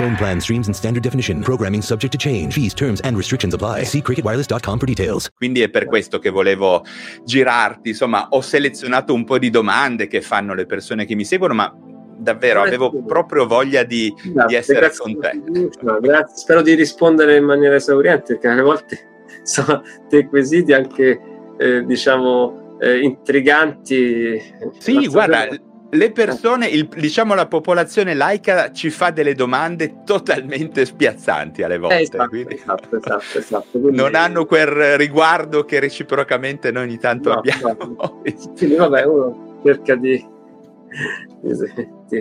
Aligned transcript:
Phone 0.00 0.16
plan 0.16 0.40
streams 0.40 0.66
in 0.66 0.72
standard 0.72 1.02
definition. 1.02 1.42
Programming 1.42 1.82
subject 1.82 2.10
to 2.12 2.18
change. 2.18 2.54
Fees, 2.54 2.72
terms 2.72 3.02
and 3.02 3.18
restrictions 3.18 3.52
apply. 3.52 3.84
See 3.84 4.00
cricketwireless.com 4.00 4.78
for 4.78 4.86
details. 4.86 5.28
Quindi 5.36 5.60
è 5.60 5.68
per 5.68 5.84
questo 5.84 6.18
che 6.18 6.30
volevo 6.30 6.82
girarti. 7.22 7.90
Insomma, 7.90 8.28
ho 8.30 8.40
selezionato 8.40 9.12
un 9.12 9.24
po' 9.24 9.36
di 9.38 9.50
domande 9.50 10.06
che 10.06 10.22
fanno 10.22 10.54
le 10.54 10.64
persone 10.64 11.04
che 11.04 11.14
mi 11.14 11.26
seguono, 11.26 11.52
ma 11.52 11.70
davvero 12.16 12.62
avevo 12.62 12.90
proprio 13.04 13.46
voglia 13.46 13.82
di, 13.82 14.10
grazie, 14.16 14.46
di 14.46 14.54
essere 14.54 14.78
grazie, 14.78 15.02
con 15.02 15.20
te. 15.20 15.70
No, 15.82 16.00
grazie. 16.00 16.36
Spero 16.38 16.62
di 16.62 16.72
rispondere 16.72 17.36
in 17.36 17.44
maniera 17.44 17.74
esauriente 17.74 18.38
perché 18.38 18.48
alle 18.48 18.62
volte 18.62 18.98
sono 19.42 19.82
dei 20.08 20.24
quesiti 20.24 20.72
anche, 20.72 21.20
eh, 21.58 21.84
diciamo, 21.84 22.78
eh, 22.80 23.00
intriganti. 23.00 24.42
Sì, 24.78 25.06
guarda, 25.08 25.46
le 25.90 26.12
persone, 26.12 26.66
il, 26.68 26.86
diciamo 26.86 27.34
la 27.34 27.46
popolazione 27.46 28.14
laica 28.14 28.70
ci 28.72 28.90
fa 28.90 29.10
delle 29.10 29.34
domande 29.34 30.02
totalmente 30.04 30.84
spiazzanti 30.84 31.62
alle 31.62 31.78
volte. 31.78 31.96
Eh, 31.96 32.02
esatto, 32.02 32.36
esatto, 32.48 32.96
esatto, 32.96 33.38
esatto. 33.38 33.78
Quindi... 33.78 33.96
Non 33.96 34.14
hanno 34.14 34.44
quel 34.44 34.96
riguardo 34.96 35.64
che 35.64 35.80
reciprocamente 35.80 36.70
noi 36.70 36.84
ogni 36.84 36.98
tanto 36.98 37.30
no, 37.30 37.38
abbiamo. 37.38 37.76
No. 37.78 38.22
Quindi 38.56 38.76
vabbè, 38.76 39.04
uno 39.04 39.60
cerca 39.64 39.94
di 39.96 40.24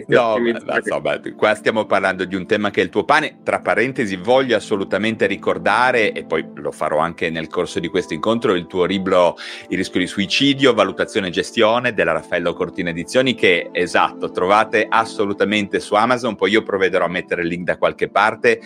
no, 0.07 0.37
ma, 0.37 0.77
insomma, 0.77 1.19
qua 1.35 1.55
stiamo 1.55 1.85
parlando 1.85 2.25
di 2.25 2.35
un 2.35 2.45
tema 2.45 2.69
che 2.69 2.81
è 2.81 2.83
il 2.83 2.89
tuo 2.89 3.03
pane. 3.03 3.39
Tra 3.43 3.59
parentesi, 3.59 4.15
voglio 4.15 4.55
assolutamente 4.55 5.25
ricordare, 5.25 6.11
e 6.11 6.23
poi 6.23 6.45
lo 6.55 6.71
farò 6.71 6.99
anche 6.99 7.29
nel 7.29 7.47
corso 7.47 7.79
di 7.79 7.87
questo 7.87 8.13
incontro, 8.13 8.53
il 8.53 8.67
tuo 8.67 8.85
libro 8.85 9.35
Il 9.69 9.77
rischio 9.77 9.99
di 9.99 10.07
suicidio, 10.07 10.73
valutazione 10.73 11.27
e 11.27 11.31
gestione 11.31 11.93
della 11.93 12.11
Raffaello 12.11 12.53
Cortina 12.53 12.89
Edizioni, 12.89 13.35
che 13.35 13.69
esatto, 13.71 14.31
trovate 14.31 14.85
assolutamente 14.89 15.79
su 15.79 15.95
Amazon. 15.95 16.35
Poi 16.35 16.51
io 16.51 16.63
provvederò 16.63 17.05
a 17.05 17.09
mettere 17.09 17.41
il 17.41 17.47
link 17.47 17.63
da 17.63 17.77
qualche 17.77 18.09
parte 18.09 18.59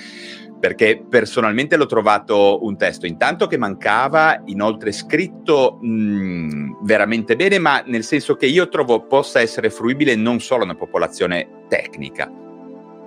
perché 0.63 1.03
personalmente 1.09 1.75
l'ho 1.75 1.87
trovato 1.87 2.63
un 2.63 2.77
testo 2.77 3.05
intanto 3.05 3.47
che 3.47 3.57
mancava, 3.57 4.43
inoltre 4.45 4.93
scritto 4.93 5.77
mh, 5.81 6.85
veramente 6.85 7.35
bene, 7.35 7.59
ma 7.59 7.83
nel 7.85 8.05
senso 8.05 8.37
che 8.37 8.45
io 8.45 8.69
trovo 8.69 9.05
possa 9.05 9.41
essere 9.41 9.69
fruibile 9.69 10.15
non 10.15 10.39
solo 10.39 10.61
a 10.61 10.63
una 10.63 10.75
popolazione 10.75 11.65
tecnica. 11.67 12.31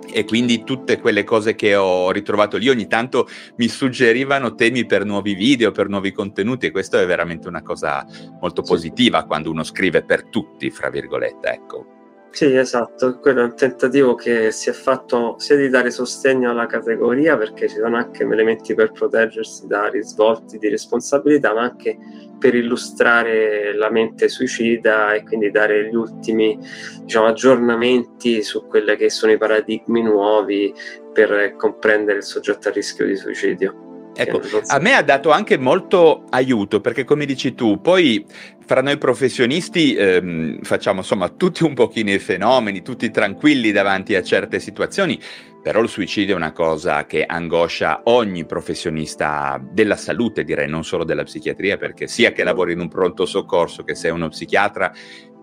E 0.05 0.23
quindi 0.25 0.63
tutte 0.63 0.99
quelle 0.99 1.23
cose 1.23 1.55
che 1.55 1.75
ho 1.75 2.11
ritrovato 2.11 2.57
lì 2.57 2.69
ogni 2.69 2.85
tanto 2.85 3.27
mi 3.55 3.67
suggerivano 3.67 4.53
temi 4.53 4.85
per 4.85 5.03
nuovi 5.03 5.33
video, 5.33 5.71
per 5.71 5.89
nuovi 5.89 6.11
contenuti 6.11 6.67
e 6.67 6.71
questo 6.71 6.99
è 6.99 7.07
veramente 7.07 7.47
una 7.47 7.63
cosa 7.63 8.05
molto 8.39 8.61
positiva 8.61 9.23
quando 9.23 9.49
uno 9.49 9.63
scrive 9.63 10.03
per 10.03 10.25
tutti, 10.25 10.69
fra 10.69 10.91
virgolette, 10.91 11.49
ecco. 11.49 11.96
Sì, 12.29 12.55
esatto, 12.55 13.17
quello 13.19 13.41
è 13.41 13.43
un 13.45 13.55
tentativo 13.55 14.13
che 14.13 14.51
si 14.51 14.69
è 14.69 14.73
fatto 14.73 15.35
sia 15.39 15.55
di 15.55 15.69
dare 15.69 15.89
sostegno 15.89 16.51
alla 16.51 16.67
categoria 16.67 17.35
perché 17.35 17.67
ci 17.67 17.77
sono 17.77 17.97
anche 17.97 18.23
elementi 18.23 18.75
per 18.75 18.91
proteggersi 18.91 19.65
da 19.65 19.87
risvolti 19.87 20.59
di 20.59 20.69
responsabilità, 20.69 21.53
ma 21.55 21.61
anche 21.61 21.97
per 22.37 22.53
illustrare 22.53 23.73
la 23.75 23.89
mente 23.89 24.27
suicida 24.29 25.13
e 25.13 25.23
quindi 25.23 25.49
dare 25.49 25.89
gli 25.89 25.95
ultimi 25.95 26.59
diciamo, 27.01 27.25
aggiornamenti 27.25 28.43
su 28.43 28.67
quelli 28.67 28.95
che 28.95 29.09
sono 29.09 29.31
i 29.31 29.37
paradigmi 29.37 30.03
nuovi 30.03 30.71
per 31.11 31.55
comprendere 31.55 32.19
il 32.19 32.23
soggetto 32.23 32.67
a 32.67 32.71
rischio 32.71 33.07
di 33.07 33.15
suicidio. 33.15 33.86
Ecco, 34.17 34.41
a 34.65 34.79
me 34.79 34.93
ha 34.93 35.03
dato 35.03 35.29
anche 35.29 35.57
molto 35.57 36.23
aiuto 36.29 36.81
perché 36.81 37.03
come 37.03 37.25
dici 37.25 37.53
tu, 37.53 37.79
poi 37.79 38.25
fra 38.65 38.81
noi 38.81 38.97
professionisti 38.97 39.95
ehm, 39.95 40.61
facciamo 40.61 40.99
insomma 40.99 41.29
tutti 41.29 41.63
un 41.63 41.73
pochino 41.75 42.11
i 42.11 42.19
fenomeni, 42.19 42.81
tutti 42.81 43.11
tranquilli 43.11 43.71
davanti 43.71 44.15
a 44.15 44.23
certe 44.23 44.59
situazioni, 44.59 45.19
però 45.61 45.81
il 45.81 45.89
suicidio 45.89 46.33
è 46.33 46.37
una 46.37 46.51
cosa 46.51 47.05
che 47.05 47.25
angoscia 47.25 48.01
ogni 48.05 48.45
professionista 48.45 49.61
della 49.71 49.97
salute, 49.97 50.43
direi, 50.43 50.67
non 50.67 50.83
solo 50.83 51.03
della 51.03 51.23
psichiatria, 51.23 51.77
perché 51.77 52.07
sia 52.07 52.31
che 52.31 52.43
lavori 52.43 52.73
in 52.73 52.79
un 52.79 52.87
pronto 52.87 53.25
soccorso 53.25 53.83
che 53.83 53.93
sei 53.93 54.11
uno 54.11 54.29
psichiatra, 54.29 54.91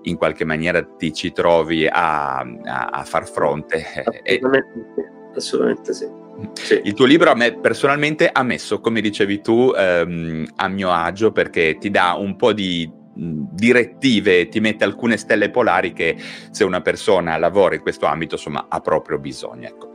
in 0.03 0.17
qualche 0.17 0.45
maniera 0.45 0.83
ti 0.83 1.13
ci 1.13 1.33
trovi 1.33 1.87
a, 1.87 2.39
a, 2.39 2.87
a 2.91 3.05
far 3.05 3.29
fronte. 3.29 3.85
Assolutamente, 4.05 5.13
assolutamente 5.35 5.93
sì. 5.93 6.24
Sì. 6.55 6.81
Il 6.85 6.95
tuo 6.95 7.05
libro 7.07 7.31
a 7.31 7.35
me 7.35 7.59
personalmente 7.59 8.29
ha 8.33 8.43
messo, 8.43 8.81
come 8.81 9.01
dicevi 9.01 9.41
tu, 9.41 9.73
ehm, 9.77 10.47
a 10.57 10.69
mio 10.69 10.91
agio 10.91 11.33
perché 11.33 11.77
ti 11.79 11.91
dà 11.91 12.15
un 12.15 12.37
po' 12.37 12.53
di 12.53 12.91
direttive, 13.17 14.49
ti 14.49 14.59
mette 14.59 14.83
alcune 14.83 15.17
stelle 15.17 15.49
polari 15.51 15.93
che 15.93 16.17
se 16.51 16.65
una 16.65 16.81
persona 16.81 17.37
lavora 17.37 17.77
in 17.77 17.81
questo 17.81 18.07
ambito, 18.07 18.35
insomma, 18.35 18.67
ha 18.69 18.81
proprio 18.81 19.19
bisogno. 19.19 19.69
Ecco. 19.69 19.93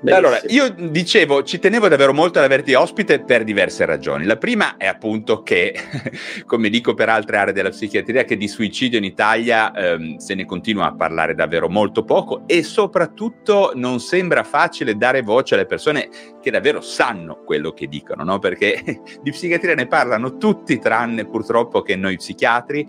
Benissimo. 0.00 0.28
Allora, 0.28 0.40
io 0.46 0.90
dicevo, 0.90 1.42
ci 1.42 1.58
tenevo 1.58 1.88
davvero 1.88 2.14
molto 2.14 2.38
ad 2.38 2.44
averti 2.44 2.72
ospite 2.74 3.18
per 3.18 3.42
diverse 3.42 3.84
ragioni. 3.84 4.26
La 4.26 4.36
prima 4.36 4.76
è 4.76 4.86
appunto 4.86 5.42
che, 5.42 5.74
come 6.46 6.68
dico 6.68 6.94
per 6.94 7.08
altre 7.08 7.38
aree 7.38 7.52
della 7.52 7.70
psichiatria, 7.70 8.22
che 8.22 8.36
di 8.36 8.46
suicidio 8.46 8.98
in 8.98 9.04
Italia 9.04 9.72
ehm, 9.72 10.18
se 10.18 10.34
ne 10.34 10.44
continua 10.44 10.86
a 10.86 10.94
parlare 10.94 11.34
davvero 11.34 11.68
molto 11.68 12.04
poco 12.04 12.44
e 12.46 12.62
soprattutto 12.62 13.72
non 13.74 13.98
sembra 13.98 14.44
facile 14.44 14.96
dare 14.96 15.22
voce 15.22 15.54
alle 15.54 15.66
persone 15.66 16.08
che 16.40 16.52
davvero 16.52 16.80
sanno 16.80 17.42
quello 17.44 17.72
che 17.72 17.88
dicono, 17.88 18.22
no? 18.22 18.38
Perché 18.38 18.80
di 19.20 19.30
psichiatria 19.32 19.74
ne 19.74 19.88
parlano 19.88 20.36
tutti 20.36 20.78
tranne 20.78 21.26
purtroppo 21.26 21.82
che 21.82 21.96
noi 21.96 22.18
psichiatri 22.18 22.86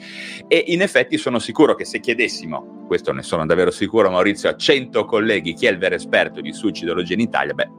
e 0.47 0.63
in 0.67 0.83
effetti 0.83 1.17
sono 1.17 1.39
sicuro 1.39 1.73
che 1.73 1.85
se 1.85 1.99
chiedessimo 1.99 2.77
questo 2.89 3.13
ne 3.13 3.21
sono 3.21 3.45
davvero 3.45 3.69
sicuro, 3.69 4.09
Maurizio, 4.09 4.49
a 4.49 4.55
100 4.55 5.05
colleghi 5.05 5.53
chi 5.53 5.67
è 5.67 5.69
il 5.69 5.77
vero 5.77 5.93
esperto 5.93 6.41
di 6.41 6.51
suicidologia 6.99 7.13
in 7.13 7.19
Italia, 7.19 7.53
beh, 7.53 7.69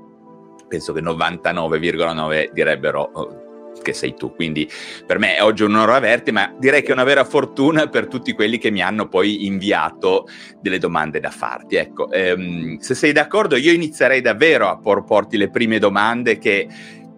penso 0.68 0.92
che 0.92 1.00
99,9 1.00 2.50
direbbero 2.52 3.10
oh, 3.12 3.72
che 3.82 3.92
sei 3.92 4.14
tu. 4.14 4.34
Quindi 4.34 4.68
per 5.06 5.18
me 5.18 5.36
è 5.36 5.42
oggi 5.42 5.62
un 5.62 5.74
onore 5.74 5.94
averti, 5.94 6.32
ma 6.32 6.54
direi 6.58 6.82
che 6.82 6.88
è 6.88 6.92
una 6.92 7.04
vera 7.04 7.24
fortuna 7.24 7.88
per 7.88 8.06
tutti 8.08 8.32
quelli 8.32 8.58
che 8.58 8.70
mi 8.70 8.82
hanno 8.82 9.08
poi 9.08 9.46
inviato 9.46 10.26
delle 10.60 10.78
domande 10.78 11.20
da 11.20 11.30
farti. 11.30 11.76
Ecco, 11.76 12.10
ehm, 12.10 12.78
se 12.78 12.94
sei 12.94 13.12
d'accordo, 13.12 13.56
io 13.56 13.72
inizierei 13.72 14.20
davvero 14.20 14.68
a 14.68 14.78
porti 14.78 15.36
le 15.36 15.50
prime 15.50 15.78
domande 15.78 16.38
che, 16.38 16.68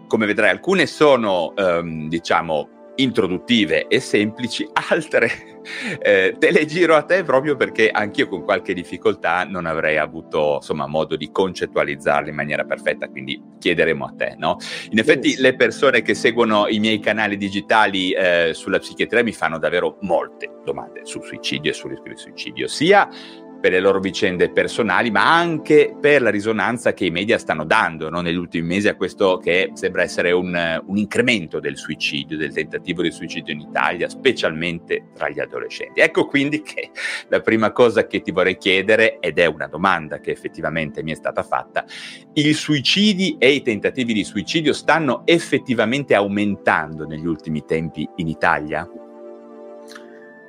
come 0.06 0.26
vedrai, 0.26 0.50
alcune 0.50 0.86
sono, 0.86 1.54
ehm, 1.56 2.08
diciamo, 2.08 2.80
introduttive 3.02 3.86
e 3.88 4.00
semplici, 4.00 4.68
altre 4.90 5.60
eh, 6.00 6.34
te 6.38 6.50
le 6.50 6.64
giro 6.66 6.96
a 6.96 7.02
te 7.02 7.22
proprio 7.22 7.56
perché 7.56 7.90
anch'io 7.90 8.28
con 8.28 8.42
qualche 8.42 8.74
difficoltà 8.74 9.44
non 9.44 9.66
avrei 9.66 9.96
avuto 9.98 10.56
insomma 10.56 10.86
modo 10.86 11.16
di 11.16 11.30
concettualizzarle 11.30 12.30
in 12.30 12.34
maniera 12.34 12.64
perfetta, 12.64 13.08
quindi 13.08 13.40
chiederemo 13.58 14.04
a 14.04 14.14
te, 14.16 14.34
no? 14.38 14.56
In 14.90 14.98
effetti 14.98 15.36
le 15.36 15.54
persone 15.54 16.02
che 16.02 16.14
seguono 16.14 16.66
i 16.68 16.78
miei 16.78 16.98
canali 16.98 17.36
digitali 17.36 18.12
eh, 18.12 18.50
sulla 18.54 18.78
psichiatria 18.78 19.22
mi 19.22 19.32
fanno 19.32 19.58
davvero 19.58 19.98
molte 20.00 20.50
domande 20.64 21.04
sul 21.04 21.24
suicidio 21.24 21.70
e 21.70 21.74
sul 21.74 21.90
rischio 21.90 22.12
di 22.12 22.18
suicidio, 22.18 22.68
sia 22.68 23.08
per 23.62 23.70
le 23.70 23.78
loro 23.78 24.00
vicende 24.00 24.50
personali, 24.50 25.12
ma 25.12 25.36
anche 25.36 25.94
per 26.00 26.20
la 26.20 26.30
risonanza 26.30 26.92
che 26.94 27.04
i 27.04 27.10
media 27.10 27.38
stanno 27.38 27.64
dando 27.64 28.10
no? 28.10 28.20
negli 28.20 28.34
ultimi 28.34 28.66
mesi 28.66 28.88
a 28.88 28.96
questo 28.96 29.38
che 29.38 29.70
sembra 29.74 30.02
essere 30.02 30.32
un, 30.32 30.82
un, 30.84 30.96
incremento 30.96 31.60
del 31.60 31.76
suicidio, 31.76 32.36
del 32.36 32.52
tentativo 32.52 33.02
di 33.02 33.12
suicidio 33.12 33.54
in 33.54 33.60
Italia, 33.60 34.08
specialmente 34.08 35.10
tra 35.14 35.28
gli 35.28 35.38
adolescenti. 35.38 36.00
Ecco 36.00 36.26
quindi 36.26 36.60
che 36.62 36.90
la 37.28 37.38
prima 37.38 37.70
cosa 37.70 38.08
che 38.08 38.20
ti 38.20 38.32
vorrei 38.32 38.58
chiedere, 38.58 39.20
ed 39.20 39.38
è 39.38 39.46
una 39.46 39.68
domanda 39.68 40.18
che 40.18 40.32
effettivamente 40.32 41.04
mi 41.04 41.12
è 41.12 41.14
stata 41.14 41.44
fatta, 41.44 41.84
i 42.32 42.52
suicidi 42.54 43.36
e 43.38 43.52
i 43.52 43.62
tentativi 43.62 44.12
di 44.12 44.24
suicidio 44.24 44.72
stanno 44.72 45.22
effettivamente 45.24 46.16
aumentando 46.16 47.06
negli 47.06 47.26
ultimi 47.26 47.64
tempi 47.64 48.08
in 48.16 48.26
Italia? 48.26 48.88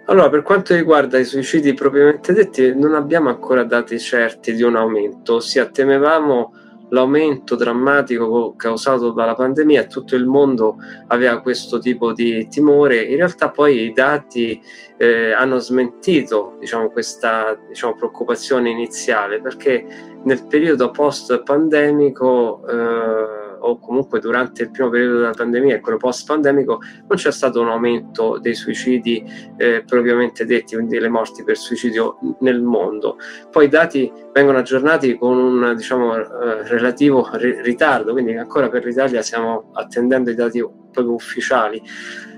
Allora, 0.06 0.30
per 0.30 0.42
quanto 0.42 0.76
riguarda 0.76 1.18
i 1.18 1.24
suicidi 1.24 1.74
propriamente 1.74 2.34
detti, 2.34 2.76
non 2.76 2.94
abbiamo 2.94 3.30
ancora 3.30 3.64
dati 3.64 3.98
certi 4.00 4.54
di 4.54 4.62
un 4.62 4.76
aumento, 4.76 5.36
ossia 5.36 5.68
temevamo 5.68 6.54
l'aumento 6.90 7.56
drammatico 7.56 8.54
causato 8.56 9.12
dalla 9.12 9.34
pandemia 9.34 9.82
e 9.82 9.88
tutto 9.88 10.16
il 10.16 10.26
mondo 10.26 10.76
aveva 11.08 11.42
questo 11.42 11.80
tipo 11.80 12.12
di 12.12 12.48
timore. 12.50 13.02
In 13.02 13.16
realtà 13.16 13.50
poi 13.50 13.86
i 13.86 13.94
dati 13.94 14.62
eh, 14.98 15.32
hanno 15.32 15.58
smentito 15.60 16.58
diciamo, 16.60 16.90
questa 16.90 17.58
diciamo, 17.68 17.96
preoccupazione 17.96 18.70
iniziale 18.70 19.42
perché 19.42 19.86
nel 20.24 20.46
periodo 20.46 20.92
post 20.92 21.44
pandemico 21.44 22.62
eh, 22.68 23.43
o 23.66 23.80
comunque 23.80 24.20
durante 24.20 24.64
il 24.64 24.72
primo 24.72 24.90
periodo 24.90 25.20
della 25.20 25.32
pandemia 25.32 25.76
e 25.76 25.80
quello 25.80 25.98
post-pandemico 25.98 26.80
non 27.08 27.18
c'è 27.18 27.32
stato 27.32 27.62
un 27.62 27.70
aumento 27.70 28.38
dei 28.40 28.56
suicidi 28.56 29.24
eh, 29.58 29.84
propriamente 29.86 30.46
detti, 30.46 30.76
quindi 30.76 31.00
le 31.00 31.10
morti 31.10 31.44
per 31.44 31.58
suicidio 31.58 32.18
nel 32.40 32.62
mondo. 32.62 33.18
Poi 33.50 33.66
i 33.66 33.70
dati 33.70 34.12
vengono 34.34 34.58
aggiornati 34.58 35.18
con 35.18 35.38
un 35.38 35.74
diciamo, 35.76 36.16
eh, 36.16 36.68
relativo 36.68 37.30
ri- 37.34 37.62
ritardo, 37.62 38.12
quindi 38.12 38.36
ancora 38.36 38.70
per 38.70 38.84
l'Italia 38.86 39.22
stiamo 39.22 39.72
attendendo 39.74 40.30
i 40.30 40.36
dati 40.36 40.60
proprio 40.92 41.14
ufficiali. 41.14 41.82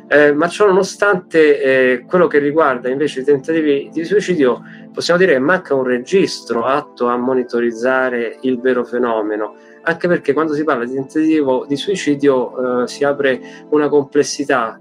Eh, 0.07 0.33
ma 0.33 0.47
ciò 0.47 0.67
nonostante 0.67 1.61
eh, 1.61 2.05
quello 2.05 2.27
che 2.27 2.37
riguarda 2.37 2.89
invece 2.89 3.21
i 3.21 3.23
tentativi 3.23 3.89
di 3.91 4.03
suicidio, 4.05 4.61
possiamo 4.93 5.19
dire 5.19 5.33
che 5.33 5.39
manca 5.39 5.73
un 5.73 5.83
registro 5.83 6.63
atto 6.63 7.07
a 7.07 7.17
monitorizzare 7.17 8.37
il 8.41 8.59
vero 8.61 8.85
fenomeno, 8.85 9.55
anche 9.85 10.07
perché 10.07 10.33
quando 10.33 10.53
si 10.53 10.63
parla 10.63 10.85
di 10.85 10.93
tentativo 10.93 11.65
di 11.67 11.75
suicidio 11.75 12.83
eh, 12.83 12.87
si 12.87 13.03
apre 13.03 13.65
una 13.69 13.87
complessità 13.87 14.79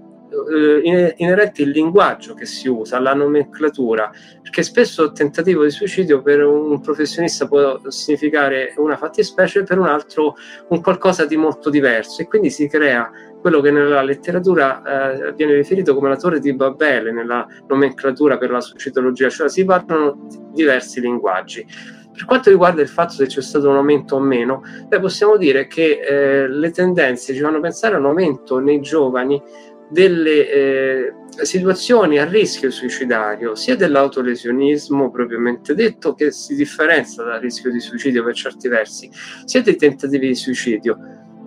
eh, 0.51 1.13
inerente 1.17 1.63
al 1.63 1.69
linguaggio 1.69 2.33
che 2.33 2.45
si 2.45 2.67
usa, 2.67 2.97
alla 2.97 3.13
nomenclatura, 3.13 4.11
perché 4.41 4.63
spesso 4.63 5.03
il 5.03 5.11
tentativo 5.11 5.63
di 5.63 5.69
suicidio 5.69 6.21
per 6.21 6.43
un 6.43 6.81
professionista 6.81 7.47
può 7.47 7.79
significare 7.87 8.73
una 8.77 8.97
fattispecie, 8.97 9.63
per 9.63 9.79
un 9.79 9.87
altro 9.87 10.35
un 10.69 10.81
qualcosa 10.81 11.25
di 11.25 11.37
molto 11.37 11.69
diverso 11.69 12.21
e 12.21 12.27
quindi 12.27 12.49
si 12.49 12.67
crea 12.67 13.09
quello 13.39 13.61
che 13.61 13.69
nella 13.69 14.01
letteratura 14.01 14.81
eh, 15.29 15.33
viene 15.33 15.53
riferito 15.53 15.93
come 15.93 16.09
la 16.09 16.17
torre 16.17 16.39
di 16.39 16.53
Babele, 16.55 17.11
nella 17.11 17.45
nomenclatura 17.67 18.37
per 18.37 18.49
la 18.49 18.59
suicidologia, 18.59 19.29
cioè 19.29 19.49
si 19.49 19.63
parlano 19.63 20.27
diversi 20.51 20.99
linguaggi. 20.99 21.65
Per 22.15 22.25
quanto 22.25 22.49
riguarda 22.49 22.81
il 22.81 22.87
fatto 22.87 23.13
se 23.13 23.25
c'è 23.25 23.41
stato 23.41 23.69
un 23.69 23.75
aumento 23.75 24.15
o 24.15 24.19
meno, 24.19 24.63
beh, 24.87 24.99
possiamo 24.99 25.35
dire 25.37 25.67
che 25.67 25.99
eh, 25.99 26.47
le 26.47 26.71
tendenze 26.71 27.33
ci 27.33 27.41
fanno 27.41 27.59
pensare 27.59 27.95
a 27.95 27.99
un 27.99 28.05
aumento 28.05 28.59
nei 28.59 28.79
giovani 28.79 29.41
delle 29.89 30.49
eh, 30.49 31.13
situazioni 31.43 32.17
a 32.17 32.25
rischio 32.25 32.71
suicidario, 32.71 33.55
sia 33.55 33.75
dell'autolesionismo 33.75 35.11
propriamente 35.11 35.75
detto, 35.75 36.13
che 36.15 36.31
si 36.31 36.55
differenzia 36.55 37.23
dal 37.23 37.39
rischio 37.39 37.71
di 37.71 37.79
suicidio 37.79 38.23
per 38.23 38.33
certi 38.33 38.67
versi, 38.67 39.09
sia 39.43 39.61
dei 39.61 39.75
tentativi 39.75 40.27
di 40.27 40.35
suicidio. 40.35 40.97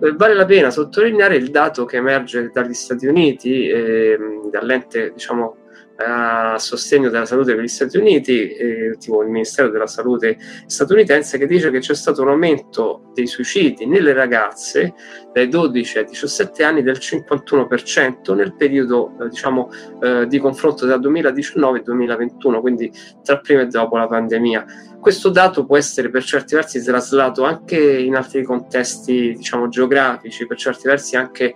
Eh, 0.01 0.13
vale 0.13 0.33
la 0.35 0.45
pena 0.45 0.69
sottolineare 0.69 1.35
il 1.35 1.49
dato 1.49 1.85
che 1.85 1.97
emerge 1.97 2.49
dagli 2.53 2.73
Stati 2.73 3.07
Uniti, 3.07 3.67
eh, 3.67 4.17
dall'ente 4.49 5.11
diciamo, 5.11 5.55
a 6.01 6.57
sostegno 6.57 7.09
della 7.09 7.25
salute 7.25 7.55
per 7.55 7.63
gli 7.63 7.67
Stati 7.67 7.97
Uniti, 7.97 8.51
eh, 8.53 8.95
tipo 8.97 9.21
il 9.21 9.29
Ministero 9.29 9.69
della 9.69 9.87
Salute 9.87 10.37
statunitense, 10.65 11.37
che 11.37 11.45
dice 11.45 11.69
che 11.71 11.79
c'è 11.79 11.93
stato 11.93 12.21
un 12.21 12.29
aumento 12.29 13.11
dei 13.13 13.27
suicidi 13.27 13.85
nelle 13.85 14.13
ragazze 14.13 14.93
dai 15.33 15.49
12 15.49 15.97
ai 15.97 16.05
17 16.05 16.63
anni 16.63 16.83
del 16.83 16.97
51% 16.99 18.33
nel 18.33 18.55
periodo 18.55 19.13
eh, 19.21 19.27
diciamo, 19.29 19.69
eh, 20.01 20.27
di 20.27 20.39
confronto 20.39 20.85
tra 20.85 20.97
2019 20.97 21.79
e 21.79 21.81
2021, 21.81 22.61
quindi 22.61 22.91
tra 23.23 23.39
prima 23.39 23.61
e 23.61 23.67
dopo 23.67 23.97
la 23.97 24.07
pandemia. 24.07 24.65
Questo 25.01 25.29
dato 25.29 25.65
può 25.65 25.77
essere 25.77 26.09
per 26.09 26.23
certi 26.23 26.55
versi 26.55 26.83
traslato 26.83 27.43
anche 27.43 27.77
in 27.77 28.15
altri 28.15 28.43
contesti 28.43 29.33
diciamo, 29.35 29.67
geografici, 29.67 30.45
per 30.45 30.57
certi 30.57 30.87
versi 30.87 31.15
anche 31.15 31.55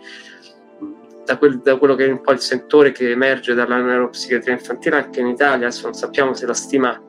da, 1.25 1.37
quel, 1.37 1.59
da, 1.59 1.77
quello 1.77 1.95
che 1.95 2.05
è 2.05 2.11
un 2.11 2.21
po' 2.21 2.31
il 2.31 2.39
sentore 2.39 2.91
che 2.91 3.11
emerge 3.11 3.53
dalla 3.53 3.81
neuropsichiatria 3.81 4.53
infantile 4.53 4.97
anche 4.97 5.19
in 5.19 5.27
Italia, 5.27 5.67
adesso 5.67 5.83
non 5.83 5.93
sappiamo 5.93 6.33
se 6.33 6.45
la 6.45 6.53
stima 6.53 7.01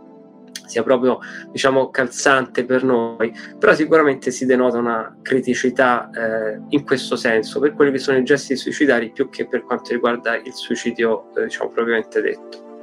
sia 0.66 0.82
proprio 0.82 1.18
diciamo 1.50 1.90
calzante 1.90 2.64
per 2.64 2.84
noi, 2.84 3.32
però 3.58 3.74
sicuramente 3.74 4.30
si 4.30 4.46
denota 4.46 4.78
una 4.78 5.16
criticità 5.22 6.10
eh, 6.10 6.60
in 6.68 6.84
questo 6.84 7.16
senso 7.16 7.60
per 7.60 7.74
quelli 7.74 7.92
che 7.92 7.98
sono 7.98 8.18
i 8.18 8.24
gesti 8.24 8.56
suicidari 8.56 9.10
più 9.12 9.28
che 9.28 9.46
per 9.46 9.62
quanto 9.62 9.92
riguarda 9.92 10.36
il 10.36 10.52
suicidio 10.52 11.34
eh, 11.36 11.44
diciamo 11.44 11.70
propriamente 11.70 12.20
detto. 12.20 12.73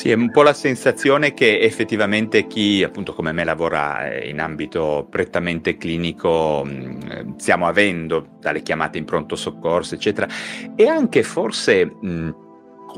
Sì, 0.00 0.10
è 0.10 0.14
un 0.14 0.30
po' 0.30 0.40
la 0.40 0.54
sensazione 0.54 1.34
che 1.34 1.60
effettivamente 1.60 2.46
chi 2.46 2.82
appunto 2.82 3.12
come 3.12 3.32
me 3.32 3.44
lavora 3.44 4.08
eh, 4.10 4.30
in 4.30 4.40
ambito 4.40 5.06
prettamente 5.10 5.76
clinico 5.76 6.64
mh, 6.64 7.36
stiamo 7.36 7.66
avendo 7.66 8.26
dalle 8.40 8.62
chiamate 8.62 8.96
in 8.96 9.04
pronto 9.04 9.36
soccorso, 9.36 9.94
eccetera, 9.94 10.26
e 10.74 10.88
anche 10.88 11.22
forse 11.22 11.84
mh, 11.84 12.30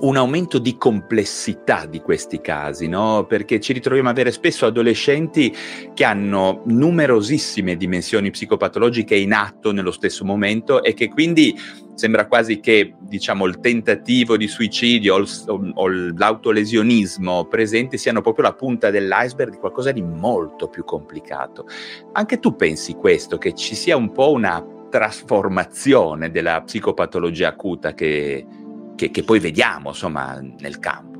un 0.00 0.16
aumento 0.16 0.58
di 0.58 0.76
complessità 0.76 1.86
di 1.86 2.00
questi 2.00 2.40
casi, 2.40 2.88
no? 2.88 3.24
Perché 3.26 3.60
ci 3.60 3.72
ritroviamo 3.72 4.08
ad 4.08 4.16
avere 4.16 4.32
spesso 4.32 4.66
adolescenti 4.66 5.54
che 5.94 6.04
hanno 6.04 6.62
numerosissime 6.66 7.76
dimensioni 7.76 8.30
psicopatologiche 8.30 9.14
in 9.14 9.32
atto 9.32 9.72
nello 9.72 9.90
stesso 9.90 10.24
momento 10.24 10.82
e 10.82 10.94
che 10.94 11.08
quindi 11.08 11.56
sembra 11.94 12.26
quasi 12.26 12.58
che 12.58 12.94
diciamo, 13.00 13.44
il 13.46 13.60
tentativo 13.60 14.36
di 14.36 14.48
suicidio 14.48 15.24
o, 15.46 15.88
l'autolesionismo 15.88 17.44
presenti 17.46 17.98
siano 17.98 18.22
proprio 18.22 18.46
la 18.46 18.54
punta 18.54 18.90
dell'iceberg 18.90 19.52
di 19.52 19.58
qualcosa 19.58 19.92
di 19.92 20.02
molto 20.02 20.68
più 20.68 20.84
complicato. 20.84 21.66
Anche 22.12 22.38
tu 22.38 22.56
pensi 22.56 22.94
questo, 22.94 23.38
che 23.38 23.54
ci 23.54 23.74
sia 23.74 23.96
un 23.96 24.10
po' 24.12 24.32
una 24.32 24.64
trasformazione 24.90 26.30
della 26.30 26.60
psicopatologia 26.60 27.48
acuta 27.48 27.94
che, 27.94 28.46
che, 28.94 29.10
che 29.10 29.22
poi 29.22 29.38
vediamo 29.38 29.90
insomma, 29.90 30.40
nel 30.58 30.78
campo? 30.78 31.12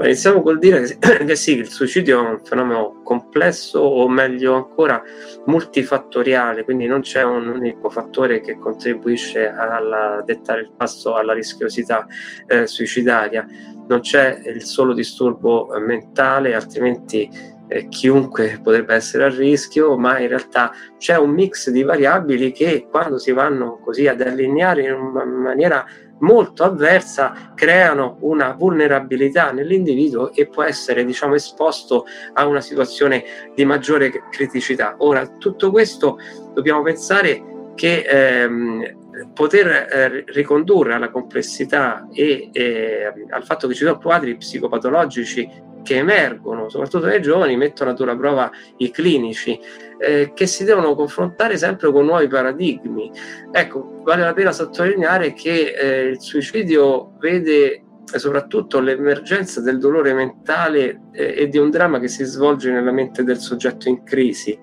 Iniziamo 0.00 0.42
col 0.42 0.58
dire 0.58 0.96
che 0.98 1.36
sì, 1.36 1.58
il 1.58 1.68
suicidio 1.68 2.24
è 2.24 2.28
un 2.30 2.40
fenomeno 2.42 3.02
complesso 3.04 3.78
o 3.78 4.08
meglio 4.08 4.54
ancora 4.54 5.02
multifattoriale, 5.46 6.64
quindi 6.64 6.86
non 6.86 7.02
c'è 7.02 7.22
un 7.22 7.46
unico 7.46 7.90
fattore 7.90 8.40
che 8.40 8.58
contribuisce 8.58 9.48
a 9.48 10.22
dettare 10.24 10.62
il 10.62 10.72
passo 10.76 11.14
alla 11.14 11.34
rischiosità 11.34 12.06
eh, 12.46 12.66
suicidaria, 12.66 13.46
non 13.86 14.00
c'è 14.00 14.40
il 14.46 14.62
solo 14.62 14.94
disturbo 14.94 15.68
mentale, 15.78 16.54
altrimenti 16.54 17.28
eh, 17.68 17.88
chiunque 17.88 18.60
potrebbe 18.62 18.94
essere 18.94 19.24
a 19.24 19.28
rischio, 19.28 19.96
ma 19.96 20.18
in 20.18 20.28
realtà 20.28 20.72
c'è 20.98 21.16
un 21.16 21.30
mix 21.30 21.70
di 21.70 21.82
variabili 21.82 22.52
che 22.52 22.86
quando 22.90 23.18
si 23.18 23.32
vanno 23.32 23.78
così 23.78 24.08
ad 24.08 24.20
allineare 24.20 24.88
in 24.88 24.98
maniera 25.42 25.84
molto 26.22 26.64
avversa 26.64 27.52
creano 27.54 28.16
una 28.20 28.52
vulnerabilità 28.52 29.52
nell'individuo 29.52 30.32
e 30.32 30.48
può 30.48 30.62
essere 30.62 31.04
diciamo 31.04 31.34
esposto 31.34 32.04
a 32.32 32.46
una 32.46 32.60
situazione 32.60 33.24
di 33.54 33.64
maggiore 33.64 34.10
criticità. 34.30 34.96
Ora, 34.98 35.26
tutto 35.38 35.70
questo 35.70 36.18
dobbiamo 36.54 36.82
pensare 36.82 37.70
che 37.74 38.02
ehm, 38.02 39.00
poter 39.32 39.66
eh, 39.68 40.24
ricondurre 40.28 40.94
alla 40.94 41.10
complessità 41.10 42.08
e 42.12 42.50
eh, 42.52 43.12
al 43.30 43.44
fatto 43.44 43.66
che 43.66 43.74
ci 43.74 43.84
sono 43.84 43.98
quadri 43.98 44.36
psicopatologici 44.36 45.70
che 45.82 45.96
emergono, 45.96 46.68
soprattutto 46.68 47.06
nei 47.06 47.20
giovani, 47.20 47.56
mettono 47.56 47.90
a 47.90 47.94
dura 47.94 48.16
prova 48.16 48.50
i 48.78 48.90
clinici, 48.90 49.58
eh, 49.98 50.32
che 50.34 50.46
si 50.46 50.64
devono 50.64 50.94
confrontare 50.94 51.56
sempre 51.56 51.90
con 51.92 52.04
nuovi 52.04 52.26
paradigmi. 52.26 53.10
Ecco, 53.50 54.00
vale 54.02 54.22
la 54.22 54.32
pena 54.32 54.52
sottolineare 54.52 55.32
che 55.32 55.74
eh, 55.74 56.00
il 56.08 56.20
suicidio 56.20 57.12
vede 57.18 57.84
soprattutto 58.04 58.80
l'emergenza 58.80 59.60
del 59.60 59.78
dolore 59.78 60.12
mentale 60.12 61.02
eh, 61.12 61.34
e 61.38 61.48
di 61.48 61.58
un 61.58 61.70
dramma 61.70 61.98
che 61.98 62.08
si 62.08 62.24
svolge 62.24 62.70
nella 62.70 62.92
mente 62.92 63.24
del 63.24 63.38
soggetto 63.38 63.88
in 63.88 64.02
crisi. 64.02 64.58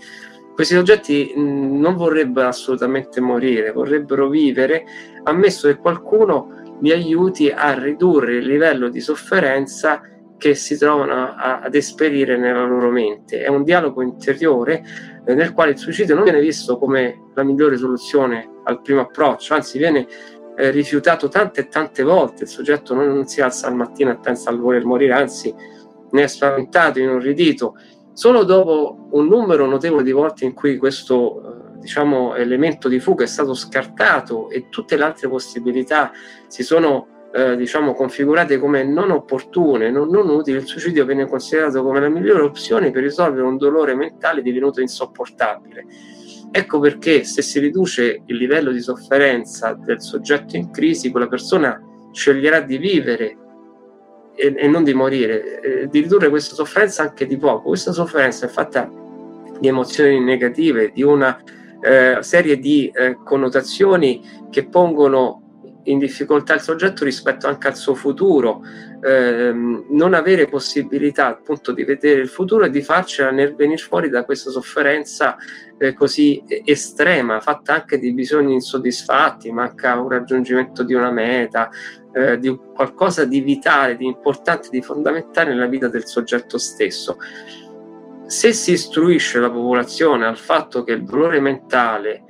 Questi 0.54 0.76
soggetti 0.76 1.34
non 1.38 1.96
vorrebbero 1.96 2.50
assolutamente 2.50 3.22
morire, 3.22 3.72
vorrebbero 3.72 4.28
vivere, 4.28 4.84
ammesso 5.24 5.70
che 5.70 5.78
qualcuno 5.78 6.78
mi 6.82 6.92
aiuti 6.92 7.50
a 7.50 7.74
ridurre 7.74 8.36
il 8.36 8.46
livello 8.46 8.90
di 8.90 9.00
sofferenza 9.00 10.02
che 10.39 10.55
si 10.55 10.75
trovano 10.77 11.36
a, 11.36 11.60
ad 11.60 11.75
esperire 11.75 12.38
nella 12.38 12.63
loro 12.63 12.89
mente. 12.89 13.43
È 13.43 13.48
un 13.50 13.63
dialogo 13.63 14.01
interiore 14.01 14.84
eh, 15.25 15.36
nel 15.36 15.53
quale 15.53 15.72
il 15.72 15.77
suicidio 15.77 16.15
non 16.15 16.24
viene 16.24 16.39
visto 16.39 16.79
come 16.79 17.25
la 17.36 17.43
migliore 17.43 17.77
soluzione 17.77 18.50
al 18.63 18.81
primo 18.81 19.01
approccio, 19.01 19.53
anzi 19.53 19.77
viene 19.77 20.08
eh, 20.55 20.72
rifiutato 20.72 21.27
tante 21.27 21.62
e 21.62 21.67
tante 21.67 22.01
volte. 22.01 22.43
Il 22.43 22.50
soggetto 22.50 22.96
non, 22.96 23.08
non, 23.10 23.27
si 23.27 23.41
alza 23.41 23.67
al 23.67 23.75
mattino 23.75 24.10
e 24.10 24.17
pensa 24.17 24.50
al 24.50 24.60
voler 24.60 24.86
morire, 24.86 25.13
anzi 25.13 25.53
ne 26.12 26.24
è 26.24 26.27
spaventato, 26.27 27.00
inorridito. 27.00 27.75
Solo 28.13 28.43
dopo 28.43 29.08
un 29.12 29.27
numero 29.27 29.65
notevole 29.65 30.03
di 30.03 30.12
volte 30.12 30.46
in 30.46 30.53
cui 30.53 30.77
questo 30.77 31.75
eh, 31.75 31.79
diciamo, 31.79 32.36
elemento 32.36 32.88
di 32.88 33.00
fuga 33.00 33.25
è 33.25 33.27
stato 33.27 33.53
scartato 33.53 34.50
e 34.50 34.69
tutte 34.69 34.96
le 34.96 35.03
altre 35.03 35.27
possibilità 35.27 36.12
si 36.48 36.63
sono 36.63 37.19
eh, 37.32 37.56
diciamo 37.56 37.94
configurate 37.94 38.58
come 38.58 38.84
non 38.84 39.12
opportune, 39.12 39.92
non, 39.92 40.10
non, 40.10 40.30
utili, 40.30 40.58
il 40.58 40.66
suicidio 40.66 41.06
viene 41.06 41.28
considerato 41.28 41.84
come 41.84 42.00
la 42.00 42.10
migliore 42.10 42.42
opzione 42.42 42.92
per 42.92 43.04
risolvere 43.04 43.46
un 43.46 43.58
dolore 43.58 43.96
mentale 43.96 44.42
divenuto 44.42 44.82
insopportabile. 44.82 45.86
Ecco 46.52 46.80
perché 46.80 47.24
se 47.24 47.44
si 47.44 47.60
riduce 47.60 48.24
il 48.26 48.36
livello 48.36 48.72
di 48.72 48.82
sofferenza 48.82 49.74
del 49.74 50.02
soggetto 50.02 50.56
in 50.56 50.72
crisi, 50.72 51.12
quella 51.12 51.28
persona 51.28 51.80
sceglierà 52.12 52.62
di 52.62 52.78
vivere 52.78 53.38
e, 54.34 54.56
e 54.58 54.68
non 54.68 54.84
di 54.84 54.94
morire, 54.96 55.62
eh, 55.62 55.88
di 55.88 56.00
ridurre 56.00 56.30
questa 56.30 56.56
sofferenza 56.56 57.04
anche 57.04 57.28
di 57.28 57.38
poco. 57.38 57.68
Questa 57.68 57.92
sofferenza 57.92 58.48
è 58.48 58.50
fatta 58.50 58.92
di 59.60 59.68
emozioni 59.68 60.20
negative, 60.20 60.92
di 60.92 61.04
una 61.04 61.40
eh, 61.82 62.18
serie 62.22 62.58
di 62.58 62.92
eh, 62.94 63.18
connotazioni 63.24 64.22
che 64.50 64.68
pongono 64.68 65.49
in 65.84 65.98
difficoltà 65.98 66.56
il 66.56 66.62
soggetto 66.62 67.04
rispetto 67.04 67.48
anche 67.48 67.68
al 67.68 67.76
suo 67.76 67.96
futuro, 67.96 68.62
ehm, 69.02 69.86
non 69.90 70.14
avere 70.14 70.48
possibilità 70.48 71.28
appunto 71.28 71.72
di 71.72 71.84
vedere 71.84 72.22
il 72.22 72.28
futuro 72.28 72.66
e 72.66 72.70
di 72.70 72.82
farcela 72.82 73.32
nel 73.32 73.56
venire 73.56 73.78
fuori 73.78 74.10
da 74.10 74.26
questa 74.26 74.52
sofferenza 74.52 75.38
eh, 75.78 75.94
così 75.94 76.44
estrema, 76.66 77.40
fatta 77.40 77.74
anche 77.76 77.98
di 77.98 78.14
bisogni 78.14 78.54
insoddisfatti, 78.54 79.52
manca 79.52 80.00
un 80.00 80.10
raggiungimento 80.10 80.84
di 80.84 80.94
una 80.94 81.12
meta, 81.12 81.70
eh, 82.14 82.38
di 82.38 82.56
qualcosa 82.74 83.26
di 83.26 83.40
vitale, 83.40 83.96
di 83.96 84.06
importante, 84.06 84.70
di 84.70 84.82
fondamentale 84.82 85.52
nella 85.52 85.68
vita 85.68 85.88
del 85.88 86.06
soggetto 86.06 86.58
stesso. 86.58 87.18
Se 88.26 88.54
si 88.54 88.74
istruisce 88.74 89.40
la 89.40 89.50
popolazione 89.50 90.28
al 90.28 90.38
fatto 90.38 90.84
che 90.84 90.92
il 90.92 91.04
dolore 91.04 91.40
mentale 91.40 92.26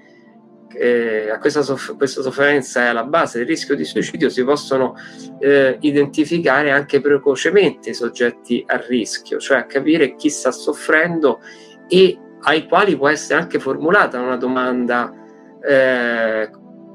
eh, 0.74 1.30
a 1.30 1.40
questa, 1.40 1.62
soff- 1.62 1.96
questa, 1.96 2.22
sofferenza 2.22 2.84
è 2.84 2.88
alla 2.88 3.04
base 3.04 3.40
del 3.40 3.48
rischio 3.48 3.76
di 3.76 3.84
suicidio, 3.84 4.30
si 4.30 4.44
possono 4.44 4.96
eh, 5.40 5.78
identificare 5.82 6.72
anche 6.72 7.02
precocemente 7.02 7.90
i 7.90 7.94
soggetti 7.94 8.64
a 8.68 8.78
rischio, 8.88 9.40
cioè 9.40 9.58
a 9.60 9.66
capire 9.66 10.16
chi 10.16 10.30
sta 10.30 10.52
soffrendo 10.52 11.40
e 11.88 12.18
ai 12.42 12.68
quali 12.68 12.96
può 12.96 13.08
essere 13.08 13.40
anche 13.40 13.60
formulata 13.60 14.20
una 14.20 14.38
domanda 14.38 15.14
eh, 15.62 16.50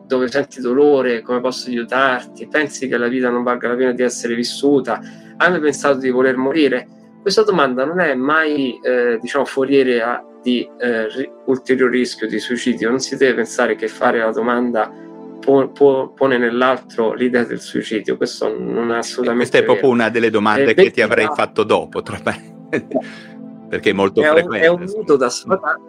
dove 0.06 0.28
senti 0.28 0.60
dolore, 0.60 1.22
come 1.22 1.40
posso 1.40 1.68
aiutarti, 1.68 2.46
pensi 2.48 2.88
che 2.88 2.96
la 2.96 3.08
vita 3.08 3.30
non 3.30 3.42
valga 3.42 3.68
la 3.68 3.74
pena 3.74 3.92
di 3.92 4.02
essere 4.02 4.34
vissuta, 4.34 5.00
hai 5.36 5.50
mai 5.50 5.60
pensato 5.60 5.98
di 5.98 6.10
voler 6.10 6.36
morire? 6.36 6.86
Questa 7.20 7.42
domanda 7.42 7.84
non 7.84 8.00
è 8.00 8.14
mai 8.14 8.78
eh, 8.82 9.18
diciamo, 9.20 9.44
foriere 9.44 10.02
a, 10.02 10.22
di 10.44 10.68
eh, 10.78 11.08
ri- 11.08 11.32
ulteriore 11.46 11.96
rischio 11.96 12.28
di 12.28 12.38
suicidio, 12.38 12.90
non 12.90 13.00
si 13.00 13.16
deve 13.16 13.34
pensare 13.34 13.74
che 13.76 13.88
fare 13.88 14.18
la 14.18 14.30
domanda 14.30 14.92
po- 15.40 15.70
po- 15.70 16.12
pone 16.14 16.36
nell'altro 16.36 17.14
l'idea 17.14 17.44
del 17.44 17.60
suicidio, 17.60 18.18
questo 18.18 18.54
non 18.56 18.92
è 18.92 18.98
assolutamente 18.98 19.50
Questa 19.50 19.58
è 19.58 19.64
proprio 19.64 19.90
una 19.90 20.10
delle 20.10 20.28
domande 20.28 20.72
eh, 20.72 20.74
che 20.74 20.90
ti 20.90 21.00
avrei 21.00 21.28
fatto 21.34 21.64
dopo, 21.64 22.02
tra 22.02 22.20
perché 23.68 23.90
è 23.90 23.92
molto 23.94 24.20
è 24.20 24.26
frequente. 24.26 24.68
Un, 24.68 24.76
è, 24.76 24.84
un 24.84 24.92
mito 24.98 25.16
da 25.16 25.30
sfadare, 25.30 25.80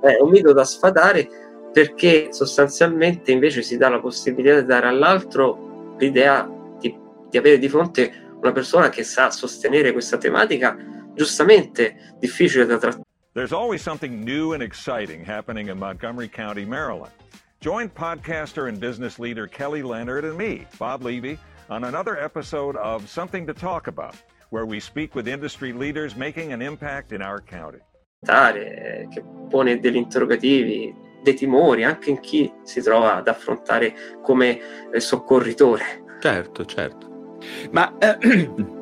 è 0.00 0.20
un 0.20 0.30
mito 0.30 0.52
da 0.54 0.64
sfadare 0.64 1.28
perché 1.70 2.28
sostanzialmente 2.30 3.30
invece 3.30 3.60
si 3.60 3.76
dà 3.76 3.90
la 3.90 4.00
possibilità 4.00 4.60
di 4.60 4.66
dare 4.66 4.88
all'altro 4.88 5.94
l'idea 5.98 6.48
di, 6.80 6.98
di 7.28 7.36
avere 7.36 7.58
di 7.58 7.68
fronte 7.68 8.10
una 8.40 8.52
persona 8.52 8.88
che 8.88 9.04
sa 9.04 9.30
sostenere 9.30 9.92
questa 9.92 10.16
tematica 10.16 10.76
giustamente 11.14 12.16
difficile 12.18 12.64
da 12.64 12.78
trattare. 12.78 13.07
There's 13.38 13.52
always 13.52 13.82
something 13.82 14.24
new 14.24 14.54
and 14.54 14.64
exciting 14.64 15.24
happening 15.24 15.68
in 15.68 15.78
Montgomery 15.78 16.26
County, 16.26 16.64
Maryland. 16.64 17.12
Join 17.60 17.88
podcaster 17.88 18.68
and 18.68 18.80
business 18.80 19.20
leader 19.20 19.46
Kelly 19.46 19.80
Leonard 19.80 20.24
and 20.24 20.36
me, 20.36 20.66
Bob 20.76 21.04
Levy, 21.04 21.38
on 21.70 21.84
another 21.84 22.18
episode 22.18 22.74
of 22.74 23.08
Something 23.08 23.46
to 23.46 23.54
Talk 23.54 23.86
About, 23.86 24.16
where 24.50 24.66
we 24.66 24.80
speak 24.80 25.14
with 25.14 25.28
industry 25.28 25.72
leaders 25.72 26.16
making 26.16 26.52
an 26.52 26.60
impact 26.60 27.12
in 27.12 27.22
our 27.22 27.40
county. 27.40 27.78
Che 28.26 29.22
pone 29.48 29.78
degli 29.78 29.94
interrogativi, 29.94 30.92
dei 31.22 31.34
timori 31.34 31.84
anche 31.84 32.10
in 32.10 32.18
chi 32.18 32.52
si 32.64 32.82
trova 32.82 33.18
ad 33.18 33.28
affrontare 33.28 33.94
come 34.20 34.60
soccorritore. 34.96 35.84
Certo, 36.20 36.64
certo. 36.64 37.38
Ma 37.70 37.96
eh, 37.98 38.18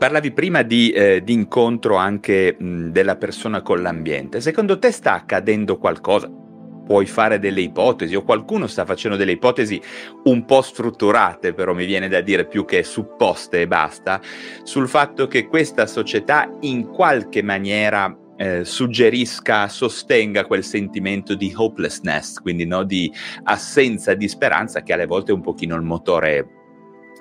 parlavi 0.00 0.32
prima 0.32 0.62
di, 0.62 0.90
eh, 0.92 1.22
di 1.22 1.34
incontro 1.34 1.96
anche 1.96 2.56
mh, 2.58 2.86
della 2.86 3.16
persona 3.16 3.60
con 3.60 3.82
l'ambiente. 3.82 4.40
Secondo 4.40 4.78
te 4.78 4.92
sta 4.92 5.12
accadendo 5.12 5.76
qualcosa? 5.76 6.26
Puoi 6.26 7.04
fare 7.04 7.38
delle 7.38 7.60
ipotesi 7.60 8.14
o 8.14 8.22
qualcuno 8.22 8.66
sta 8.66 8.86
facendo 8.86 9.18
delle 9.18 9.32
ipotesi 9.32 9.78
un 10.24 10.46
po' 10.46 10.62
strutturate, 10.62 11.52
però 11.52 11.74
mi 11.74 11.84
viene 11.84 12.08
da 12.08 12.22
dire 12.22 12.46
più 12.46 12.64
che 12.64 12.82
supposte 12.82 13.60
e 13.60 13.66
basta, 13.66 14.22
sul 14.62 14.88
fatto 14.88 15.26
che 15.26 15.46
questa 15.46 15.86
società 15.86 16.50
in 16.60 16.88
qualche 16.88 17.42
maniera 17.42 18.16
eh, 18.38 18.64
suggerisca, 18.64 19.68
sostenga 19.68 20.46
quel 20.46 20.64
sentimento 20.64 21.34
di 21.34 21.52
hopelessness, 21.54 22.40
quindi 22.40 22.64
no, 22.64 22.84
di 22.84 23.12
assenza 23.42 24.14
di 24.14 24.28
speranza 24.28 24.82
che 24.82 24.94
alle 24.94 25.04
volte 25.04 25.30
è 25.30 25.34
un 25.34 25.42
pochino 25.42 25.76
il 25.76 25.82
motore 25.82 26.59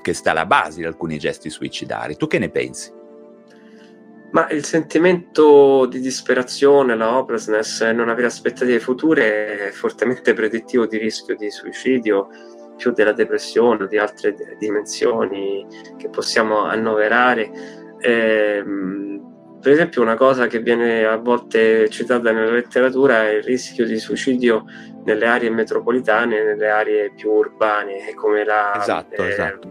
che 0.02 0.14
sta 0.14 0.32
alla 0.32 0.46
base 0.46 0.80
di 0.80 0.86
alcuni 0.86 1.18
gesti 1.18 1.50
suicidari. 1.50 2.16
Tu 2.16 2.28
che 2.28 2.40
ne 2.40 2.50
pensi? 2.50 2.98
Ma 4.32 4.48
il 4.50 4.64
sentimento 4.64 5.88
di 5.88 6.00
disperazione, 6.00 6.96
la 6.96 7.18
hopelessness, 7.18 7.90
non 7.92 8.10
avere 8.10 8.28
aspettative 8.28 8.80
future 8.80 9.68
è 9.68 9.72
fortemente 9.72 10.34
predittivo 10.34 10.86
di 10.86 10.98
rischio 11.00 11.36
di 11.36 11.50
suicidio, 11.50 12.28
più 12.78 12.92
della 12.92 13.12
depressione 13.12 13.84
o 13.84 13.88
di 13.88 13.98
altre 13.98 14.36
dimensioni 14.60 15.66
che 15.98 16.10
possiamo 16.10 16.64
annoverare. 16.64 17.52
Ehm, 18.00 19.00
per 19.60 19.74
esempio, 19.74 20.02
una 20.02 20.16
cosa 20.16 20.48
che 20.48 20.60
viene 20.60 21.06
a 21.06 21.18
volte 21.18 21.90
citata 21.90 22.32
nella 22.32 22.52
letteratura 22.52 23.28
è 23.28 23.34
il 23.34 23.44
rischio 23.44 23.86
di 23.86 24.00
suicidio 24.00 24.64
nelle 25.04 25.26
aree 25.26 25.50
metropolitane, 25.50 26.44
nelle 26.44 26.70
aree 26.70 27.12
più 27.14 27.32
urbane, 27.32 28.14
come 28.16 28.44
la, 28.44 28.74
esatto, 28.80 29.24
eh, 29.24 29.28
esatto. 29.30 29.70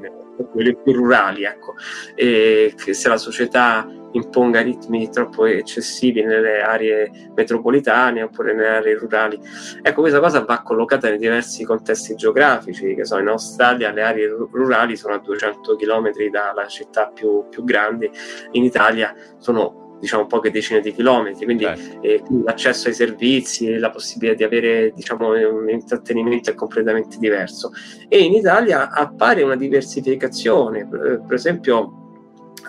quelle 0.51 0.77
più 0.77 0.93
rurali. 0.93 1.45
Ecco. 1.45 1.75
E 2.15 2.75
se 2.77 3.09
la 3.09 3.17
società 3.17 3.87
imponga 4.13 4.61
ritmi 4.61 5.11
troppo 5.11 5.45
eccessivi 5.45 6.23
nelle 6.23 6.63
aree 6.63 7.31
metropolitane 7.35 8.23
oppure 8.23 8.55
nelle 8.55 8.77
aree 8.77 8.95
rurali. 8.95 9.39
Ecco, 9.83 10.01
questa 10.01 10.21
cosa 10.21 10.45
va 10.45 10.63
collocata 10.63 11.09
nei 11.09 11.19
diversi 11.19 11.65
contesti 11.65 12.15
geografici, 12.15 12.95
che 12.95 13.05
so, 13.05 13.19
in 13.19 13.29
Australia 13.29 13.91
le 13.91 14.03
aree 14.03 14.29
rurali 14.29 14.97
sono 14.97 15.15
a 15.15 15.19
200 15.19 15.77
km 15.77 16.11
dalla 16.31 16.67
città 16.67 17.11
più, 17.13 17.49
più 17.49 17.65
grandi, 17.65 18.11
in 18.53 18.65
Italia 18.65 19.15
sono 19.39 19.87
diciamo 20.01 20.27
poche 20.27 20.51
decine 20.51 20.81
di 20.81 20.93
chilometri, 20.93 21.45
quindi, 21.45 21.65
eh, 21.65 22.23
quindi, 22.25 22.45
l'accesso 22.45 22.89
ai 22.89 22.95
servizi, 22.95 23.79
la 23.79 23.91
possibilità 23.91 24.37
di 24.37 24.45
avere 24.45 24.93
diciamo, 24.95 25.31
un 25.31 25.69
intrattenimento 25.69 26.51
è 26.51 26.55
completamente 26.55 27.19
diverso. 27.19 27.73
E 28.09 28.23
in 28.23 28.33
Italia 28.33 28.91
appare 28.91 29.43
una 29.43 29.57
diversificazione, 29.57 30.87
per, 30.87 31.23
per 31.27 31.35
esempio 31.35 31.93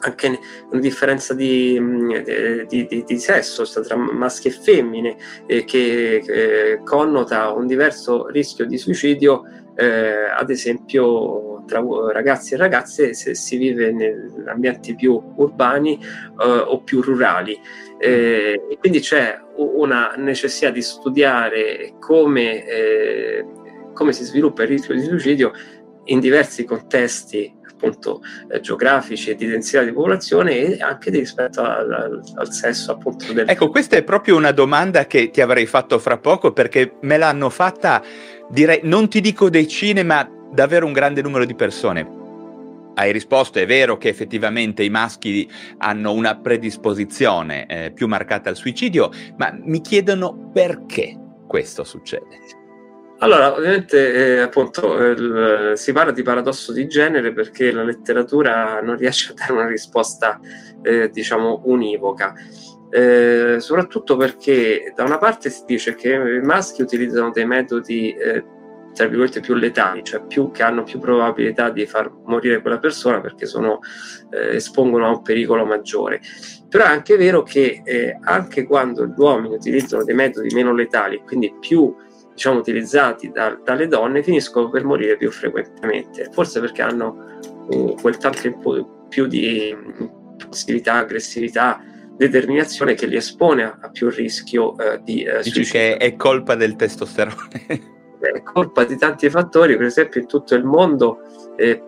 anche 0.02 0.40
una 0.70 0.80
differenza 0.80 1.34
di, 1.34 1.78
di, 2.68 2.88
di, 2.88 3.04
di 3.06 3.18
sesso 3.18 3.64
tra 3.82 3.96
maschi 3.98 4.48
e 4.48 4.52
femmine 4.52 5.18
eh, 5.46 5.66
che 5.66 6.24
eh, 6.26 6.82
connota 6.84 7.52
un 7.52 7.68
diverso 7.68 8.28
rischio 8.28 8.66
di 8.66 8.78
suicidio 8.78 9.44
eh, 9.76 10.30
ad 10.30 10.50
esempio 10.50 11.49
tra 11.70 11.84
ragazzi 12.12 12.56
e 12.56 12.58
ragazze 12.58 13.14
se 13.14 13.36
si 13.36 13.58
vive 13.58 13.90
in 13.90 14.44
ambienti 14.48 14.96
più 14.96 15.22
urbani 15.36 15.98
eh, 15.98 16.46
o 16.46 16.82
più 16.82 17.02
rurali. 17.02 17.58
Eh, 18.00 18.78
quindi 18.80 19.00
c'è 19.00 19.40
una 19.56 20.14
necessità 20.18 20.72
di 20.72 20.82
studiare 20.82 21.94
come, 22.00 22.66
eh, 22.66 23.46
come 23.94 24.12
si 24.12 24.24
sviluppa 24.24 24.64
il 24.64 24.70
rischio 24.70 24.96
di 24.96 25.04
suicidio 25.04 25.52
in 26.06 26.20
diversi 26.20 26.64
contesti 26.64 27.58
appunto 27.80 28.22
eh, 28.52 28.60
geografici 28.60 29.30
e 29.30 29.36
di 29.36 29.48
densità 29.48 29.84
di 29.84 29.94
popolazione 29.94 30.58
e 30.58 30.82
anche 30.82 31.12
di 31.12 31.20
rispetto 31.20 31.62
al, 31.62 31.92
al, 31.92 32.22
al 32.36 32.52
sesso 32.52 32.92
appunto 32.92 33.32
del... 33.32 33.48
Ecco, 33.48 33.70
questa 33.70 33.96
è 33.96 34.04
proprio 34.04 34.36
una 34.36 34.52
domanda 34.52 35.06
che 35.06 35.30
ti 35.30 35.40
avrei 35.40 35.66
fatto 35.66 35.98
fra 35.98 36.18
poco 36.18 36.52
perché 36.52 36.96
me 37.02 37.18
l'hanno 37.18 37.50
fatta, 37.50 38.04
direi, 38.50 38.82
non 38.84 39.08
ti 39.08 39.22
dico 39.22 39.50
decine, 39.50 40.04
ma 40.04 40.30
davvero 40.52 40.86
un 40.86 40.94
grande 40.94 41.22
numero 41.22 41.46
di 41.46 41.56
persone. 41.56 42.18
Hai 42.96 43.12
risposto, 43.12 43.60
è 43.60 43.66
vero 43.66 43.98
che 43.98 44.10
effettivamente 44.10 44.84
i 44.84 44.90
maschi 44.90 45.50
hanno 45.78 46.12
una 46.12 46.38
predisposizione 46.38 47.66
eh, 47.66 47.92
più 47.92 48.08
marcata 48.08 48.50
al 48.50 48.56
suicidio, 48.56 49.10
ma 49.38 49.58
mi 49.62 49.80
chiedono 49.80 50.50
perché 50.52 51.18
questo 51.48 51.84
succede. 51.84 52.58
Allora, 53.22 53.54
ovviamente 53.54 54.14
eh, 54.14 54.40
appunto 54.40 54.96
il, 54.98 55.74
si 55.76 55.92
parla 55.92 56.12
di 56.12 56.24
paradosso 56.24 56.72
di 56.72 56.88
genere 56.88 57.34
perché 57.34 57.72
la 57.72 57.84
letteratura 57.84 58.82
non 58.82 58.96
riesce 58.96 59.32
a 59.32 59.36
dare 59.36 59.52
una 59.52 59.68
risposta 59.68 60.40
eh, 60.82 61.10
diciamo 61.10 61.62
univoca. 61.66 62.34
Eh, 62.92 63.58
soprattutto 63.60 64.16
perché 64.16 64.94
da 64.96 65.04
una 65.04 65.18
parte 65.18 65.50
si 65.50 65.64
dice 65.68 65.96
che 65.96 66.14
i 66.14 66.42
maschi 66.42 66.82
utilizzano 66.82 67.30
dei 67.32 67.46
metodi 67.46 68.14
eh, 68.14 68.44
tra 68.94 69.08
virgolette 69.08 69.40
più 69.40 69.56
letali, 69.56 70.04
cioè 70.04 70.26
più 70.26 70.52
che 70.52 70.64
hanno 70.64 70.84
più 70.84 71.00
probabilità 71.00 71.70
di 71.70 71.86
far 71.86 72.12
morire 72.26 72.62
quella 72.62 72.80
persona 72.80 73.22
perché 73.22 73.46
sono, 73.46 73.80
eh, 74.32 74.56
espongono 74.56 75.06
a 75.06 75.10
un 75.10 75.22
pericolo 75.22 75.66
maggiore. 75.66 76.22
Però 76.68 76.84
è 76.84 76.88
anche 76.88 77.18
vero 77.18 77.44
che 77.44 77.82
eh, 77.84 78.18
anche 78.22 78.66
quando 78.66 79.06
gli 79.06 79.14
uomini 79.18 79.56
utilizzano 79.56 80.04
dei 80.04 80.16
metodi 80.16 80.54
meno 80.54 80.74
letali, 80.74 81.22
quindi 81.26 81.54
più 81.60 81.96
diciamo, 82.34 82.60
utilizzati 82.60 83.32
da, 83.32 83.60
dalle 83.64 83.88
donne 83.88 84.24
finiscono 84.24 84.70
per 84.70 84.86
morire 84.86 85.18
più 85.18 85.32
frequentemente, 85.32 86.30
forse 86.32 86.60
perché 86.60 86.82
hanno 86.82 87.40
uh, 87.68 87.96
quel 88.02 88.18
tanto 88.18 89.08
più 89.10 89.28
di 89.28 89.70
impulsività, 89.70 90.96
aggressività, 90.96 91.84
determinazione 92.16 92.96
che 92.96 93.08
li 93.08 93.16
espone 93.16 93.64
a, 93.64 93.78
a 93.82 93.90
più 93.90 94.10
rischio 94.10 94.78
eh, 94.78 95.02
di 95.04 95.24
eh, 95.24 95.38
Dici 95.38 95.64
suicidio. 95.64 95.80
che 95.80 95.98
è 95.98 96.16
colpa 96.16 96.56
del 96.56 96.76
testosterone? 96.76 97.98
è 98.20 98.44
colpa 98.44 98.84
di 98.84 98.98
tanti 98.98 99.30
fattori, 99.30 99.78
per 99.78 99.86
esempio 99.86 100.20
in 100.20 100.28
tutto 100.28 100.56
il 100.56 100.64
mondo 100.64 101.20
eh, 101.56 101.84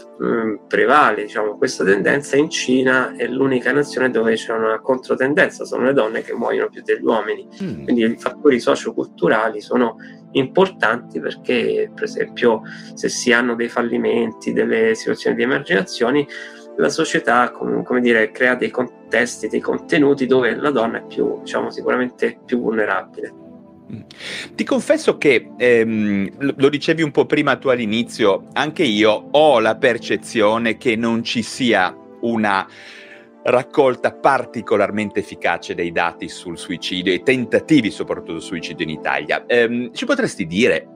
prevale 0.67 1.23
diciamo, 1.23 1.57
questa 1.57 1.83
tendenza, 1.83 2.35
in 2.35 2.49
Cina 2.49 3.15
è 3.15 3.27
l'unica 3.27 3.71
nazione 3.71 4.09
dove 4.09 4.35
c'è 4.35 4.53
una 4.53 4.79
controtendenza, 4.79 5.65
sono 5.65 5.85
le 5.85 5.93
donne 5.93 6.21
che 6.21 6.33
muoiono 6.33 6.69
più 6.69 6.81
degli 6.83 7.03
uomini, 7.03 7.47
mm. 7.63 7.83
quindi 7.83 8.03
i 8.03 8.17
fattori 8.17 8.59
socioculturali 8.59 9.61
sono 9.61 9.97
importanti 10.33 11.19
perché 11.19 11.91
per 11.93 12.03
esempio 12.03 12.61
se 12.93 13.09
si 13.09 13.33
hanno 13.33 13.55
dei 13.55 13.67
fallimenti, 13.67 14.53
delle 14.53 14.95
situazioni 14.95 15.35
di 15.35 15.43
emarginazioni, 15.43 16.27
la 16.77 16.89
società 16.89 17.51
come 17.51 18.01
dire, 18.01 18.31
crea 18.31 18.55
dei 18.55 18.71
contesti, 18.71 19.47
dei 19.47 19.59
contenuti 19.59 20.25
dove 20.25 20.55
la 20.55 20.71
donna 20.71 20.99
è 20.99 21.05
più, 21.05 21.39
diciamo, 21.41 21.69
sicuramente 21.69 22.39
più 22.45 22.61
vulnerabile. 22.61 23.49
Ti 24.55 24.63
confesso 24.63 25.17
che, 25.17 25.51
ehm, 25.57 26.55
lo 26.57 26.69
dicevi 26.69 27.01
un 27.01 27.11
po' 27.11 27.25
prima 27.25 27.57
tu 27.57 27.69
all'inizio, 27.69 28.47
anche 28.53 28.83
io 28.83 29.29
ho 29.31 29.59
la 29.59 29.75
percezione 29.75 30.77
che 30.77 30.95
non 30.95 31.23
ci 31.23 31.41
sia 31.41 31.95
una 32.21 32.67
raccolta 33.43 34.13
particolarmente 34.13 35.19
efficace 35.19 35.73
dei 35.73 35.91
dati 35.91 36.29
sul 36.29 36.57
suicidio 36.57 37.11
e 37.11 37.23
tentativi 37.23 37.89
soprattutto 37.89 38.39
sul 38.39 38.41
suicidio 38.41 38.85
in 38.85 38.91
Italia. 38.91 39.45
Ehm, 39.47 39.93
ci 39.93 40.05
potresti 40.05 40.45
dire 40.45 40.87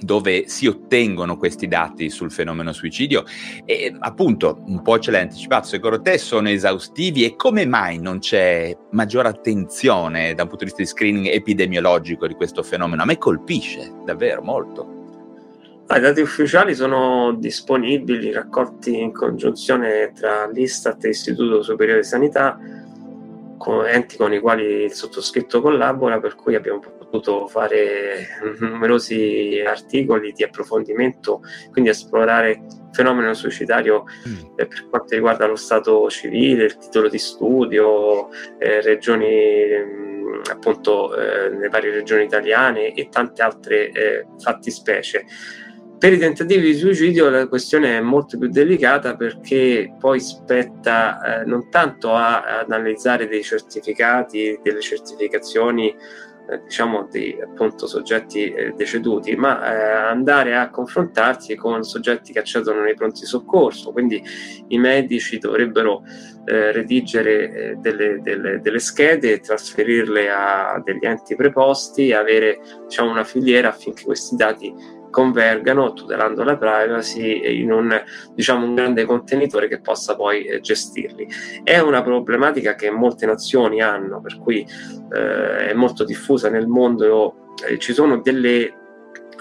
dove 0.00 0.48
si 0.48 0.66
ottengono 0.66 1.36
questi 1.36 1.68
dati 1.68 2.10
sul 2.10 2.30
fenomeno 2.30 2.72
suicidio 2.72 3.24
e 3.64 3.94
appunto 3.98 4.62
un 4.66 4.82
po' 4.82 4.98
ce 4.98 5.10
l'hai 5.10 5.22
anticipato, 5.22 5.68
secondo 5.68 6.00
te 6.00 6.18
sono 6.18 6.48
esaustivi 6.48 7.24
e 7.24 7.36
come 7.36 7.66
mai 7.66 7.98
non 7.98 8.18
c'è 8.18 8.76
maggiore 8.90 9.28
attenzione 9.28 10.34
da 10.34 10.42
un 10.42 10.48
punto 10.48 10.64
di 10.64 10.70
vista 10.70 10.82
di 10.82 10.88
screening 10.88 11.26
epidemiologico 11.26 12.26
di 12.26 12.34
questo 12.34 12.62
fenomeno? 12.62 13.02
A 13.02 13.04
me 13.04 13.18
colpisce 13.18 13.92
davvero 14.04 14.42
molto. 14.42 15.00
I 15.88 16.00
dati 16.00 16.20
ufficiali 16.22 16.74
sono 16.74 17.34
disponibili, 17.34 18.32
raccolti 18.32 18.98
in 18.98 19.12
congiunzione 19.12 20.12
tra 20.14 20.48
l'Istat 20.48 21.04
e 21.04 21.08
l'Istituto 21.08 21.62
Superiore 21.62 22.00
di 22.00 22.06
Sanità, 22.06 22.58
enti 23.86 24.16
con 24.16 24.32
i 24.32 24.40
quali 24.40 24.84
il 24.84 24.92
sottoscritto 24.92 25.60
collabora, 25.60 26.18
per 26.18 26.34
cui 26.34 26.54
abbiamo 26.54 26.80
potuto 27.12 27.46
fare 27.46 28.26
numerosi 28.58 29.62
articoli 29.64 30.32
di 30.32 30.42
approfondimento, 30.42 31.42
quindi 31.70 31.90
esplorare 31.90 32.50
il 32.50 32.88
fenomeno 32.92 33.34
suicidario 33.34 34.04
mm. 34.26 34.56
eh, 34.56 34.66
per 34.66 34.88
quanto 34.88 35.14
riguarda 35.14 35.46
lo 35.46 35.56
stato 35.56 36.08
civile, 36.08 36.64
il 36.64 36.78
titolo 36.78 37.10
di 37.10 37.18
studio, 37.18 38.30
eh, 38.58 38.80
regioni 38.80 39.66
mm, 39.78 40.40
appunto 40.50 41.14
eh, 41.14 41.50
nelle 41.50 41.68
varie 41.68 41.92
regioni 41.92 42.24
italiane 42.24 42.94
e 42.94 43.08
tante 43.10 43.42
altre 43.42 43.90
eh, 43.90 44.26
fattispecie. 44.38 45.26
Per 45.98 46.12
i 46.12 46.18
tentativi 46.18 46.62
di 46.62 46.74
suicidio 46.74 47.30
la 47.30 47.46
questione 47.46 47.98
è 47.98 48.00
molto 48.00 48.36
più 48.36 48.48
delicata 48.48 49.14
perché 49.14 49.94
poi 50.00 50.18
spetta 50.18 51.42
eh, 51.42 51.44
non 51.44 51.70
tanto 51.70 52.12
a, 52.12 52.42
ad 52.58 52.72
analizzare 52.72 53.28
dei 53.28 53.44
certificati, 53.44 54.58
delle 54.64 54.80
certificazioni 54.80 55.94
diciamo 56.64 57.06
di 57.10 57.36
appunto 57.42 57.86
soggetti 57.86 58.52
eh, 58.52 58.72
deceduti, 58.76 59.34
ma 59.36 59.72
eh, 59.72 60.10
andare 60.10 60.56
a 60.56 60.70
confrontarsi 60.70 61.54
con 61.54 61.82
soggetti 61.82 62.32
che 62.32 62.40
accedono 62.40 62.82
nei 62.82 62.94
pronti 62.94 63.24
soccorso, 63.24 63.92
quindi 63.92 64.22
i 64.68 64.78
medici 64.78 65.38
dovrebbero 65.38 66.02
eh, 66.44 66.72
redigere 66.72 67.52
eh, 67.52 67.74
delle, 67.76 68.20
delle, 68.20 68.60
delle, 68.60 68.78
schede, 68.78 69.40
trasferirle 69.40 70.30
a 70.30 70.82
degli 70.84 71.04
enti 71.04 71.36
preposti 71.36 72.12
avere 72.12 72.60
diciamo 72.84 73.10
una 73.10 73.24
filiera 73.24 73.68
affinché 73.68 74.04
questi 74.04 74.36
dati 74.36 75.00
convergano 75.12 75.92
tutelando 75.92 76.42
la 76.42 76.56
privacy 76.56 77.60
in 77.60 77.70
un, 77.70 78.02
diciamo, 78.34 78.64
un 78.64 78.74
grande 78.74 79.04
contenitore 79.04 79.68
che 79.68 79.80
possa 79.80 80.16
poi 80.16 80.44
eh, 80.44 80.60
gestirli. 80.60 81.28
È 81.62 81.78
una 81.78 82.02
problematica 82.02 82.74
che 82.74 82.90
molte 82.90 83.26
nazioni 83.26 83.82
hanno, 83.82 84.20
per 84.22 84.38
cui 84.38 84.66
eh, 85.12 85.68
è 85.68 85.74
molto 85.74 86.04
diffusa 86.04 86.48
nel 86.48 86.66
mondo. 86.66 87.34
Eh, 87.68 87.78
ci 87.78 87.92
sono 87.92 88.20
delle 88.20 88.74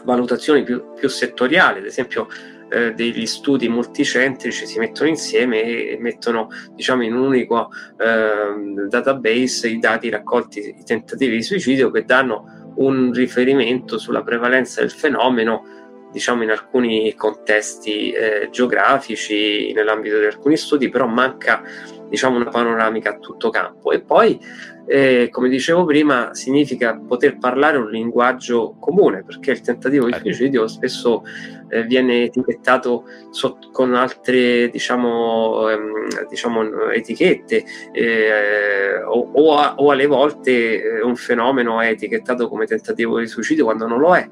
valutazioni 0.04 0.64
più, 0.64 0.94
più 0.94 1.08
settoriali, 1.08 1.80
ad 1.80 1.86
esempio 1.86 2.28
eh, 2.70 2.94
degli 2.94 3.26
studi 3.26 3.70
multicentrici 3.70 4.66
si 4.66 4.80
mettono 4.80 5.10
insieme 5.10 5.62
e 5.64 5.98
mettono 6.00 6.50
diciamo, 6.74 7.04
in 7.04 7.16
un 7.16 7.28
unico 7.28 7.70
eh, 7.98 8.88
database 8.90 9.70
i 9.70 9.80
dati 9.80 10.10
raccolti, 10.10 10.76
i 10.78 10.84
tentativi 10.84 11.38
di 11.38 11.44
suicidio 11.44 11.92
che 11.92 12.04
danno 12.04 12.61
un 12.76 13.12
riferimento 13.14 13.98
sulla 13.98 14.24
prevalenza 14.24 14.82
del 14.82 14.92
fenomeno, 14.92 15.64
diciamo 16.12 16.44
in 16.44 16.50
alcuni 16.50 17.14
contesti 17.16 18.12
eh, 18.12 18.50
geografici, 18.52 19.72
nell'ambito 19.74 20.20
di 20.20 20.26
alcuni 20.26 20.58
studi, 20.58 20.90
però 20.90 21.08
manca 21.08 21.64
diciamo 22.10 22.36
una 22.36 22.50
panoramica 22.50 23.12
a 23.12 23.18
tutto 23.18 23.50
campo. 23.50 23.92
E 23.92 24.02
poi, 24.02 24.40
eh, 24.86 25.30
come 25.32 25.50
dicevo 25.50 25.86
prima, 25.86 26.34
significa 26.34 26.98
poter 26.98 27.38
parlare 27.38 27.78
un 27.78 27.90
linguaggio 27.90 28.76
comune, 28.80 29.24
perché 29.24 29.52
il 29.52 29.62
tentativo 29.62 30.06
di 30.06 30.12
certo. 30.12 30.28
suicidio 30.28 30.68
spesso 30.68 31.24
eh, 31.70 31.84
viene 31.84 32.24
etichettato 32.24 33.06
sotto, 33.30 33.70
con 33.72 33.94
altre 33.94 34.70
diciamo, 34.70 35.70
ehm, 35.70 36.28
diciamo 36.30 36.90
etichette 36.90 37.64
eh, 37.92 39.02
o, 39.02 39.32
o, 39.34 39.58
a, 39.58 39.76
o, 39.76 39.92
alle 39.92 40.08
volte 40.08 40.84
eh, 40.84 41.02
un 41.02 41.16
fenomeno 41.16 41.80
è 41.80 41.88
etichettato 41.88 42.50
come 42.50 42.66
tentativo 42.66 43.20
di 43.20 43.28
suicidio 43.28 43.66
quando 43.66 43.88
non 43.88 44.00
lo 44.00 44.16
è 44.16 44.28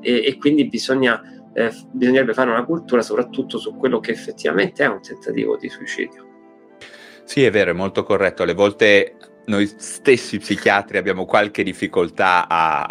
e, 0.00 0.26
e 0.26 0.38
quindi 0.38 0.66
bisogna, 0.66 1.20
eh, 1.52 1.70
bisognerebbe 1.90 2.32
fare 2.32 2.50
una 2.50 2.64
cultura 2.64 3.02
soprattutto 3.02 3.58
su 3.58 3.76
quello 3.76 4.00
che 4.00 4.12
effettivamente 4.12 4.84
è 4.84 4.86
un 4.86 5.02
tentativo 5.02 5.56
di 5.56 5.68
suicidio. 5.68 6.26
Sì, 7.24 7.44
è 7.44 7.50
vero, 7.50 7.72
è 7.72 7.74
molto 7.74 8.04
corretto. 8.04 8.42
Alle 8.42 8.54
volte 8.54 9.14
noi 9.48 9.66
stessi 9.76 10.38
psichiatri 10.38 10.98
abbiamo 10.98 11.24
qualche 11.24 11.62
difficoltà 11.62 12.46
a, 12.48 12.88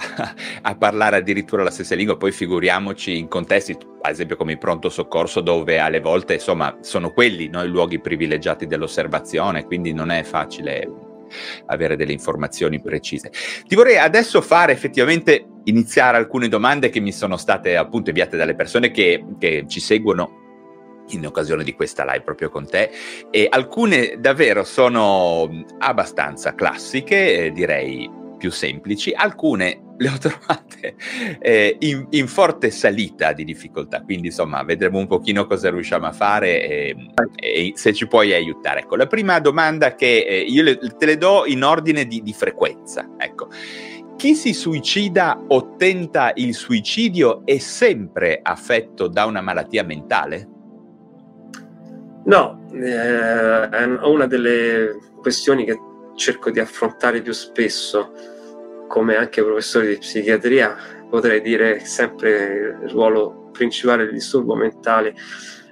a, 0.62 0.76
parlare 0.76 1.18
addirittura 1.18 1.64
la 1.64 1.72
stessa 1.72 1.96
lingua, 1.96 2.18
poi 2.18 2.32
figuriamoci 2.32 3.18
in 3.18 3.28
contesti, 3.28 3.78
ad 4.02 4.12
esempio 4.12 4.36
come 4.36 4.54
il 4.54 4.58
pronto 4.58 4.90
soccorso, 4.90 5.42
dove 5.42 5.80
alle 5.80 6.02
volte 6.02 6.36
insomma 6.36 6.78
sono 6.82 7.12
quelli 7.14 7.48
no, 7.48 7.64
i 7.64 7.68
luoghi 7.68 8.00
privilegiati 8.00 8.68
dell'osservazione, 8.68 9.66
quindi 9.66 9.94
non 9.94 10.10
è 10.10 10.24
facile 10.24 11.06
avere 11.68 11.96
delle 11.96 12.14
informazioni 12.14 12.82
precise. 12.82 13.32
Ti 13.68 13.76
vorrei 13.76 13.98
adesso 13.98 14.42
fare 14.42 14.72
effettivamente 14.72 15.46
iniziare 15.66 16.18
alcune 16.18 16.48
domande 16.48 16.90
che 16.90 17.00
mi 17.00 17.12
sono 17.12 17.38
state 17.38 17.76
appunto 17.76 18.10
inviate 18.10 18.38
dalle 18.38 18.56
persone 18.56 18.92
che, 18.92 19.24
che 19.38 19.66
ci 19.68 19.80
seguono 19.80 20.46
in 21.10 21.26
occasione 21.26 21.64
di 21.64 21.74
questa 21.74 22.04
live 22.04 22.22
proprio 22.22 22.50
con 22.50 22.68
te 22.68 22.90
e 23.32 23.48
alcune 23.50 24.18
davvero 24.20 24.64
sono 24.64 25.66
abbastanza 25.80 26.56
classiche, 26.56 27.46
eh, 27.46 27.52
direi 27.52 28.10
più 28.38 28.52
semplici, 28.52 29.12
alcune 29.14 29.82
le 29.98 30.10
ho 30.10 30.18
trovate 30.18 30.96
eh, 31.40 31.76
in, 31.80 32.06
in, 32.12 32.28
forte 32.28 32.70
salita 32.70 33.34
di 33.34 33.44
difficoltà, 33.44 34.04
quindi 34.04 34.28
insomma 34.28 34.62
vedremo 34.64 35.00
un 35.00 35.08
pochino 35.08 35.48
cosa 35.48 35.72
riusciamo 35.72 36.06
a 36.06 36.12
fare 36.12 36.62
e, 36.62 36.96
e 37.36 37.72
se 37.76 37.94
ci 37.94 38.08
puoi 38.08 38.34
aiutare. 38.34 38.82
Ecco, 38.82 38.96
la 38.96 39.08
prima 39.08 39.40
domanda 39.40 39.96
che 39.96 40.20
eh, 40.20 40.40
io 40.40 40.62
le, 40.62 40.78
te 40.78 41.06
le 41.06 41.18
do 41.18 41.46
in 41.48 41.64
ordine 41.64 42.06
di, 42.06 42.22
di 42.22 42.34
frequenza, 42.34 43.10
ecco. 43.18 43.50
Chi 44.18 44.34
si 44.34 44.54
suicida 44.54 45.44
o 45.50 45.76
tenta 45.76 46.32
il 46.36 46.56
suicidio 46.56 47.46
è 47.46 47.60
sempre 47.60 48.40
affetto 48.42 49.08
da 49.08 49.26
una 49.26 49.42
malattia 49.42 49.84
mentale? 49.84 50.57
No, 52.28 52.68
eh, 52.74 53.70
è 53.70 53.84
una 53.86 54.28
delle 54.28 54.98
questioni 55.22 55.64
che 55.64 55.80
cerco 56.16 56.52
di 56.52 56.60
affrontare 56.60 57.22
più 57.22 57.32
spesso, 57.32 58.12
come 58.90 59.16
anche 59.16 59.42
professore 59.42 59.88
di 59.88 59.98
psichiatria, 59.98 60.76
potrei 61.10 61.40
dire 61.40 61.80
sempre 61.86 62.80
il 62.84 62.90
ruolo 62.90 63.50
principale 63.54 64.04
del 64.04 64.14
disturbo 64.14 64.56
mentale 64.56 65.16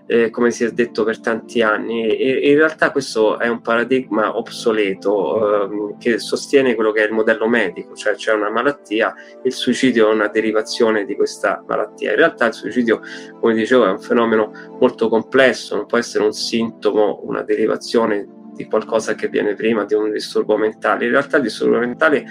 eh, 0.08 0.30
come 0.30 0.52
si 0.52 0.64
è 0.64 0.72
detto 0.72 1.04
per 1.04 1.20
tanti 1.20 1.62
anni. 1.62 2.08
E, 2.08 2.50
in 2.52 2.58
realtà 2.58 2.92
questo 2.92 3.40
è 3.40 3.48
un 3.48 3.62
paradigma 3.62 4.38
obsoleto 4.38 5.66
eh, 5.66 5.96
che 6.00 6.20
sostiene 6.20 6.76
quello 6.76 6.92
che 6.92 7.04
è 7.04 7.08
il 7.08 7.14
modello 7.14 7.48
medico, 7.48 7.94
cioè 7.96 8.16
c'è 8.16 8.34
una 8.34 8.50
malattia, 8.50 9.14
il 9.44 9.54
suicidio 9.54 10.10
è 10.10 10.14
una 10.14 10.28
derivazione 10.28 11.06
di 11.06 11.16
questa 11.16 11.64
malattia. 11.68 12.12
In 12.12 12.18
realtà 12.18 12.48
il 12.48 12.54
suicidio, 12.54 13.02
come 13.40 13.54
dicevo, 13.54 13.86
è 13.86 13.90
un 13.90 14.00
fenomeno 14.00 14.52
molto 14.80 15.08
complesso, 15.10 15.76
non 15.76 15.86
può 15.86 15.98
essere 15.98 16.24
un 16.24 16.34
sintomo, 16.34 17.22
una 17.24 17.44
derivazione 17.44 18.28
di 18.54 18.66
qualcosa 18.66 19.16
che 19.16 19.28
viene 19.28 19.54
prima 19.54 19.84
di 19.86 19.94
un 19.94 20.12
disturbo 20.12 20.58
mentale. 20.58 21.06
In 21.06 21.12
realtà 21.12 21.38
il 21.38 21.44
disturbo 21.44 21.78
mentale 21.78 22.26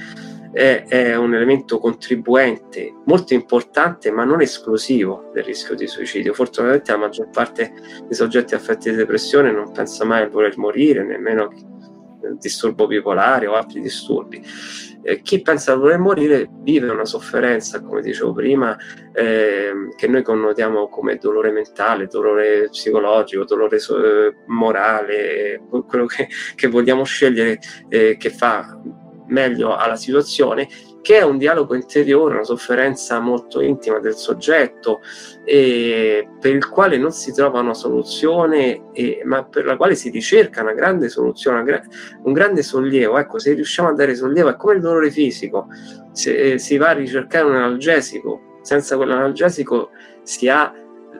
è, 0.54 0.84
è, 0.86 1.16
un 1.16 1.34
elemento 1.34 1.78
contribuente 1.78 2.94
molto 3.06 3.34
importante 3.34 4.12
ma 4.12 4.24
non 4.24 4.40
esclusivo 4.40 5.30
del 5.34 5.42
rischio 5.42 5.74
di 5.74 5.88
suicidio. 5.88 6.32
Fortunatamente 6.32 6.92
la 6.92 6.98
maggior 6.98 7.28
parte 7.30 7.72
dei 8.04 8.14
soggetti 8.14 8.54
affetti 8.54 8.90
di 8.90 8.96
depressione 8.96 9.50
non 9.50 9.72
pensa 9.72 10.04
mai 10.04 10.22
a 10.22 10.28
voler 10.28 10.56
morire, 10.56 11.04
nemmeno 11.04 11.50
disturbo 12.38 12.86
bipolare 12.86 13.46
o 13.46 13.54
altri 13.54 13.80
disturbi. 13.80 14.42
Eh, 15.02 15.20
chi 15.20 15.42
pensa 15.42 15.74
di 15.74 15.80
voler 15.80 15.98
morire 15.98 16.48
vive 16.62 16.88
una 16.88 17.04
sofferenza, 17.04 17.82
come 17.82 18.00
dicevo 18.00 18.32
prima, 18.32 18.76
eh, 19.12 19.72
che 19.96 20.06
noi 20.06 20.22
connotiamo 20.22 20.88
come 20.88 21.16
dolore 21.16 21.50
mentale, 21.50 22.06
dolore 22.06 22.68
psicologico, 22.70 23.44
dolore 23.44 23.78
so- 23.78 24.02
eh, 24.02 24.34
morale, 24.46 25.60
quello 25.86 26.06
che, 26.06 26.28
che 26.54 26.68
vogliamo 26.68 27.04
scegliere 27.04 27.58
eh, 27.88 28.16
che 28.16 28.30
fa 28.30 28.80
meglio 29.26 29.74
alla 29.74 29.96
situazione 29.96 30.68
che 31.04 31.18
è 31.18 31.22
un 31.22 31.36
dialogo 31.36 31.74
interiore, 31.74 32.36
una 32.36 32.44
sofferenza 32.44 33.20
molto 33.20 33.60
intima 33.60 33.98
del 33.98 34.14
soggetto, 34.14 35.02
e 35.44 36.26
per 36.40 36.54
il 36.54 36.66
quale 36.66 36.96
non 36.96 37.12
si 37.12 37.30
trova 37.30 37.60
una 37.60 37.74
soluzione, 37.74 38.90
e, 38.94 39.20
ma 39.24 39.44
per 39.44 39.66
la 39.66 39.76
quale 39.76 39.96
si 39.96 40.08
ricerca 40.08 40.62
una 40.62 40.72
grande 40.72 41.10
soluzione, 41.10 41.58
una 41.58 41.66
gra- 41.66 41.82
un 42.22 42.32
grande 42.32 42.62
sollievo. 42.62 43.18
Ecco, 43.18 43.38
se 43.38 43.52
riusciamo 43.52 43.90
a 43.90 43.92
dare 43.92 44.14
sollievo, 44.14 44.48
è 44.48 44.56
come 44.56 44.76
il 44.76 44.80
dolore 44.80 45.10
fisico, 45.10 45.66
se 46.12 46.52
eh, 46.52 46.58
si 46.58 46.78
va 46.78 46.88
a 46.88 46.92
ricercare 46.92 47.44
un 47.44 47.54
analgesico, 47.54 48.58
senza 48.62 48.96
quell'analgesico 48.96 49.90
si 50.22 50.48
ha 50.48 50.72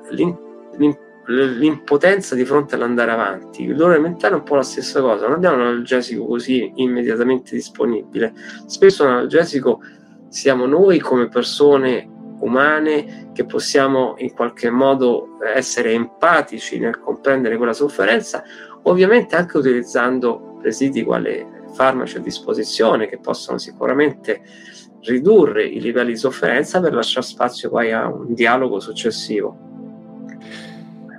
l'in- 0.08 0.38
l'in- 0.78 0.96
l'impotenza 1.26 2.34
di 2.34 2.44
fronte 2.44 2.74
all'andare 2.74 3.10
avanti. 3.10 3.64
Il 3.64 3.76
dolore 3.76 3.98
mentale 3.98 4.34
è 4.34 4.38
un 4.38 4.44
po' 4.44 4.56
la 4.56 4.62
stessa 4.62 5.00
cosa, 5.00 5.26
non 5.26 5.36
abbiamo 5.36 5.56
un 5.56 5.62
analgesico 5.62 6.26
così 6.26 6.72
immediatamente 6.76 7.54
disponibile. 7.54 8.32
Spesso 8.66 9.04
un 9.04 9.10
analgesico 9.10 9.80
siamo 10.28 10.66
noi 10.66 10.98
come 10.98 11.28
persone 11.28 12.10
umane 12.40 13.30
che 13.32 13.46
possiamo 13.46 14.14
in 14.18 14.32
qualche 14.34 14.68
modo 14.68 15.38
essere 15.54 15.92
empatici 15.92 16.78
nel 16.78 16.98
comprendere 16.98 17.56
quella 17.56 17.72
sofferenza, 17.72 18.42
ovviamente 18.82 19.36
anche 19.36 19.56
utilizzando 19.56 20.56
presidi 20.60 21.02
quali 21.02 21.46
farmaci 21.72 22.18
a 22.18 22.20
disposizione 22.20 23.08
che 23.08 23.18
possono 23.18 23.58
sicuramente 23.58 24.42
ridurre 25.00 25.64
i 25.64 25.80
livelli 25.80 26.12
di 26.12 26.18
sofferenza 26.18 26.80
per 26.80 26.94
lasciare 26.94 27.26
spazio 27.26 27.70
poi 27.70 27.92
a 27.92 28.08
un 28.08 28.32
dialogo 28.34 28.80
successivo. 28.80 29.73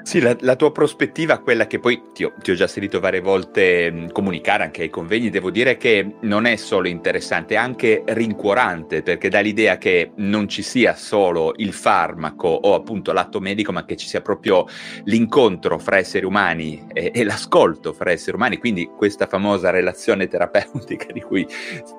Sì, 0.05 0.19
la, 0.19 0.37
la, 0.41 0.55
tua 0.55 0.71
prospettiva, 0.71 1.39
quella 1.39 1.65
che 1.65 1.79
poi 1.79 1.99
ti 2.13 2.23
ho, 2.23 2.31
ti 2.39 2.51
ho 2.51 2.53
già 2.53 2.67
sentito 2.67 2.99
varie 2.99 3.21
volte 3.21 3.91
mh, 3.91 4.11
comunicare 4.11 4.61
anche 4.61 4.83
ai 4.83 4.91
convegni, 4.91 5.31
devo 5.31 5.49
dire 5.49 5.77
che 5.77 6.17
non 6.21 6.45
è 6.45 6.57
solo 6.57 6.87
interessante, 6.87 7.55
è 7.55 7.57
anche 7.57 8.03
rincuorante, 8.05 9.01
perché 9.01 9.29
dà 9.29 9.39
l'idea 9.39 9.79
che 9.79 10.11
non 10.17 10.47
ci 10.47 10.61
sia 10.61 10.93
solo 10.93 11.53
il 11.55 11.73
farmaco 11.73 12.47
o 12.47 12.75
appunto 12.75 13.13
l'atto 13.13 13.39
medico, 13.39 13.71
ma 13.71 13.83
che 13.83 13.95
ci 13.95 14.07
sia 14.07 14.21
proprio 14.21 14.67
l'incontro 15.05 15.79
fra 15.79 15.97
esseri 15.97 16.23
umani 16.23 16.85
e, 16.93 17.11
e 17.11 17.23
l'ascolto 17.23 17.91
fra 17.91 18.11
esseri 18.11 18.37
umani, 18.37 18.57
quindi 18.57 18.85
questa 18.85 19.25
famosa 19.25 19.71
relazione 19.71 20.27
terapeutica 20.27 21.11
di 21.11 21.21
cui 21.21 21.47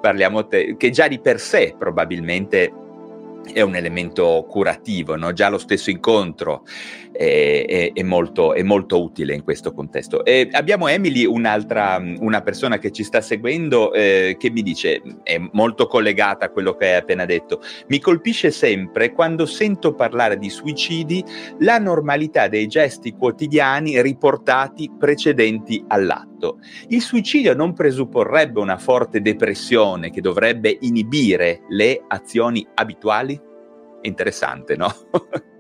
parliamo, 0.01 0.47
te, 0.47 0.77
che 0.77 0.91
già 0.91 1.09
di 1.09 1.19
per 1.19 1.41
sé 1.41 1.75
probabilmente 1.77 2.85
è 3.53 3.61
un 3.61 3.77
elemento 3.77 4.45
curativo, 4.49 5.17
no? 5.17 5.33
già 5.33 5.49
lo 5.49 5.59
stesso 5.59 5.91
incontro 5.91 6.65
è, 7.17 7.65
è, 7.67 7.93
è, 7.93 8.03
molto, 8.03 8.53
è, 8.55 8.63
molto, 8.63 9.03
utile 9.03 9.35
in 9.35 9.43
questo 9.43 9.73
contesto. 9.73 10.25
E 10.25 10.49
abbiamo 10.53 10.89
Emily, 10.89 11.25
un'altra 11.25 12.03
una 12.19 12.43
persona 12.43 12.79
che 12.79 12.93
ci 12.93 13.03
sta 13.03 13.21
seguendo, 13.21 13.93
eh, 13.93 14.37
che 14.39 14.51
mi 14.51 14.63
dice, 14.63 15.01
è 15.23 15.39
molto 15.53 15.87
collegata 15.87 16.47
a 16.47 16.51
quello 16.51 16.75
che 16.75 16.87
hai 16.87 16.97
appena 16.97 17.25
detto, 17.25 17.63
mi 17.89 17.99
colpisce 18.01 18.51
sempre 18.51 19.13
quando 19.13 19.47
sento 19.47 19.95
parlare 19.95 20.39
di 20.39 20.51
suicidi 20.51 21.25
la 21.61 21.79
normalità 21.79 22.49
dei 22.49 22.67
gesti 22.67 23.13
quotidiani 23.13 24.01
riportati 24.03 24.91
precedenti 24.99 25.83
all'atto. 25.89 26.59
Il 26.89 27.01
suicidio 27.01 27.55
non 27.55 27.73
presupporrebbe 27.73 28.61
una 28.61 28.77
forte 28.77 29.23
depressione 29.23 30.11
che 30.11 30.21
dovrebbe 30.21 30.77
inibire 30.81 31.63
le 31.69 32.03
azioni 32.09 32.67
abituali? 32.75 33.36
Interessante, 34.07 34.77
no? 34.77 34.93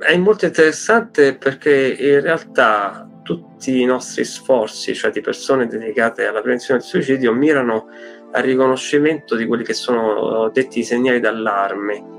è 0.00 0.16
molto 0.16 0.46
interessante 0.46 1.36
perché 1.36 1.94
in 1.98 2.20
realtà 2.20 3.06
tutti 3.22 3.80
i 3.80 3.84
nostri 3.84 4.24
sforzi, 4.24 4.94
cioè 4.94 5.10
di 5.10 5.20
persone 5.20 5.66
dedicate 5.66 6.26
alla 6.26 6.40
prevenzione 6.40 6.80
del 6.80 6.88
suicidio, 6.88 7.32
mirano 7.32 7.88
al 8.32 8.42
riconoscimento 8.42 9.36
di 9.36 9.46
quelli 9.46 9.62
che 9.62 9.74
sono 9.74 10.48
detti 10.50 10.82
segnali 10.82 11.20
d'allarme. 11.20 12.18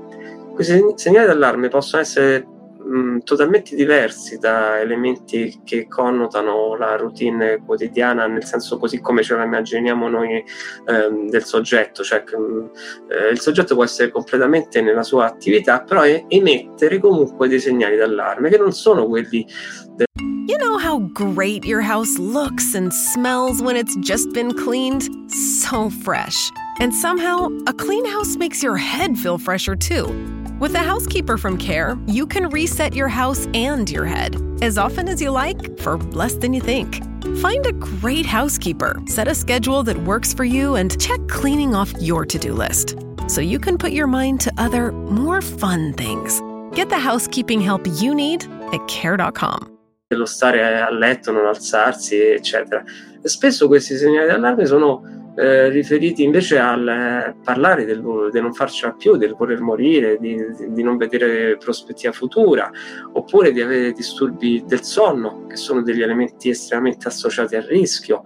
Questi 0.54 0.80
segnali 0.94 1.26
d'allarme 1.26 1.68
possono 1.68 2.02
essere 2.02 2.46
mh, 2.84 3.18
totalmente 3.24 3.74
diversi 3.74 4.38
da 4.38 4.80
elementi 4.80 5.60
che 5.64 5.86
connotano 5.88 6.76
la 6.76 6.96
routine 6.96 7.62
quotidiana, 7.64 8.26
nel 8.26 8.44
senso 8.44 8.78
così 8.78 9.00
come 9.00 9.22
ce 9.22 9.34
la 9.34 9.44
immaginiamo 9.44 10.08
noi 10.08 10.44
ehm, 10.86 11.28
del 11.28 11.44
soggetto, 11.44 12.02
cioè 12.02 12.24
mh, 12.24 12.70
eh, 13.08 13.28
il 13.28 13.40
soggetto 13.40 13.74
può 13.74 13.84
essere 13.84 14.10
completamente 14.10 14.80
nella 14.80 15.02
sua 15.02 15.26
attività, 15.26 15.82
però 15.82 16.02
è, 16.02 16.24
emettere 16.28 16.98
comunque 16.98 17.48
dei 17.48 17.60
segnali 17.60 17.96
d'allarme 17.96 18.48
che 18.48 18.58
non 18.58 18.72
sono 18.72 19.06
quelli 19.06 19.46
del 19.94 20.06
You 20.48 20.58
know 20.58 20.76
how 20.76 20.98
great 21.14 21.64
your 21.64 21.80
house 21.80 22.18
looks 22.18 22.74
and 22.74 22.92
smells 22.92 23.62
when 23.62 23.76
it's 23.76 23.94
just 23.98 24.32
been 24.32 24.52
cleaned? 24.52 25.08
So 25.30 25.88
fresh. 25.88 26.50
And 26.80 26.92
somehow, 26.92 27.48
a 27.68 27.72
clean 27.72 28.04
house 28.04 28.36
makes 28.36 28.60
your 28.60 28.76
head 28.76 29.16
feel 29.16 29.38
fresher 29.38 29.76
too. 29.76 30.41
With 30.62 30.76
a 30.76 30.78
housekeeper 30.78 31.38
from 31.38 31.58
Care, 31.58 31.98
you 32.06 32.24
can 32.24 32.48
reset 32.48 32.94
your 32.94 33.08
house 33.08 33.48
and 33.52 33.90
your 33.90 34.04
head 34.04 34.40
as 34.62 34.78
often 34.78 35.08
as 35.08 35.20
you 35.20 35.32
like 35.32 35.76
for 35.80 35.98
less 36.14 36.34
than 36.34 36.52
you 36.52 36.60
think. 36.60 37.02
Find 37.38 37.66
a 37.66 37.72
great 37.72 38.24
housekeeper, 38.24 39.02
set 39.06 39.26
a 39.26 39.34
schedule 39.34 39.82
that 39.82 39.96
works 40.04 40.32
for 40.32 40.44
you, 40.44 40.76
and 40.76 41.00
check 41.00 41.18
cleaning 41.26 41.74
off 41.74 41.92
your 42.00 42.24
to 42.26 42.38
do 42.38 42.54
list 42.54 42.94
so 43.26 43.40
you 43.40 43.58
can 43.58 43.76
put 43.76 43.90
your 43.90 44.06
mind 44.06 44.40
to 44.42 44.52
other, 44.56 44.92
more 44.92 45.40
fun 45.42 45.94
things. 45.94 46.40
Get 46.76 46.90
the 46.90 46.98
housekeeping 47.00 47.60
help 47.60 47.84
you 48.00 48.14
need 48.14 48.44
at 48.72 48.86
care.com. 48.86 49.68
Dello 50.10 50.26
stare 50.26 50.86
a 50.86 50.92
letto, 50.92 51.32
non 51.32 51.46
alzarsi, 51.46 52.20
eccetera. 52.20 52.84
Spesso 53.24 53.66
questi 53.66 53.96
segnali 53.96 54.28
d'allarme 54.28 54.64
sono 54.66 55.21
eh, 55.34 55.70
riferiti 55.70 56.22
invece 56.22 56.58
al 56.58 56.86
eh, 56.86 57.36
parlare 57.42 57.84
del, 57.84 58.28
di 58.30 58.40
non 58.40 58.52
farcela 58.52 58.92
più, 58.92 59.16
del 59.16 59.34
voler 59.34 59.60
morire, 59.60 60.18
di, 60.18 60.36
di, 60.68 60.82
non 60.82 60.96
vedere 60.96 61.56
prospettiva 61.56 62.12
futura, 62.12 62.70
oppure 63.12 63.52
di 63.52 63.60
avere 63.60 63.92
disturbi 63.92 64.62
del 64.66 64.82
sonno, 64.82 65.46
che 65.46 65.56
sono 65.56 65.82
degli 65.82 66.02
elementi 66.02 66.50
estremamente 66.50 67.08
associati 67.08 67.56
al 67.56 67.62
rischio. 67.62 68.22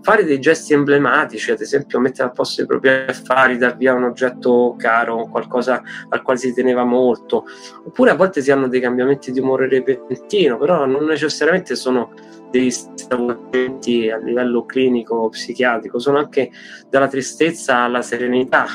Fare 0.00 0.24
dei 0.24 0.38
gesti 0.38 0.72
emblematici, 0.72 1.50
ad 1.50 1.60
esempio 1.60 2.00
mettere 2.00 2.28
a 2.28 2.30
posto 2.30 2.62
i 2.62 2.66
propri 2.66 2.88
affari, 2.88 3.58
dar 3.58 3.76
via 3.76 3.94
un 3.94 4.04
oggetto 4.04 4.74
caro, 4.78 5.26
qualcosa 5.28 5.82
al 6.08 6.22
quale 6.22 6.38
si 6.38 6.54
teneva 6.54 6.84
molto, 6.84 7.44
oppure 7.84 8.10
a 8.10 8.14
volte 8.14 8.40
si 8.40 8.50
hanno 8.50 8.68
dei 8.68 8.80
cambiamenti 8.80 9.32
di 9.32 9.40
umore 9.40 9.68
repentino, 9.68 10.56
però 10.56 10.86
non 10.86 11.04
necessariamente 11.04 11.74
sono 11.74 12.12
dei 12.50 12.70
stravolgimenti 12.70 14.10
a 14.10 14.16
livello 14.16 14.64
clinico 14.64 15.28
psichiatrico, 15.28 15.98
sono 15.98 16.18
anche 16.18 16.50
dalla 16.88 17.08
tristezza 17.08 17.80
alla 17.80 18.02
serenità. 18.02 18.66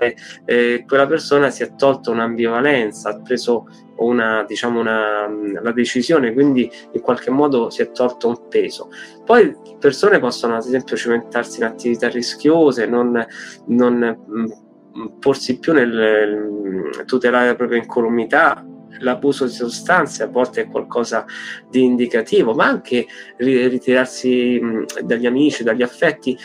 Eh, 0.00 0.14
eh, 0.44 0.84
quella 0.86 1.06
persona 1.06 1.50
si 1.50 1.62
è 1.62 1.74
tolta 1.74 2.10
un'ambivalenza, 2.10 3.10
ha 3.10 3.20
preso 3.20 3.66
una, 3.96 4.44
diciamo 4.46 4.80
una, 4.80 5.28
la 5.60 5.72
decisione, 5.72 6.32
quindi 6.32 6.70
in 6.92 7.00
qualche 7.00 7.30
modo 7.30 7.70
si 7.70 7.82
è 7.82 7.90
tolto 7.90 8.28
un 8.28 8.48
peso. 8.48 8.90
Poi 9.24 9.54
persone 9.78 10.18
possono 10.18 10.56
ad 10.56 10.64
esempio 10.64 10.96
cimentarsi 10.96 11.58
in 11.58 11.66
attività 11.66 12.08
rischiose, 12.08 12.86
non, 12.86 13.24
non 13.66 13.96
mh, 14.26 15.18
porsi 15.18 15.58
più 15.58 15.72
nel, 15.72 15.90
nel 15.90 17.04
tutelare 17.04 17.48
la 17.48 17.54
propria 17.54 17.78
incolumità, 17.78 18.64
l'abuso 19.00 19.44
di 19.44 19.52
sostanze 19.52 20.22
a 20.22 20.26
volte 20.26 20.62
è 20.62 20.68
qualcosa 20.68 21.24
di 21.70 21.84
indicativo, 21.84 22.54
ma 22.54 22.66
anche 22.66 23.06
ritirarsi 23.36 24.60
dagli 25.04 25.26
amici, 25.26 25.64
dagli 25.64 25.82
affetti. 25.82 26.36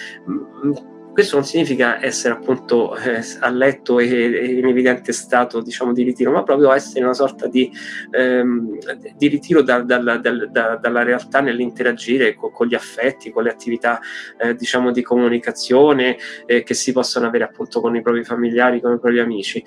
Questo 1.13 1.35
non 1.35 1.45
significa 1.45 2.03
essere 2.03 2.33
appunto 2.33 2.95
eh, 2.95 3.21
a 3.39 3.49
letto 3.49 3.99
e, 3.99 4.07
e, 4.07 4.53
in 4.53 4.65
evidente 4.65 5.11
stato 5.11 5.61
diciamo, 5.61 5.91
di 5.91 6.03
ritiro, 6.03 6.31
ma 6.31 6.43
proprio 6.43 6.71
essere 6.71 7.03
una 7.03 7.13
sorta 7.13 7.47
di, 7.47 7.69
ehm, 8.11 8.77
di 9.17 9.27
ritiro 9.27 9.61
da, 9.61 9.81
da, 9.81 9.97
da, 9.97 10.77
dalla 10.77 11.03
realtà 11.03 11.41
nell'interagire 11.41 12.33
con, 12.33 12.51
con, 12.51 12.67
gli 12.67 12.75
affetti, 12.75 13.29
con 13.29 13.43
le 13.43 13.49
attività 13.49 13.99
eh, 14.39 14.55
diciamo, 14.55 14.91
di 14.91 15.01
comunicazione 15.01 16.17
eh, 16.45 16.63
che 16.63 16.73
si 16.73 16.93
possono 16.93 17.27
avere 17.27 17.43
appunto 17.43 17.81
con 17.81 17.93
i 17.95 18.01
propri 18.01 18.23
familiari, 18.23 18.79
con 18.79 18.93
i 18.93 18.99
propri 18.99 19.19
amici. 19.19 19.63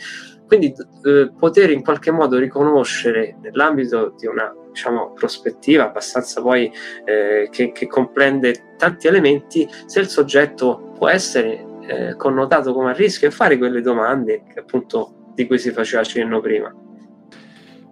Quindi 0.46 0.72
eh, 1.04 1.30
poter 1.38 1.70
in 1.70 1.82
qualche 1.82 2.10
modo 2.10 2.38
riconoscere 2.38 3.36
nell'ambito 3.42 4.14
di 4.18 4.26
una 4.26 4.50
diciamo, 4.74 5.12
prospettiva 5.12 5.84
abbastanza 5.84 6.42
poi 6.42 6.70
eh, 7.04 7.48
che, 7.50 7.70
che, 7.70 7.86
comprende 7.86 8.74
tanti 8.76 9.06
elementi 9.06 9.68
se 9.86 10.00
il 10.00 10.08
soggetto 10.08 10.90
può 10.98 11.08
essere 11.08 11.64
eh, 11.86 12.16
connotato 12.16 12.74
come 12.74 12.90
a 12.90 12.92
rischio 12.92 13.28
e 13.28 13.30
fare 13.30 13.56
quelle 13.56 13.80
domande 13.80 14.42
appunto 14.56 15.30
di 15.34 15.46
cui 15.46 15.58
si 15.58 15.70
faceva 15.70 16.02
cenno 16.02 16.40
prima. 16.40 16.74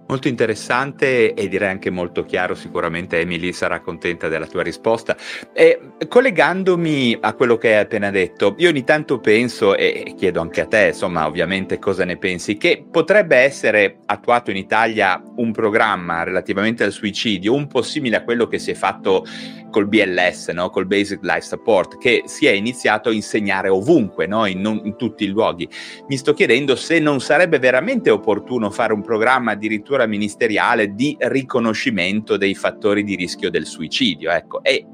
Molto 0.08 0.28
interessante 0.28 1.32
e 1.32 1.48
direi 1.48 1.70
anche 1.70 1.88
molto 1.88 2.24
chiaro, 2.24 2.54
sicuramente 2.54 3.20
Emily 3.20 3.52
sarà 3.52 3.80
contenta 3.80 4.28
della 4.28 4.46
tua 4.46 4.62
risposta. 4.62 5.16
E 5.54 5.80
collegandomi 6.06 7.16
a 7.20 7.32
quello 7.32 7.56
che 7.56 7.74
hai 7.74 7.80
appena 7.80 8.10
detto, 8.10 8.54
io 8.58 8.68
ogni 8.68 8.84
tanto 8.84 9.20
penso, 9.20 9.74
e 9.74 10.14
chiedo 10.16 10.40
anche 10.40 10.60
a 10.60 10.66
te, 10.66 10.88
insomma, 10.88 11.26
ovviamente 11.26 11.78
cosa 11.78 12.04
ne 12.04 12.18
pensi, 12.18 12.58
che 12.58 12.84
potrebbe 12.90 13.36
essere 13.36 14.00
attuato 14.06 14.50
in 14.50 14.56
Italia 14.56 15.22
un 15.36 15.52
programma 15.52 16.24
relativamente 16.24 16.84
al 16.84 16.92
suicidio, 16.92 17.54
un 17.54 17.66
po' 17.66 17.82
simile 17.82 18.16
a 18.16 18.22
quello 18.22 18.46
che 18.46 18.58
si 18.58 18.70
è 18.70 18.74
fatto 18.74 19.24
col 19.72 19.88
BLS, 19.88 20.48
no? 20.48 20.70
col 20.70 20.86
Basic 20.86 21.20
Life 21.22 21.40
Support, 21.40 21.98
che 21.98 22.22
si 22.26 22.46
è 22.46 22.52
iniziato 22.52 23.08
a 23.08 23.12
insegnare 23.12 23.68
ovunque, 23.68 24.26
no? 24.26 24.46
in, 24.46 24.60
non, 24.60 24.80
in 24.84 24.96
tutti 24.96 25.24
i 25.24 25.28
luoghi. 25.28 25.68
Mi 26.06 26.16
sto 26.16 26.34
chiedendo 26.34 26.76
se 26.76 27.00
non 27.00 27.20
sarebbe 27.20 27.58
veramente 27.58 28.10
opportuno 28.10 28.70
fare 28.70 28.92
un 28.92 29.02
programma 29.02 29.52
addirittura 29.52 29.91
struttura 29.92 30.07
ministeriale 30.07 30.94
di 30.94 31.16
riconoscimento 31.18 32.37
dei 32.37 32.55
fattori 32.55 33.05
di 33.05 33.14
rischio 33.14 33.50
del 33.50 33.66
suicidio. 33.66 34.31
Ecco, 34.31 34.62
e 34.62 34.87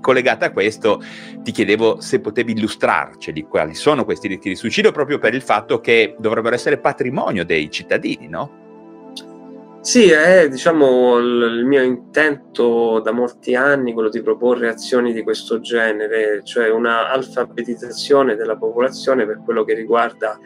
collegata 0.00 0.46
a 0.46 0.52
questo 0.52 1.00
ti 1.42 1.52
chiedevo 1.52 2.00
se 2.00 2.20
potevi 2.20 2.52
illustrarceli 2.52 3.42
quali 3.42 3.74
sono 3.74 4.04
questi 4.04 4.28
rischi 4.28 4.48
di 4.48 4.56
suicidio 4.56 4.92
proprio 4.92 5.18
per 5.18 5.34
il 5.34 5.42
fatto 5.42 5.80
che 5.80 6.14
dovrebbero 6.18 6.54
essere 6.54 6.78
patrimonio 6.78 7.44
dei 7.44 7.70
cittadini, 7.70 8.28
no? 8.28 8.64
Sì, 9.80 10.10
è 10.10 10.48
diciamo 10.48 11.16
il 11.18 11.64
mio 11.64 11.82
intento 11.82 12.98
da 12.98 13.12
molti 13.12 13.54
anni 13.54 13.92
quello 13.92 14.08
di 14.08 14.20
proporre 14.20 14.68
azioni 14.68 15.12
di 15.12 15.22
questo 15.22 15.60
genere, 15.60 16.42
cioè 16.42 16.70
una 16.70 17.08
alfabetizzazione 17.08 18.34
della 18.34 18.56
popolazione 18.56 19.24
per 19.26 19.42
quello 19.44 19.62
che 19.62 19.74
riguarda 19.74 20.40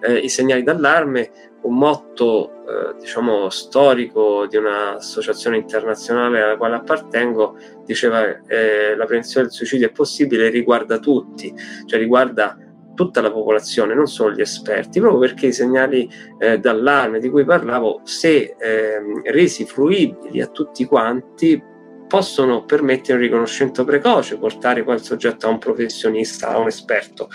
eh, 0.00 0.18
i 0.18 0.28
segnali 0.28 0.62
d'allarme, 0.62 1.30
un 1.62 1.76
motto 1.76 2.50
eh, 2.66 2.94
diciamo 2.98 3.48
storico 3.48 4.46
di 4.46 4.56
un'associazione 4.56 5.56
internazionale 5.56 6.42
alla 6.42 6.56
quale 6.56 6.76
appartengo 6.76 7.56
diceva 7.84 8.42
eh, 8.46 8.94
la 8.96 9.04
prevenzione 9.06 9.46
del 9.46 9.54
suicidio 9.54 9.88
è 9.88 9.92
possibile 9.92 10.50
riguarda 10.50 10.98
tutti, 10.98 11.54
cioè 11.86 11.98
riguarda 11.98 12.58
tutta 12.94 13.20
la 13.20 13.30
popolazione, 13.30 13.94
non 13.94 14.06
solo 14.06 14.34
gli 14.34 14.40
esperti, 14.40 15.00
proprio 15.00 15.20
perché 15.20 15.48
i 15.48 15.52
segnali 15.52 16.08
eh, 16.38 16.58
d'allarme 16.58 17.18
di 17.18 17.28
cui 17.28 17.44
parlavo, 17.44 18.00
se 18.04 18.54
ehm, 18.58 19.22
resi 19.24 19.64
fruibili 19.64 20.40
a 20.40 20.46
tutti 20.46 20.84
quanti, 20.84 21.62
possono 22.06 22.64
permettere 22.64 23.14
un 23.14 23.24
riconoscimento 23.24 23.84
precoce, 23.84 24.38
portare 24.38 24.84
il 24.86 25.00
soggetto 25.00 25.46
a 25.46 25.50
un 25.50 25.58
professionista, 25.58 26.50
a 26.50 26.58
un 26.58 26.68
esperto. 26.68 27.28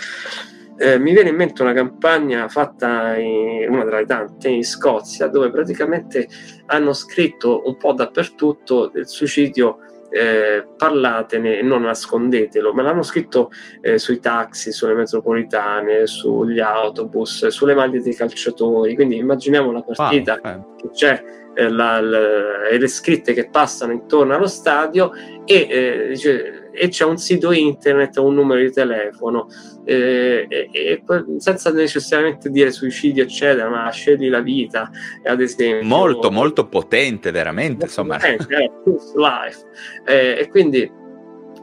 Eh, 0.82 0.98
mi 0.98 1.12
viene 1.12 1.28
in 1.28 1.36
mente 1.36 1.60
una 1.60 1.74
campagna 1.74 2.48
fatta 2.48 3.14
in 3.18 3.66
una 3.68 3.84
tra 3.84 3.98
le 3.98 4.06
tante 4.06 4.48
in 4.48 4.64
Scozia 4.64 5.26
dove 5.26 5.50
praticamente 5.50 6.26
hanno 6.66 6.94
scritto 6.94 7.64
un 7.66 7.76
po' 7.76 7.92
dappertutto 7.92 8.88
del 8.88 9.06
suicidio 9.06 9.76
eh, 10.10 10.66
parlatene 10.78 11.58
e 11.58 11.62
non 11.62 11.82
nascondetelo, 11.82 12.72
ma 12.72 12.80
l'hanno 12.80 13.02
scritto 13.02 13.50
eh, 13.82 13.98
sui 13.98 14.20
taxi, 14.20 14.72
sulle 14.72 14.94
metropolitane, 14.94 16.06
sugli 16.06 16.60
autobus, 16.60 17.48
sulle 17.48 17.74
maglie 17.74 18.00
dei 18.00 18.14
calciatori. 18.14 18.94
Quindi 18.94 19.16
immaginiamo 19.16 19.70
la 19.72 19.82
partita 19.82 20.40
wow, 20.42 20.52
eh. 20.52 20.64
che 20.76 20.90
c'è 20.92 21.24
eh, 21.52 21.68
la, 21.68 22.00
la, 22.00 22.68
e 22.68 22.78
le 22.78 22.88
scritte 22.88 23.34
che 23.34 23.50
passano 23.50 23.92
intorno 23.92 24.34
allo 24.34 24.46
stadio 24.46 25.12
e, 25.44 25.66
eh, 25.68 26.06
dice, 26.08 26.59
e 26.72 26.88
c'è 26.88 27.04
un 27.04 27.18
sito 27.18 27.52
internet, 27.52 28.16
un 28.18 28.34
numero 28.34 28.60
di 28.60 28.70
telefono 28.72 29.48
eh, 29.84 30.46
e, 30.48 31.02
senza 31.38 31.72
necessariamente 31.72 32.50
dire 32.50 32.70
suicidio 32.70 33.22
eccetera 33.24 33.68
ma 33.68 33.90
scegli 33.90 34.28
la 34.28 34.40
vita 34.40 34.90
ad 35.24 35.40
esempio 35.40 35.86
molto 35.86 36.30
molto 36.30 36.66
potente 36.66 37.30
veramente 37.30 37.84
insomma 37.86 38.16
potente, 38.16 38.54
eh, 38.54 38.70
life. 39.16 39.64
Eh, 40.04 40.36
e 40.40 40.48
quindi 40.48 40.98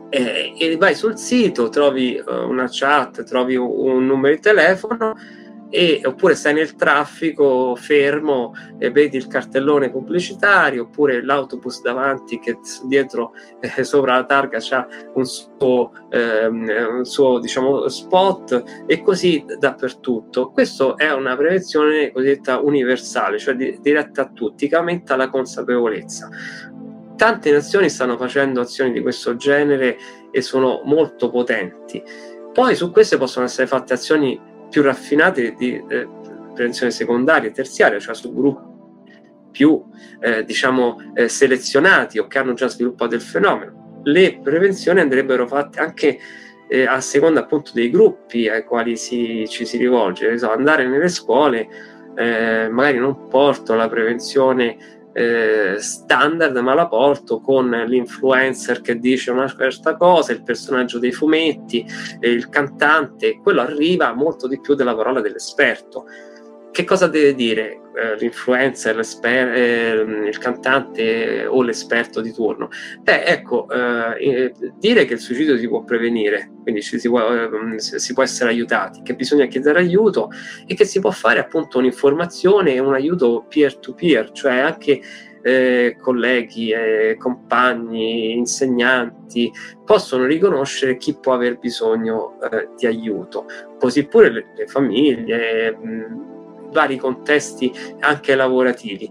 eh, 0.09 0.53
e 0.57 0.77
vai 0.77 0.95
sul 0.95 1.17
sito 1.17 1.69
trovi 1.69 2.21
uh, 2.25 2.47
una 2.47 2.67
chat 2.69 3.23
trovi 3.23 3.55
un, 3.55 3.69
un 3.69 4.05
numero 4.05 4.33
di 4.33 4.41
telefono 4.41 5.15
e, 5.69 6.01
oppure 6.05 6.35
stai 6.35 6.53
nel 6.53 6.75
traffico 6.75 7.75
fermo 7.75 8.53
e 8.77 8.89
vedi 8.89 9.17
il 9.17 9.27
cartellone 9.27 9.91
pubblicitario 9.91 10.83
oppure 10.83 11.23
l'autobus 11.23 11.81
davanti 11.81 12.39
che 12.39 12.57
dietro 12.85 13.33
eh, 13.59 13.83
sopra 13.83 14.15
la 14.15 14.25
targa 14.25 14.59
c'ha 14.61 14.87
un 15.13 15.25
suo, 15.25 15.91
ehm, 16.09 16.69
un 16.97 17.05
suo 17.05 17.39
diciamo, 17.39 17.87
spot 17.89 18.85
e 18.85 19.01
così 19.01 19.43
dappertutto. 19.59 20.51
Questa 20.51 20.95
è 20.95 21.11
una 21.11 21.35
prevenzione 21.35 22.11
cosiddetta 22.11 22.59
universale, 22.59 23.37
cioè 23.37 23.55
di, 23.55 23.77
diretta 23.81 24.21
a 24.23 24.29
tutti, 24.33 24.67
che 24.67 24.75
aumenta 24.75 25.15
la 25.15 25.29
consapevolezza. 25.29 26.29
Tante 27.15 27.51
nazioni 27.51 27.89
stanno 27.89 28.15
facendo 28.15 28.61
azioni 28.61 28.91
di 28.91 29.01
questo 29.01 29.35
genere 29.35 29.97
e 30.31 30.41
sono 30.41 30.81
molto 30.85 31.29
potenti. 31.29 32.01
Poi 32.53 32.75
su 32.75 32.91
queste 32.91 33.17
possono 33.17 33.45
essere 33.45 33.67
fatte 33.67 33.93
azioni 33.93 34.39
più 34.69 34.81
raffinate 34.81 35.53
di 35.53 35.75
eh, 35.75 36.07
prevenzione 36.53 36.91
secondaria 36.91 37.49
e 37.49 37.51
terziaria, 37.51 37.99
cioè 37.99 38.15
su 38.15 38.33
gruppi 38.33 38.75
più 39.57 39.83
eh, 40.19 40.43
diciamo 40.43 41.13
eh, 41.15 41.27
selezionati 41.27 42.19
o 42.19 42.27
che 42.27 42.37
hanno 42.37 42.53
già 42.53 42.67
sviluppato 42.67 43.15
il 43.15 43.21
fenomeno. 43.21 44.01
Le 44.03 44.39
prevenzioni 44.41 44.99
andrebbero 44.99 45.47
fatte 45.47 45.79
anche 45.79 46.19
eh, 46.67 46.85
a 46.85 47.01
seconda 47.01 47.39
appunto 47.39 47.71
dei 47.73 47.89
gruppi 47.89 48.47
ai 48.47 48.63
quali 48.63 48.97
si, 48.97 49.45
ci 49.49 49.65
si 49.65 49.77
rivolge. 49.77 50.37
So, 50.37 50.51
andare 50.51 50.87
nelle 50.87 51.07
scuole, 51.07 51.67
eh, 52.15 52.67
magari 52.69 52.99
non 52.99 53.27
porto 53.27 53.73
la 53.73 53.89
prevenzione 53.89 54.96
eh, 55.17 55.77
standard, 55.79 56.55
ma 56.57 56.75
la 56.75 56.87
porto 56.87 57.39
con 57.39 57.71
l'influencer 57.71 58.81
che 58.81 58.99
dice 58.99 59.31
una 59.31 59.47
certa 59.47 59.95
cosa, 59.95 60.31
il 60.31 60.43
personaggio 60.43 60.99
dei 60.99 61.11
fumetti, 61.11 61.83
eh, 62.19 62.29
il 62.29 62.49
cantante, 62.49 63.39
quello 63.41 63.61
arriva 63.61 64.13
molto 64.13 64.47
di 64.47 64.59
più 64.59 64.75
della 64.75 64.95
parola 64.95 65.19
dell'esperto. 65.19 66.05
Che 66.71 66.83
cosa 66.83 67.07
deve 67.07 67.33
dire 67.33 67.86
l'influencer, 68.19 68.99
eh, 69.23 69.91
il 70.27 70.37
cantante 70.37 71.45
o 71.45 71.61
l'esperto 71.61 72.21
di 72.21 72.31
turno? 72.31 72.69
Beh, 73.01 73.23
ecco, 73.23 73.67
eh, 73.69 74.53
dire 74.77 75.05
che 75.05 75.13
il 75.13 75.19
suicidio 75.19 75.57
si 75.57 75.67
può 75.67 75.83
prevenire, 75.83 76.51
quindi 76.61 76.81
si 76.81 77.09
può, 77.09 77.33
ehm, 77.33 77.77
si 77.77 78.13
può 78.13 78.23
essere 78.23 78.51
aiutati, 78.51 79.01
che 79.01 79.15
bisogna 79.15 79.45
chiedere 79.45 79.79
aiuto 79.79 80.29
e 80.65 80.75
che 80.75 80.85
si 80.85 80.99
può 80.99 81.11
fare 81.11 81.39
appunto 81.39 81.79
un'informazione 81.79 82.73
e 82.73 82.79
un 82.79 82.93
aiuto 82.93 83.45
peer-to-peer, 83.49 84.31
cioè 84.31 84.57
anche 84.57 85.01
eh, 85.41 85.95
colleghi, 85.99 86.71
eh, 86.71 87.15
compagni, 87.17 88.33
insegnanti 88.33 89.51
possono 89.85 90.25
riconoscere 90.25 90.97
chi 90.97 91.17
può 91.17 91.33
aver 91.33 91.57
bisogno 91.57 92.37
eh, 92.41 92.69
di 92.75 92.85
aiuto, 92.85 93.45
così 93.79 94.05
pure 94.05 94.29
le, 94.29 94.45
le 94.55 94.67
famiglie. 94.67 95.71
Mh, 95.71 96.35
vari 96.71 96.97
contesti 96.97 97.71
anche 97.99 98.35
lavorativi 98.35 99.09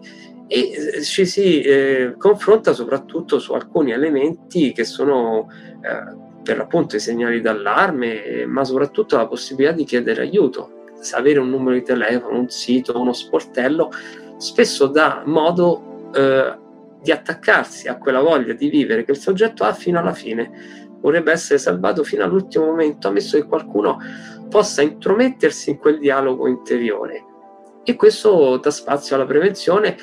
e 0.49 0.71
eh, 0.97 1.03
ci 1.03 1.27
si 1.27 1.61
eh, 1.61 2.15
confronta 2.17 2.73
soprattutto 2.73 3.39
su 3.39 3.53
alcuni 3.53 3.93
elementi 3.93 4.73
che 4.73 4.85
sono 4.85 5.49
eh, 5.83 6.25
per 6.43 6.57
l'appunto 6.57 6.95
i 6.95 7.01
segnali 7.01 7.41
d'allarme, 7.41 8.47
ma 8.47 8.63
soprattutto 8.63 9.17
la 9.17 9.27
possibilità 9.27 9.73
di 9.73 9.85
chiedere 9.85 10.23
aiuto. 10.23 10.71
Avere 11.13 11.41
un 11.41 11.51
numero 11.51 11.75
di 11.75 11.83
telefono, 11.83 12.39
un 12.39 12.49
sito, 12.49 12.99
uno 13.01 13.13
sportello, 13.13 13.91
spesso 14.37 14.87
dà 14.87 15.23
modo 15.27 16.11
eh, 16.15 16.57
di 17.03 17.11
attaccarsi 17.11 17.89
a 17.89 17.99
quella 17.99 18.21
voglia 18.21 18.53
di 18.53 18.69
vivere 18.69 19.05
che 19.05 19.11
il 19.11 19.19
soggetto 19.19 19.65
ha 19.65 19.73
fino 19.73 19.99
alla 19.99 20.15
fine. 20.15 20.53
Vorrebbe 21.01 21.33
essere 21.33 21.59
salvato 21.59 22.05
fino 22.05 22.23
all'ultimo 22.23 22.67
momento, 22.67 23.09
ammesso 23.09 23.37
che 23.37 23.47
qualcuno 23.47 23.99
possa 24.49 24.83
intromettersi 24.83 25.71
in 25.71 25.79
quel 25.79 25.99
dialogo 25.99 26.47
interiore 26.47 27.25
e 27.87 27.95
questo 27.95 28.59
dà 28.59 28.71
spazio 28.71 29.15
alla 29.15 29.25
prevenzione. 29.25 29.97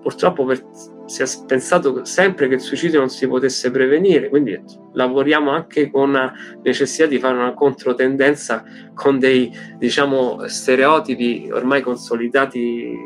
Purtroppo 0.00 0.44
per, 0.44 0.64
si 1.06 1.22
è 1.22 1.26
pensato 1.46 2.04
sempre 2.04 2.46
che 2.48 2.54
il 2.54 2.60
suicidio 2.60 3.00
non 3.00 3.10
si 3.10 3.26
potesse 3.26 3.70
prevenire, 3.72 4.28
quindi 4.28 4.60
lavoriamo 4.92 5.50
anche 5.50 5.90
con 5.90 6.12
la 6.12 6.32
necessità 6.62 7.06
di 7.06 7.18
fare 7.18 7.36
una 7.36 7.54
controtendenza 7.54 8.64
con 8.94 9.18
dei 9.18 9.52
diciamo, 9.78 10.46
stereotipi 10.46 11.50
ormai 11.52 11.82
consolidati 11.82 12.96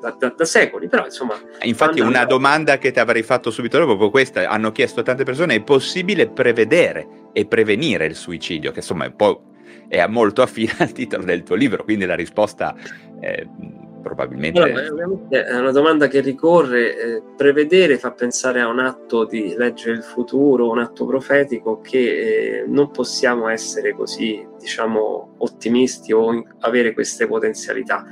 da, 0.00 0.14
da, 0.18 0.34
da, 0.36 0.44
secoli, 0.44 0.88
però 0.88 1.04
insomma... 1.04 1.34
Infatti 1.62 2.00
una 2.00 2.24
domanda 2.24 2.78
che 2.78 2.90
ti 2.90 2.98
avrei 2.98 3.22
fatto 3.22 3.50
subito 3.50 3.78
dopo, 3.78 3.90
proprio 3.90 4.10
questa, 4.10 4.48
hanno 4.48 4.72
chiesto 4.72 5.02
tante 5.02 5.24
persone, 5.24 5.54
è 5.54 5.62
possibile 5.62 6.28
prevedere 6.28 7.28
e 7.32 7.46
prevenire 7.46 8.06
il 8.06 8.16
suicidio? 8.16 8.72
Che 8.72 8.80
insomma 8.80 9.04
è 9.04 9.08
un 9.08 9.16
po' 9.16 9.42
è 9.88 10.06
molto 10.06 10.42
affine 10.42 10.72
al 10.78 10.92
titolo 10.92 11.24
del 11.24 11.42
tuo 11.42 11.54
libro, 11.54 11.84
quindi 11.84 12.06
la 12.06 12.14
risposta 12.14 12.74
è 13.20 13.46
probabilmente... 14.06 14.60
Allora, 14.60 15.28
è 15.28 15.58
una 15.58 15.72
domanda 15.72 16.06
che 16.06 16.20
ricorre, 16.20 16.96
eh, 16.96 17.22
prevedere 17.36 17.98
fa 17.98 18.12
pensare 18.12 18.60
a 18.60 18.68
un 18.68 18.78
atto 18.78 19.24
di 19.24 19.54
leggere 19.56 19.96
il 19.96 20.04
futuro, 20.04 20.70
un 20.70 20.78
atto 20.78 21.04
profetico 21.06 21.80
che 21.80 22.60
eh, 22.60 22.64
non 22.68 22.92
possiamo 22.92 23.48
essere 23.48 23.94
così, 23.94 24.46
diciamo, 24.60 25.34
ottimisti 25.38 26.12
o 26.12 26.40
avere 26.60 26.92
queste 26.92 27.26
potenzialità. 27.26 28.04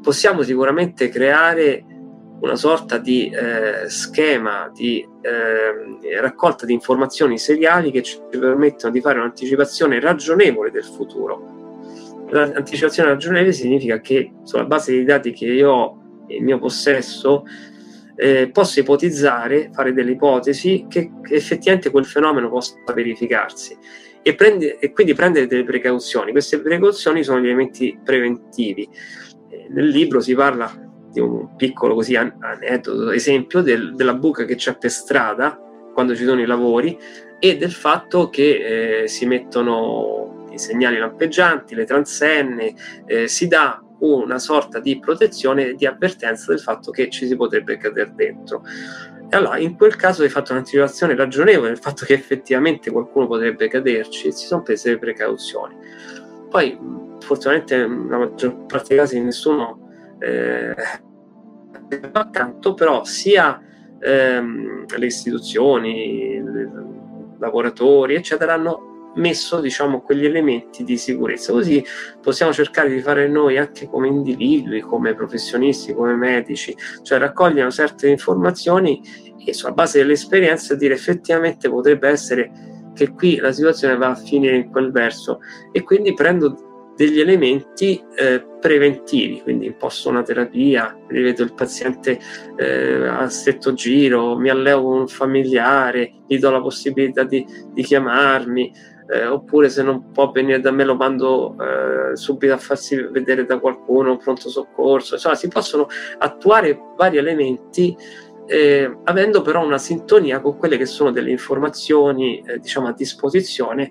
Possiamo 0.00 0.42
sicuramente 0.42 1.08
creare 1.08 1.84
una 2.40 2.56
sorta 2.56 2.98
di 2.98 3.30
eh, 3.30 3.88
schema 3.88 4.70
di 4.72 5.06
eh, 5.22 6.20
raccolta 6.20 6.66
di 6.66 6.72
informazioni 6.72 7.38
seriali 7.38 7.90
che 7.90 8.02
ci 8.02 8.18
permettono 8.28 8.92
di 8.92 9.00
fare 9.00 9.18
un'anticipazione 9.18 10.00
ragionevole 10.00 10.70
del 10.70 10.84
futuro. 10.84 11.52
L'anticipazione 12.30 13.10
ragionevole 13.10 13.52
significa 13.52 14.00
che 14.00 14.32
sulla 14.42 14.64
base 14.64 14.92
dei 14.92 15.04
dati 15.04 15.32
che 15.32 15.46
io 15.46 15.70
ho 15.70 16.02
in 16.28 16.44
mio 16.44 16.58
possesso 16.58 17.44
eh, 18.16 18.48
posso 18.50 18.80
ipotizzare, 18.80 19.70
fare 19.72 19.92
delle 19.92 20.12
ipotesi 20.12 20.86
che, 20.88 21.10
che, 21.22 21.34
effettivamente 21.34 21.90
quel 21.90 22.04
fenomeno 22.04 22.48
possa 22.48 22.76
verificarsi 22.94 23.76
e, 24.22 24.34
prende, 24.34 24.78
e 24.78 24.92
quindi 24.92 25.14
prendere 25.14 25.46
delle 25.46 25.64
precauzioni. 25.64 26.30
Queste 26.30 26.60
precauzioni 26.60 27.22
sono 27.22 27.40
gli 27.40 27.46
elementi 27.46 27.98
preventivi. 28.02 28.88
Nel 29.68 29.88
libro 29.88 30.20
si 30.20 30.34
parla 30.34 30.83
di 31.14 31.20
un 31.20 31.54
piccolo 31.54 31.94
così 31.94 32.16
aneddoto, 32.16 33.12
esempio 33.12 33.62
del, 33.62 33.94
della 33.94 34.14
buca 34.14 34.44
che 34.44 34.56
c'è 34.56 34.76
per 34.76 34.90
strada 34.90 35.56
quando 35.92 36.16
ci 36.16 36.24
sono 36.24 36.42
i 36.42 36.46
lavori 36.46 36.98
e 37.38 37.56
del 37.56 37.72
fatto 37.72 38.28
che 38.28 39.02
eh, 39.02 39.08
si 39.08 39.24
mettono 39.24 40.46
i 40.50 40.58
segnali 40.58 40.98
lampeggianti, 40.98 41.74
le 41.76 41.84
transenne, 41.84 42.74
eh, 43.06 43.28
si 43.28 43.46
dà 43.46 43.80
una 44.00 44.38
sorta 44.38 44.80
di 44.80 44.98
protezione 44.98 45.68
e 45.68 45.74
di 45.74 45.86
avvertenza 45.86 46.46
del 46.50 46.60
fatto 46.60 46.90
che 46.90 47.08
ci 47.10 47.26
si 47.26 47.36
potrebbe 47.36 47.76
cadere 47.76 48.12
dentro. 48.14 48.64
E 49.30 49.36
allora, 49.36 49.56
in 49.58 49.76
quel 49.76 49.94
caso 49.94 50.22
hai 50.22 50.28
fatto 50.28 50.52
un'anticipazione 50.52 51.14
ragionevole 51.14 51.68
del 51.68 51.78
fatto 51.78 52.04
che 52.04 52.14
effettivamente 52.14 52.90
qualcuno 52.90 53.28
potrebbe 53.28 53.68
caderci 53.68 54.28
e 54.28 54.32
si 54.32 54.46
sono 54.46 54.62
prese 54.62 54.90
le 54.90 54.98
precauzioni. 54.98 55.76
Poi, 56.50 56.78
fortunatamente, 57.20 57.86
nella 57.86 58.18
maggior 58.18 58.66
parte 58.66 58.88
dei 58.88 58.98
casi 58.98 59.20
nessuno 59.20 59.84
eh, 60.20 60.74
accanto, 62.12 62.74
però 62.74 63.04
sia 63.04 63.60
ehm, 64.00 64.86
le 64.96 65.06
istituzioni, 65.06 66.34
i 66.34 66.42
lavoratori, 67.38 68.14
eccetera, 68.14 68.54
hanno 68.54 68.92
messo 69.16 69.60
diciamo 69.60 70.00
quegli 70.00 70.24
elementi 70.24 70.84
di 70.84 70.96
sicurezza. 70.96 71.52
Così 71.52 71.84
possiamo 72.20 72.52
cercare 72.52 72.88
di 72.88 73.00
fare 73.00 73.28
noi 73.28 73.58
anche 73.58 73.86
come 73.86 74.08
individui 74.08 74.80
come 74.80 75.14
professionisti 75.14 75.94
come 75.94 76.14
medici 76.14 76.76
cioè 77.02 77.18
raccogliere 77.18 77.70
certe 77.70 78.08
informazioni 78.08 79.00
e 79.46 79.52
sulla 79.52 79.72
base 79.72 79.98
dell'esperienza 79.98 80.74
dire 80.74 80.94
effettivamente 80.94 81.68
potrebbe 81.68 82.08
essere 82.08 82.50
che 82.94 83.12
qui 83.12 83.36
la 83.36 83.52
situazione 83.52 83.96
va 83.96 84.10
a 84.10 84.14
finire 84.14 84.56
in 84.56 84.70
quel 84.70 84.90
verso. 84.90 85.40
E 85.72 85.82
quindi 85.82 86.14
prendo 86.14 86.73
degli 86.96 87.20
elementi 87.20 88.02
eh, 88.16 88.46
preventivi, 88.60 89.40
quindi 89.42 89.66
imposto 89.66 90.08
una 90.08 90.22
terapia, 90.22 90.96
rivedo 91.08 91.42
il 91.42 91.52
paziente 91.52 92.18
eh, 92.56 93.06
a 93.06 93.28
stretto 93.28 93.72
giro, 93.74 94.36
mi 94.38 94.48
alleo 94.48 94.82
con 94.82 95.00
un 95.00 95.08
familiare, 95.08 96.12
gli 96.26 96.38
do 96.38 96.50
la 96.50 96.60
possibilità 96.60 97.24
di, 97.24 97.44
di 97.72 97.82
chiamarmi, 97.82 98.72
eh, 99.06 99.26
oppure 99.26 99.68
se 99.68 99.82
non 99.82 100.10
può 100.12 100.30
venire 100.30 100.60
da 100.60 100.70
me 100.70 100.84
lo 100.84 100.94
mando 100.94 101.56
eh, 101.60 102.16
subito 102.16 102.54
a 102.54 102.58
farsi 102.58 102.96
vedere 102.96 103.44
da 103.44 103.58
qualcuno, 103.58 104.12
un 104.12 104.18
pronto 104.18 104.48
soccorso, 104.48 105.14
insomma 105.14 105.34
si 105.34 105.48
possono 105.48 105.86
attuare 106.18 106.78
vari 106.96 107.18
elementi 107.18 107.94
eh, 108.46 108.98
avendo 109.04 109.40
però 109.40 109.64
una 109.64 109.78
sintonia 109.78 110.40
con 110.40 110.58
quelle 110.58 110.76
che 110.76 110.86
sono 110.86 111.10
delle 111.10 111.30
informazioni 111.30 112.40
eh, 112.40 112.58
diciamo 112.58 112.88
a 112.88 112.92
disposizione 112.92 113.90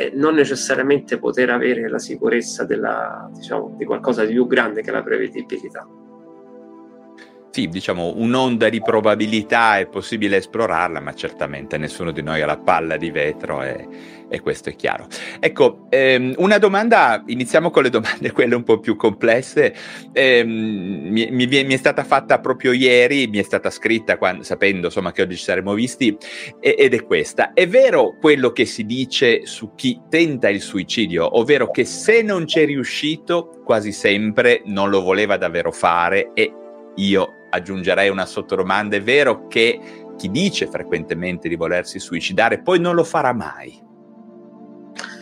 e 0.00 0.12
non 0.14 0.34
necessariamente 0.34 1.18
poter 1.18 1.50
avere 1.50 1.86
la 1.86 1.98
sicurezza 1.98 2.64
della, 2.64 3.28
diciamo, 3.34 3.74
di 3.76 3.84
qualcosa 3.84 4.24
di 4.24 4.32
più 4.32 4.46
grande 4.46 4.80
che 4.80 4.90
la 4.90 5.02
prevedibilità. 5.02 5.86
Sì, 7.50 7.68
diciamo 7.68 8.14
un'onda 8.16 8.70
di 8.70 8.80
probabilità 8.80 9.76
è 9.76 9.86
possibile 9.86 10.38
esplorarla, 10.38 11.00
ma 11.00 11.12
certamente 11.12 11.76
nessuno 11.76 12.12
di 12.12 12.22
noi 12.22 12.40
ha 12.40 12.46
la 12.46 12.56
palla 12.56 12.96
di 12.96 13.10
vetro 13.10 13.62
e, 13.62 13.86
e 14.30 14.40
questo 14.40 14.68
è 14.68 14.76
chiaro. 14.76 15.08
Ecco, 15.40 15.86
ehm, 15.90 16.34
una 16.38 16.58
domanda, 16.58 17.22
iniziamo 17.26 17.70
con 17.70 17.82
le 17.82 17.90
domande 17.90 18.30
quelle 18.32 18.54
un 18.54 18.62
po' 18.62 18.78
più 18.78 18.96
complesse, 18.96 19.74
ehm, 20.12 20.48
mi, 20.48 21.28
mi, 21.30 21.46
mi, 21.46 21.74
è 21.74 21.76
stata 21.76 22.04
fatta 22.04 22.38
proprio 22.38 22.72
ieri, 22.72 23.26
mi 23.26 23.38
è 23.38 23.42
stata 23.42 23.70
scritta 23.70 24.16
quando, 24.16 24.44
sapendo 24.44 24.86
insomma 24.86 25.10
che 25.12 25.22
oggi 25.22 25.36
ci 25.36 25.42
saremmo 25.42 25.74
visti 25.74 26.16
e, 26.60 26.76
ed 26.78 26.94
è 26.94 27.04
questa. 27.04 27.52
È 27.52 27.66
vero 27.66 28.16
quello 28.18 28.52
che 28.52 28.64
si 28.64 28.86
dice 28.86 29.44
su 29.46 29.74
chi 29.74 30.00
tenta 30.08 30.48
il 30.48 30.60
suicidio, 30.60 31.38
ovvero 31.38 31.70
che 31.70 31.84
se 31.84 32.22
non 32.22 32.44
c'è 32.44 32.64
riuscito 32.64 33.60
quasi 33.64 33.90
sempre 33.90 34.62
non 34.66 34.90
lo 34.90 35.02
voleva 35.02 35.36
davvero 35.36 35.72
fare 35.72 36.30
e 36.34 36.52
io 36.96 37.28
aggiungerei 37.50 38.08
una 38.08 38.26
sottodomanda, 38.26 38.96
è 38.96 39.02
vero 39.02 39.48
che 39.48 39.80
chi 40.16 40.30
dice 40.30 40.68
frequentemente 40.68 41.48
di 41.48 41.56
volersi 41.56 41.98
suicidare 41.98 42.62
poi 42.62 42.78
non 42.78 42.94
lo 42.94 43.04
farà 43.04 43.32
mai? 43.32 43.88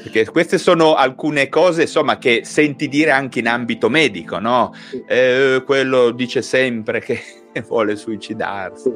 Perché 0.03 0.25
queste 0.27 0.59
sono 0.59 0.95
alcune 0.95 1.49
cose, 1.49 1.83
insomma, 1.83 2.19
che 2.19 2.43
senti 2.45 2.89
dire 2.89 3.11
anche 3.11 3.41
in 3.41 3.49
ambito 3.49 3.89
medico, 3.89 4.39
no? 4.39 4.73
Eh, 5.07 5.63
quello 5.67 6.11
dice 6.11 6.43
sempre 6.43 7.01
che 7.01 7.21
vuole 7.67 7.97
suicidarsi. 7.97 8.93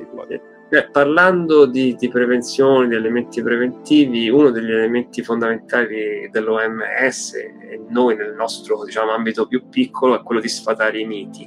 Eh, 0.74 0.88
parlando 0.90 1.66
di, 1.66 1.94
di, 1.96 2.08
prevenzione, 2.08 2.88
di 2.88 2.94
elementi 2.94 3.42
preventivi, 3.42 4.30
uno 4.30 4.50
degli 4.50 4.70
elementi 4.70 5.22
fondamentali 5.22 6.30
dell'OMS 6.30 7.34
e 7.34 7.82
noi 7.90 8.16
nel 8.16 8.32
nostro 8.32 8.82
diciamo, 8.82 9.10
ambito 9.10 9.46
più 9.46 9.68
piccolo 9.68 10.18
è 10.18 10.22
quello 10.22 10.40
di 10.40 10.48
sfatare 10.48 10.98
i 10.98 11.04
miti. 11.04 11.46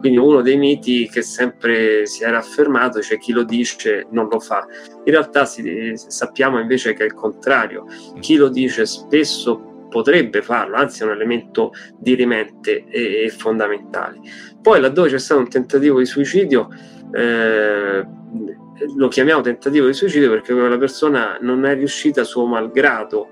Quindi 0.00 0.18
uno 0.18 0.40
dei 0.40 0.56
miti 0.56 1.08
che 1.08 1.20
sempre 1.20 2.06
si 2.06 2.24
era 2.24 2.38
affermato, 2.38 3.02
cioè 3.02 3.18
chi 3.18 3.32
lo 3.32 3.44
dice 3.44 4.06
non 4.10 4.28
lo 4.28 4.40
fa. 4.40 4.66
In 5.04 5.12
realtà 5.12 5.44
si, 5.44 5.92
sappiamo 5.94 6.58
invece 6.58 6.94
che 6.94 7.02
è 7.02 7.06
il 7.06 7.14
contrario. 7.14 7.84
Chi 8.18 8.36
lo 8.36 8.48
dice 8.48 8.86
spesso 8.86 9.86
potrebbe 9.90 10.40
farlo, 10.40 10.76
anzi 10.76 11.02
è 11.02 11.04
un 11.04 11.12
elemento 11.12 11.72
dirimente 11.98 12.84
e, 12.88 13.24
e 13.24 13.28
fondamentale. 13.28 14.20
Poi 14.62 14.80
laddove 14.80 15.10
c'è 15.10 15.18
stato 15.18 15.40
un 15.40 15.48
tentativo 15.48 15.98
di 15.98 16.06
suicidio, 16.06 16.68
eh, 17.12 18.06
lo 18.96 19.08
chiamiamo 19.08 19.42
tentativo 19.42 19.86
di 19.86 19.92
suicidio 19.92 20.30
perché 20.30 20.54
quella 20.54 20.78
persona 20.78 21.36
non 21.42 21.66
è 21.66 21.74
riuscita 21.74 22.22
a 22.22 22.24
suo 22.24 22.46
malgrado. 22.46 23.28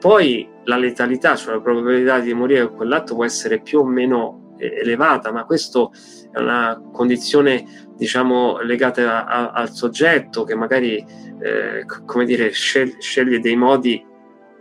Poi 0.00 0.48
la 0.64 0.76
letalità, 0.76 1.36
cioè 1.36 1.54
la 1.54 1.60
probabilità 1.60 2.18
di 2.18 2.32
morire 2.34 2.66
con 2.66 2.76
quell'atto 2.76 3.14
può 3.14 3.24
essere 3.24 3.60
più 3.60 3.80
o 3.80 3.84
meno 3.84 4.47
elevata, 4.58 5.32
ma 5.32 5.44
questo 5.44 5.92
è 6.30 6.38
una 6.38 6.80
condizione 6.92 7.86
diciamo 7.96 8.60
legata 8.60 9.26
a, 9.26 9.50
a, 9.50 9.50
al 9.50 9.70
soggetto 9.70 10.44
che 10.44 10.54
magari 10.54 10.96
eh, 11.40 11.84
come 12.04 12.24
dire 12.24 12.50
scel- 12.50 12.96
sceglie 12.98 13.40
dei 13.40 13.56
modi 13.56 14.04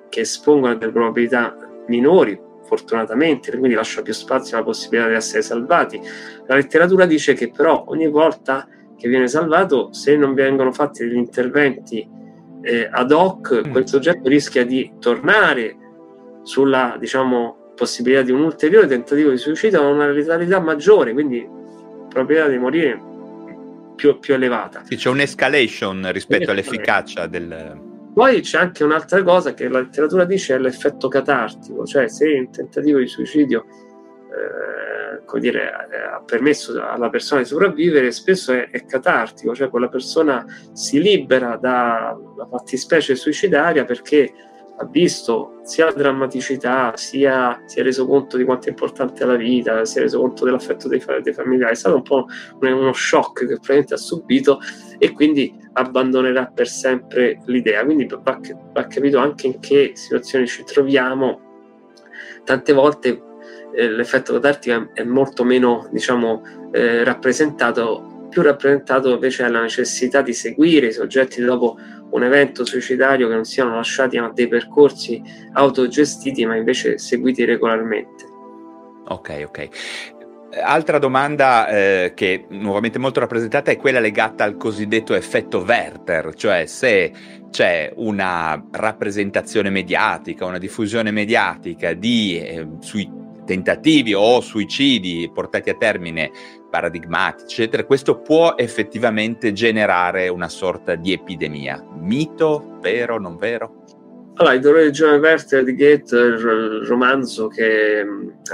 che 0.10 0.22
espongono 0.22 0.76
delle 0.76 0.92
probabilità 0.92 1.56
minori 1.88 2.40
fortunatamente 2.64 3.52
quindi 3.52 3.76
lascia 3.76 4.02
più 4.02 4.14
spazio 4.14 4.58
alla 4.58 4.66
possibilità 4.66 5.08
di 5.10 5.16
essere 5.16 5.42
salvati 5.42 6.02
la 6.48 6.56
letteratura 6.56 7.06
dice 7.06 7.34
che 7.34 7.52
però 7.52 7.86
ogni 7.88 8.08
volta 8.08 8.68
che 8.98 9.08
viene 9.08 9.28
salvato 9.28 9.94
se 9.94 10.16
non 10.16 10.34
vengono 10.34 10.72
fatti 10.72 11.04
degli 11.04 11.16
interventi 11.16 12.08
eh, 12.62 12.88
ad 12.92 13.12
hoc 13.12 13.68
mm. 13.68 13.72
quel 13.72 13.88
soggetto 13.88 14.28
rischia 14.28 14.66
di 14.66 14.94
tornare 15.00 15.76
sulla 16.42 16.96
diciamo 17.00 17.67
possibilità 17.78 18.24
di 18.24 18.32
un 18.32 18.42
ulteriore 18.42 18.88
tentativo 18.88 19.30
di 19.30 19.38
suicidio 19.38 19.82
ha 19.82 19.88
una 19.88 20.08
letalità 20.08 20.60
maggiore, 20.60 21.14
quindi 21.14 21.48
probabilità 22.10 22.48
di 22.48 22.58
morire 22.58 23.00
più, 23.96 24.18
più 24.20 24.34
elevata. 24.34 24.82
Sì, 24.84 24.96
c'è 24.96 25.10
un'escalation 25.10 26.12
rispetto 26.12 26.52
all'efficacia 26.52 27.28
del... 27.28 27.86
Poi 28.14 28.42
c'è 28.42 28.58
anche 28.58 28.84
un'altra 28.84 29.22
cosa 29.22 29.54
che 29.54 29.70
la 29.70 29.80
letteratura 29.80 30.26
dice 30.26 30.56
è 30.56 30.58
l'effetto 30.58 31.08
catartico, 31.08 31.86
cioè 31.86 32.10
se 32.10 32.28
il 32.28 32.50
tentativo 32.50 32.98
di 32.98 33.06
suicidio 33.06 33.66
eh, 33.70 35.24
come 35.24 35.42
dire, 35.42 35.70
ha 35.70 36.22
permesso 36.26 36.82
alla 36.82 37.10
persona 37.10 37.42
di 37.42 37.48
sopravvivere, 37.48 38.12
spesso 38.12 38.54
è, 38.54 38.70
è 38.72 38.86
catartico, 38.86 39.54
cioè 39.54 39.70
quella 39.70 39.90
persona 39.90 40.44
si 40.74 41.00
libera 41.00 41.58
dalla 41.58 42.48
fattispecie 42.50 43.16
suicidaria 43.16 43.86
perché 43.86 44.34
ha 44.80 44.86
visto 44.86 45.60
sia 45.64 45.86
la 45.86 45.92
drammaticità, 45.92 46.94
sia 46.96 47.62
si 47.66 47.80
è 47.80 47.84
reso 47.84 48.06
conto 48.06 48.38
di 48.38 48.44
quanto 48.44 48.68
è 48.68 48.70
importante 48.70 49.26
la 49.26 49.36
vita, 49.36 49.84
si 49.86 49.98
è 49.98 50.02
reso 50.02 50.20
conto 50.20 50.46
dell'affetto 50.46 50.88
dei, 50.88 51.04
dei 51.22 51.34
familiari. 51.34 51.74
È 51.74 51.76
stato 51.76 51.96
un 51.96 52.04
po' 52.04 52.26
uno 52.60 52.94
shock 52.94 53.40
che 53.40 53.46
probabilmente 53.46 53.96
ha 53.96 53.98
subito 53.98 54.60
e 54.98 55.12
quindi 55.12 55.54
abbandonerà 55.74 56.46
per 56.54 56.68
sempre 56.68 57.42
l'idea. 57.46 57.84
Quindi 57.84 58.08
va, 58.08 58.40
va 58.74 58.88
capito 58.88 59.18
anche 59.18 59.48
in 59.48 59.60
che 59.60 59.92
situazioni 59.96 60.48
ci 60.48 60.64
troviamo. 60.64 61.42
Tante 62.44 62.72
volte 62.72 63.22
eh, 63.74 63.90
l'effetto 63.90 64.34
catartico 64.34 64.90
è 64.94 65.04
molto 65.04 65.44
meno, 65.44 65.90
diciamo, 65.92 66.42
eh, 66.72 67.04
rappresentato, 67.04 68.17
più 68.38 68.46
rappresentato 68.46 69.12
invece 69.12 69.48
la 69.48 69.62
necessità 69.62 70.22
di 70.22 70.32
seguire 70.32 70.88
i 70.88 70.92
soggetti 70.92 71.42
dopo 71.42 71.76
un 72.12 72.24
evento 72.24 72.66
suicidario 72.66 73.28
che 73.28 73.34
non 73.34 73.46
siano 73.46 73.76
lasciati 73.76 74.18
a 74.18 74.30
dei 74.32 74.48
percorsi 74.48 75.20
autogestiti 75.54 76.46
ma 76.46 76.56
invece 76.56 77.00
seguiti 77.00 77.46
regolarmente. 77.46 78.26
Ok, 79.08 79.44
ok. 79.48 79.68
Altra 80.62 81.00
domanda 81.00 81.68
eh, 81.68 82.12
che 82.16 82.46
nuovamente 82.50 83.00
molto 83.00 83.20
rappresentata 83.20 83.72
è 83.72 83.78
quella 83.78 84.00
legata 84.00 84.44
al 84.44 84.56
cosiddetto 84.56 85.16
effetto 85.16 85.64
Werther, 85.68 86.36
cioè 86.36 86.68
se 86.68 87.12
c'è 87.50 87.92
una 87.96 88.64
rappresentazione 88.72 89.72
mediatica, 89.72 90.46
una 90.46 90.60
diffusione 90.60 91.10
mediatica 91.10 91.94
di 91.94 92.40
eh, 92.40 92.68
sui 92.82 93.26
tentativi 93.48 94.14
o 94.14 94.42
suicidi 94.42 95.32
portati 95.34 95.72
a 95.72 95.76
termine 95.76 96.30
paradigmatici, 96.70 97.62
eccetera, 97.62 97.86
questo 97.86 98.20
può 98.22 98.56
effettivamente 98.56 99.54
generare 99.54 100.28
una 100.28 100.50
sorta 100.50 100.96
di 100.96 101.14
epidemia. 101.14 101.84
Mito, 102.00 102.78
vero, 102.82 103.20
non 103.20 103.38
vero? 103.38 103.84
Allora, 104.36 104.54
il 104.54 104.62
dolore 104.62 104.86
di 104.86 104.92
Giovanni 104.92 105.20
Werther 105.20 105.64
di 105.64 105.76
Goethe, 105.76 106.16
il 106.16 106.86
romanzo 106.86 107.48
che 107.48 108.06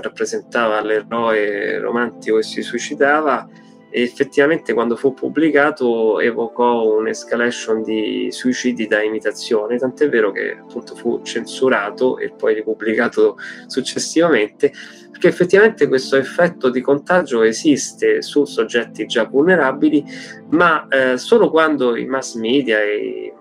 rappresentava 0.01 0.81
l'eroe 0.81 1.77
romantico 1.79 2.37
che 2.37 2.43
si 2.43 2.61
suicidava, 2.61 3.49
effettivamente 3.95 4.73
quando 4.73 4.95
fu 4.95 5.13
pubblicato 5.13 6.19
evocò 6.19 6.97
un'escalation 6.97 7.83
di 7.83 8.29
suicidi 8.31 8.87
da 8.87 9.03
imitazione, 9.03 9.77
tant'è 9.77 10.09
vero 10.09 10.31
che 10.31 10.57
appunto 10.59 10.95
fu 10.95 11.21
censurato 11.21 12.17
e 12.17 12.31
poi 12.31 12.55
ripubblicato 12.55 13.37
successivamente, 13.67 14.73
perché 15.11 15.27
effettivamente 15.27 15.87
questo 15.87 16.15
effetto 16.15 16.71
di 16.71 16.81
contagio 16.81 17.43
esiste 17.43 18.23
su 18.23 18.45
soggetti 18.45 19.05
già 19.05 19.25
vulnerabili, 19.25 20.03
ma 20.49 20.87
eh, 20.87 21.17
solo 21.17 21.51
quando 21.51 21.95
i 21.95 22.07
mass 22.07 22.33
media 22.35 22.81
e 22.81 23.31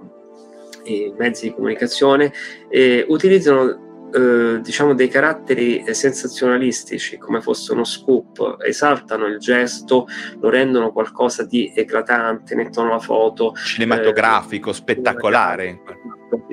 i 0.85 1.15
mezzi 1.17 1.47
di 1.47 1.55
comunicazione 1.55 2.31
eh, 2.69 3.07
utilizzano 3.09 3.92
eh, 4.13 4.61
diciamo 4.61 4.95
dei 4.95 5.09
caratteri 5.09 5.85
sensazionalistici 5.95 7.17
come 7.17 7.41
fosse 7.41 7.73
uno 7.73 7.85
scoop, 7.85 8.59
esaltano 8.61 9.27
il 9.27 9.39
gesto, 9.39 10.07
lo 10.41 10.51
rendono 10.51 10.93
qualcosa 10.93 11.45
di 11.45 11.73
eclatante, 11.75 12.55
mettono 12.55 12.91
la 12.91 12.99
foto 12.99 13.55
cinematografico, 13.55 14.71
eh, 14.71 14.75
spettacolare. 14.75 15.81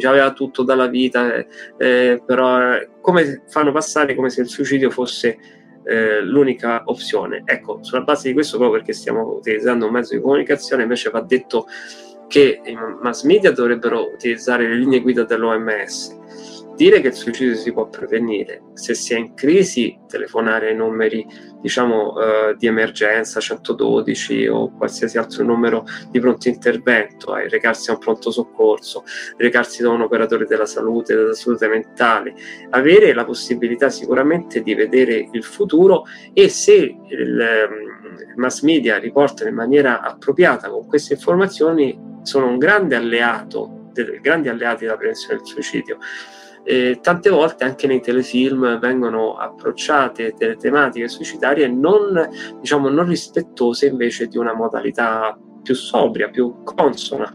Aveva 0.05 0.31
tutto 0.31 0.63
dalla 0.63 0.87
vita, 0.87 1.33
eh, 1.33 1.47
eh, 1.77 2.23
però 2.25 2.77
come 3.01 3.43
fanno 3.47 3.71
passare 3.71 4.15
come 4.15 4.29
se 4.29 4.41
il 4.41 4.47
suicidio 4.47 4.89
fosse 4.89 5.37
eh, 5.83 6.21
l'unica 6.21 6.83
opzione. 6.85 7.43
Ecco, 7.45 7.79
sulla 7.81 8.01
base 8.01 8.29
di 8.29 8.33
questo, 8.33 8.57
proprio 8.57 8.77
perché 8.79 8.93
stiamo 8.93 9.33
utilizzando 9.33 9.85
un 9.85 9.91
mezzo 9.91 10.15
di 10.15 10.21
comunicazione, 10.21 10.83
invece 10.83 11.09
va 11.09 11.21
detto 11.21 11.65
che 12.27 12.61
i 12.63 12.77
mass 13.01 13.23
media 13.23 13.51
dovrebbero 13.51 14.11
utilizzare 14.13 14.67
le 14.67 14.75
linee 14.75 15.01
guida 15.01 15.23
dell'OMS 15.23 16.18
dire 16.79 17.01
che 17.01 17.07
il 17.07 17.13
suicidio 17.13 17.55
si 17.55 17.73
può 17.73 17.89
prevenire, 17.89 18.61
se 18.71 18.93
si 18.93 19.13
è 19.13 19.17
in 19.17 19.33
crisi 19.33 19.99
telefonare 20.07 20.69
ai 20.69 20.77
numeri 20.77 21.27
diciamo 21.59 22.17
eh, 22.17 22.55
di 22.57 22.67
emergenza 22.67 23.41
112 23.41 24.47
o 24.47 24.71
qualsiasi 24.77 25.17
altro 25.17 25.43
numero 25.43 25.83
di 26.09 26.21
pronto 26.21 26.47
intervento, 26.47 27.35
eh, 27.35 27.49
recarsi 27.49 27.89
a 27.89 27.95
un 27.95 27.99
pronto 27.99 28.31
soccorso, 28.31 29.03
recarsi 29.35 29.81
da 29.81 29.89
un 29.89 29.99
operatore 29.99 30.45
della 30.45 30.65
salute, 30.65 31.15
della 31.15 31.33
salute 31.33 31.67
mentale, 31.67 32.33
avere 32.69 33.13
la 33.13 33.25
possibilità 33.25 33.89
sicuramente 33.89 34.61
di 34.61 34.73
vedere 34.73 35.27
il 35.33 35.43
futuro 35.43 36.05
e 36.31 36.47
se 36.47 36.75
il, 36.75 36.97
il 37.09 38.33
mass 38.37 38.61
media 38.61 38.97
riportano 38.99 39.49
in 39.49 39.55
maniera 39.55 39.99
appropriata 39.99 40.69
con 40.69 40.87
queste 40.87 41.15
informazioni 41.15 41.99
sono 42.21 42.47
un 42.47 42.57
grande 42.57 42.95
alleato, 42.95 43.91
grandi 44.21 44.47
alleati 44.47 44.85
della 44.85 44.95
prevenzione 44.95 45.39
del 45.39 45.45
suicidio. 45.45 45.97
Eh, 46.63 46.99
tante 47.01 47.29
volte 47.29 47.63
anche 47.63 47.87
nei 47.87 48.01
telefilm 48.01 48.79
vengono 48.79 49.35
approcciate 49.37 50.35
delle 50.37 50.55
tematiche 50.55 51.07
suicidarie 51.07 51.67
non, 51.67 52.29
diciamo, 52.59 52.89
non 52.89 53.07
rispettose 53.07 53.87
invece 53.87 54.27
di 54.27 54.37
una 54.37 54.53
modalità 54.53 55.37
più 55.63 55.73
sobria, 55.73 56.29
più 56.29 56.63
consona. 56.63 57.33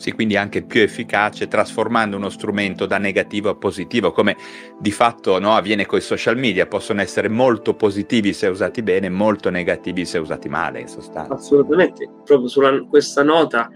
Sì, 0.00 0.12
quindi 0.12 0.38
anche 0.38 0.62
più 0.62 0.80
efficace, 0.80 1.46
trasformando 1.46 2.16
uno 2.16 2.30
strumento 2.30 2.86
da 2.86 2.96
negativo 2.96 3.50
a 3.50 3.54
positivo, 3.54 4.12
come 4.12 4.34
di 4.78 4.92
fatto 4.92 5.38
no, 5.38 5.54
avviene 5.54 5.84
con 5.84 5.98
i 5.98 6.02
social 6.02 6.38
media, 6.38 6.66
possono 6.66 7.02
essere 7.02 7.28
molto 7.28 7.74
positivi 7.74 8.32
se 8.32 8.46
usati 8.46 8.82
bene, 8.82 9.10
molto 9.10 9.50
negativi 9.50 10.06
se 10.06 10.16
usati 10.16 10.48
male, 10.48 10.80
in 10.80 10.88
sostanza. 10.88 11.34
Assolutamente, 11.34 12.08
proprio 12.24 12.48
su 12.48 12.88
questa 12.88 13.22
nota 13.22 13.68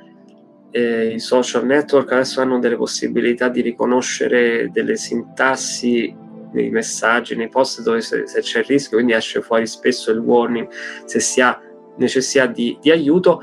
eh, 0.76 1.12
i 1.14 1.20
social 1.20 1.64
network 1.64 2.10
adesso 2.10 2.40
hanno 2.40 2.58
delle 2.58 2.74
possibilità 2.74 3.48
di 3.48 3.60
riconoscere 3.60 4.70
delle 4.72 4.96
sintassi 4.96 6.12
nei 6.52 6.70
messaggi, 6.70 7.36
nei 7.36 7.48
post 7.48 7.80
dove 7.82 8.00
se, 8.00 8.26
se 8.26 8.40
c'è 8.40 8.58
il 8.58 8.64
rischio, 8.64 8.96
quindi 8.96 9.12
esce 9.12 9.40
fuori 9.40 9.68
spesso 9.68 10.10
il 10.10 10.18
warning 10.18 10.68
se 11.04 11.20
si 11.20 11.40
ha 11.40 11.60
necessità 11.96 12.46
di, 12.46 12.76
di 12.80 12.90
aiuto. 12.90 13.40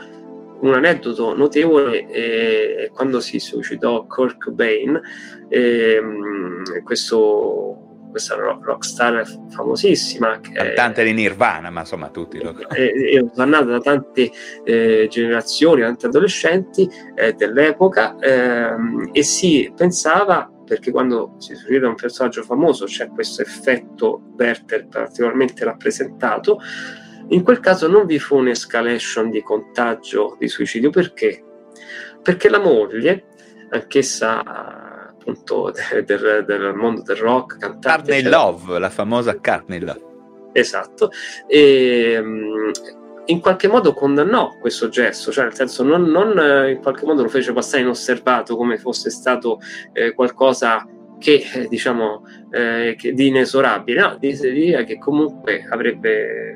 Un 0.59 0.73
aneddoto 0.73 1.33
notevole 1.33 2.05
è 2.05 2.91
quando 2.93 3.21
si 3.21 3.39
suicidò 3.39 4.05
Kurt 4.05 4.37
Cobain, 4.37 4.99
eh, 5.47 6.01
questo 6.83 7.80
questa 8.11 8.35
rockstar 8.35 9.25
famosissima. 9.49 10.39
Cantante 10.39 11.03
di 11.03 11.13
Nirvana, 11.13 11.69
ma 11.69 11.79
insomma 11.79 12.09
tutti 12.09 12.41
lo. 12.41 12.55
È, 12.69 13.19
osannata 13.19 13.65
da 13.65 13.79
tante 13.79 14.31
eh, 14.63 15.07
generazioni, 15.09 15.81
tanti 15.81 16.05
adolescenti 16.05 16.89
eh, 17.15 17.33
dell'epoca 17.33 18.17
ehm, 18.19 19.09
e 19.11 19.23
si 19.23 19.71
pensava 19.75 20.51
perché 20.71 20.91
quando 20.91 21.35
si 21.37 21.53
succede 21.53 21.85
un 21.85 21.95
personaggio 21.95 22.43
famoso 22.43 22.85
c'è 22.85 23.09
questo 23.09 23.41
effetto 23.41 24.21
Werther 24.37 24.87
particolarmente 24.87 25.65
rappresentato, 25.65 26.59
in 27.29 27.43
quel 27.43 27.59
caso 27.59 27.87
non 27.87 28.05
vi 28.05 28.19
fu 28.19 28.37
un'escalation 28.37 29.29
di 29.29 29.41
contagio 29.41 30.37
di 30.39 30.47
suicidio, 30.47 30.89
perché? 30.89 31.43
Perché 32.21 32.49
la 32.49 32.59
moglie, 32.59 33.25
anch'essa 33.69 34.90
appunto 35.21 35.71
del, 35.71 36.43
del, 36.45 36.73
mondo 36.75 37.01
del 37.03 37.17
rock, 37.17 37.57
cantante. 37.57 38.11
Carney 38.11 38.21
Love, 38.23 38.79
la 38.79 38.89
famosa 38.89 39.39
Carney 39.39 39.79
Love. 39.79 40.09
Esatto. 40.53 41.11
E, 41.47 42.19
mm, 42.19 42.69
in 43.25 43.39
qualche 43.39 43.67
modo 43.67 43.93
condannò 43.93 44.57
questo 44.59 44.89
gesto, 44.89 45.31
cioè 45.31 45.45
nel 45.45 45.53
senso 45.53 45.83
non, 45.83 46.03
non 46.03 46.37
eh, 46.37 46.71
in 46.71 46.79
qualche 46.81 47.05
modo 47.05 47.21
lo 47.21 47.29
fece 47.29 47.53
passare 47.53 47.83
inosservato 47.83 48.57
come 48.57 48.77
fosse 48.77 49.09
stato 49.09 49.59
eh, 49.93 50.13
qualcosa 50.13 50.85
che 51.19 51.43
eh, 51.53 51.67
diciamo 51.67 52.25
eh, 52.49 52.95
che 52.97 53.13
di 53.13 53.27
inesorabile, 53.27 54.01
no, 54.01 54.17
di, 54.19 54.35
che 54.85 54.97
comunque 54.97 55.65
avrebbe 55.69 56.55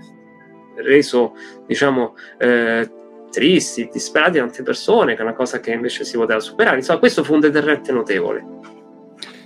reso 0.78 1.34
diciamo 1.68 2.16
eh, 2.40 2.90
tristi, 3.36 3.90
disperati 3.92 4.38
tante 4.38 4.64
persone, 4.64 5.14
che 5.14 5.20
è 5.20 5.24
una 5.24 5.34
cosa 5.34 5.60
che 5.60 5.72
invece 5.72 6.06
si 6.06 6.16
poteva 6.16 6.40
superare. 6.40 6.78
Insomma, 6.78 7.00
questo 7.00 7.22
fu 7.22 7.34
un 7.34 7.42
deterrente 7.42 7.92
notevole. 7.92 8.46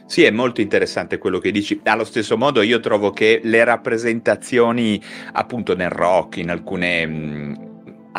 Sì, 0.05 0.23
è 0.23 0.31
molto 0.31 0.61
interessante 0.61 1.17
quello 1.17 1.39
che 1.39 1.51
dici. 1.51 1.79
Allo 1.83 2.03
stesso 2.03 2.37
modo 2.37 2.61
io 2.61 2.79
trovo 2.79 3.11
che 3.11 3.41
le 3.43 3.63
rappresentazioni 3.63 5.01
appunto 5.33 5.75
nel 5.75 5.89
rock, 5.89 6.37
in 6.37 6.51
alcune 6.51 7.68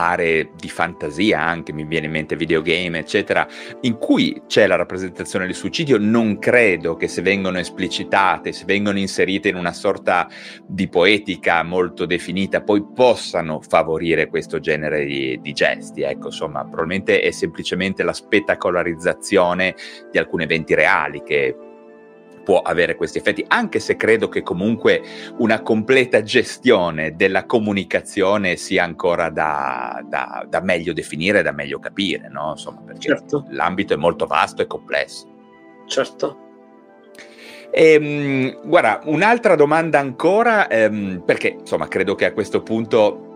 aree 0.01 0.51
di 0.57 0.68
fantasia 0.68 1.40
anche, 1.40 1.72
mi 1.72 1.84
viene 1.84 2.07
in 2.07 2.12
mente 2.12 2.36
videogame, 2.36 2.98
eccetera, 2.98 3.46
in 3.82 3.98
cui 3.98 4.42
c'è 4.46 4.66
la 4.66 4.76
rappresentazione 4.76 5.46
del 5.46 5.55
suicidio, 5.55 5.98
non 5.98 6.38
credo 6.38 6.96
che 6.96 7.09
se 7.09 7.22
vengono 7.22 7.59
esplicitate, 7.59 8.53
se 8.53 8.64
vengono 8.64 8.98
inserite 8.98 9.48
in 9.48 9.57
una 9.57 9.72
sorta 9.72 10.28
di 10.66 10.88
poetica 10.88 11.62
molto 11.62 12.07
definita, 12.07 12.62
poi 12.62 12.84
possano 12.94 13.61
favorire 13.61 14.28
questo 14.28 14.59
genere 14.59 15.05
di, 15.05 15.38
di 15.40 15.53
gesti. 15.53 16.03
Ecco, 16.03 16.26
insomma, 16.26 16.62
probabilmente 16.62 17.20
è 17.20 17.30
semplicemente 17.30 18.03
la 18.03 18.12
spettacolarizzazione 18.12 19.74
di 20.11 20.18
alcuni 20.18 20.44
eventi 20.44 20.74
reali 20.74 21.22
che 21.22 21.55
può 22.51 22.62
avere 22.62 22.96
questi 22.96 23.18
effetti, 23.18 23.44
anche 23.46 23.78
se 23.78 23.94
credo 23.94 24.28
che 24.28 24.42
comunque 24.42 25.03
una 25.38 25.62
completa 25.62 26.20
gestione 26.20 27.14
della 27.14 27.46
comunicazione 27.46 28.57
sia 28.57 28.82
ancora 28.82 29.30
da, 29.30 30.03
da, 30.05 30.44
da 30.48 30.61
meglio 30.61 30.92
definire, 30.92 31.42
da 31.42 31.53
meglio 31.53 31.78
capire, 31.78 32.28
no? 32.28 32.51
Insomma, 32.51 32.80
perché 32.80 33.07
certo. 33.07 33.46
l'ambito 33.51 33.94
è 33.94 33.96
molto 33.96 34.26
vasto 34.26 34.62
e 34.62 34.66
complesso. 34.66 35.28
Certo. 35.86 36.38
Ehm, 37.70 38.66
guarda, 38.66 39.01
un'altra 39.05 39.55
domanda 39.55 40.01
ancora, 40.01 40.66
ehm, 40.66 41.22
perché 41.24 41.57
insomma 41.61 41.86
credo 41.86 42.16
che 42.16 42.24
a 42.24 42.32
questo 42.32 42.64
punto 42.64 43.29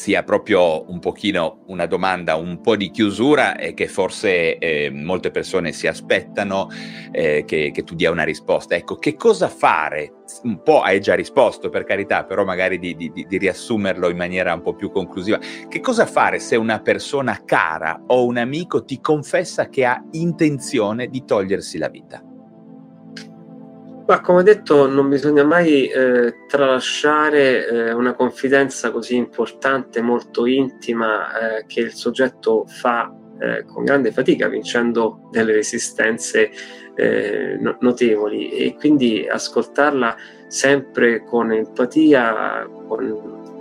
sia 0.00 0.22
proprio 0.22 0.90
un 0.90 0.98
pochino 0.98 1.64
una 1.66 1.84
domanda 1.84 2.36
un 2.36 2.62
po' 2.62 2.74
di 2.74 2.90
chiusura 2.90 3.58
e 3.58 3.74
che 3.74 3.86
forse 3.86 4.56
eh, 4.56 4.88
molte 4.90 5.30
persone 5.30 5.72
si 5.72 5.86
aspettano 5.86 6.70
eh, 7.12 7.44
che, 7.46 7.70
che, 7.70 7.84
tu 7.84 7.94
dia 7.94 8.10
una 8.10 8.22
risposta. 8.22 8.74
Ecco, 8.74 8.96
che 8.96 9.14
cosa 9.14 9.50
fare? 9.50 10.14
Un 10.44 10.62
po' 10.62 10.80
hai 10.80 11.02
già 11.02 11.14
risposto 11.14 11.68
per 11.68 11.84
carità, 11.84 12.24
però 12.24 12.46
magari 12.46 12.78
di, 12.78 12.96
di, 12.96 13.12
di 13.12 13.36
riassumerlo 13.36 14.08
in 14.08 14.16
maniera 14.16 14.54
un 14.54 14.62
po' 14.62 14.74
più 14.74 14.90
conclusiva. 14.90 15.38
Che 15.68 15.80
cosa 15.80 16.06
fare 16.06 16.38
se 16.38 16.56
una 16.56 16.80
persona 16.80 17.42
cara 17.44 18.02
o 18.06 18.24
un 18.24 18.38
amico 18.38 18.82
ti 18.84 19.02
confessa 19.02 19.68
che 19.68 19.84
ha 19.84 20.02
intenzione 20.12 21.08
di 21.08 21.26
togliersi 21.26 21.76
la 21.76 21.88
vita? 21.88 22.29
Ma 24.10 24.20
come 24.22 24.42
detto, 24.42 24.88
non 24.88 25.08
bisogna 25.08 25.44
mai 25.44 25.86
eh, 25.86 26.44
tralasciare 26.48 27.64
eh, 27.64 27.92
una 27.92 28.12
confidenza 28.14 28.90
così 28.90 29.14
importante, 29.14 30.00
molto 30.00 30.46
intima, 30.46 31.58
eh, 31.58 31.66
che 31.68 31.78
il 31.78 31.92
soggetto 31.92 32.64
fa 32.66 33.08
eh, 33.38 33.64
con 33.66 33.84
grande 33.84 34.10
fatica, 34.10 34.48
vincendo 34.48 35.28
delle 35.30 35.52
resistenze 35.52 36.50
eh, 36.96 37.56
notevoli. 37.78 38.50
E 38.50 38.74
quindi 38.74 39.28
ascoltarla 39.28 40.16
sempre 40.48 41.22
con 41.22 41.52
empatia, 41.52 42.68
con 42.88 43.54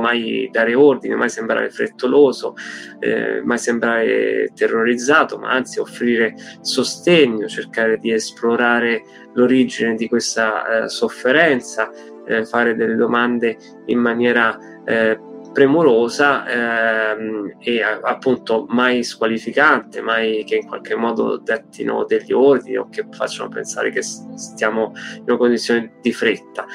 mai 0.00 0.48
dare 0.50 0.74
ordine, 0.74 1.14
mai 1.14 1.28
sembrare 1.28 1.70
frettoloso, 1.70 2.54
eh, 3.00 3.40
mai 3.42 3.58
sembrare 3.58 4.50
terrorizzato, 4.54 5.38
ma 5.38 5.50
anzi 5.50 5.78
offrire 5.80 6.34
sostegno, 6.60 7.46
cercare 7.46 7.98
di 7.98 8.12
esplorare 8.12 9.02
l'origine 9.34 9.94
di 9.94 10.08
questa 10.08 10.84
eh, 10.84 10.88
sofferenza, 10.88 11.90
eh, 12.26 12.44
fare 12.44 12.74
delle 12.74 12.96
domande 12.96 13.56
in 13.86 13.98
maniera 13.98 14.58
eh, 14.84 15.18
premurosa 15.54 17.12
ehm, 17.12 17.54
e 17.60 17.80
appunto 17.80 18.66
mai 18.68 19.04
squalificante, 19.04 20.02
mai 20.02 20.42
che 20.42 20.56
in 20.56 20.66
qualche 20.66 20.96
modo 20.96 21.38
dettino 21.38 22.04
degli 22.04 22.32
ordini 22.32 22.76
o 22.76 22.88
che 22.90 23.06
facciano 23.12 23.48
pensare 23.48 23.90
che 23.90 24.02
stiamo 24.02 24.92
in 25.14 25.22
una 25.24 25.36
condizione 25.36 25.92
di 26.02 26.12
fretta. 26.12 26.66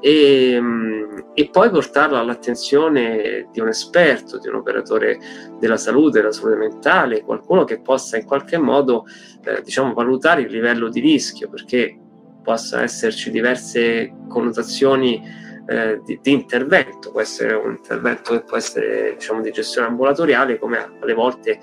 E, 0.00 0.52
ehm, 0.52 1.30
e 1.32 1.48
poi 1.48 1.70
portarlo 1.70 2.18
all'attenzione 2.18 3.48
di 3.50 3.60
un 3.60 3.68
esperto, 3.68 4.38
di 4.38 4.48
un 4.48 4.56
operatore 4.56 5.18
della 5.58 5.78
salute, 5.78 6.20
della 6.20 6.32
salute 6.32 6.56
mentale, 6.56 7.22
qualcuno 7.22 7.64
che 7.64 7.80
possa 7.80 8.18
in 8.18 8.26
qualche 8.26 8.58
modo 8.58 9.06
eh, 9.44 9.62
diciamo, 9.62 9.94
valutare 9.94 10.42
il 10.42 10.52
livello 10.52 10.90
di 10.90 11.00
rischio, 11.00 11.48
perché 11.48 11.98
possano 12.42 12.82
esserci 12.82 13.30
diverse 13.30 14.12
connotazioni 14.28 15.44
eh, 15.66 16.00
di, 16.04 16.18
di, 16.22 16.32
intervento, 16.32 17.10
può 17.10 17.20
essere 17.20 17.54
un 17.54 17.72
intervento 17.72 18.32
che 18.32 18.42
può 18.42 18.56
essere 18.56 19.14
diciamo, 19.14 19.40
di 19.40 19.50
gestione 19.50 19.88
ambulatoriale, 19.88 20.58
come 20.58 20.92
alle 21.00 21.14
volte 21.14 21.60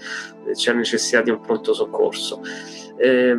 c'è 0.54 0.74
necessità 0.74 1.22
di 1.22 1.30
un 1.30 1.39
pronto 1.39 1.74
soccorso. 1.74 2.41
Eh, 2.96 3.36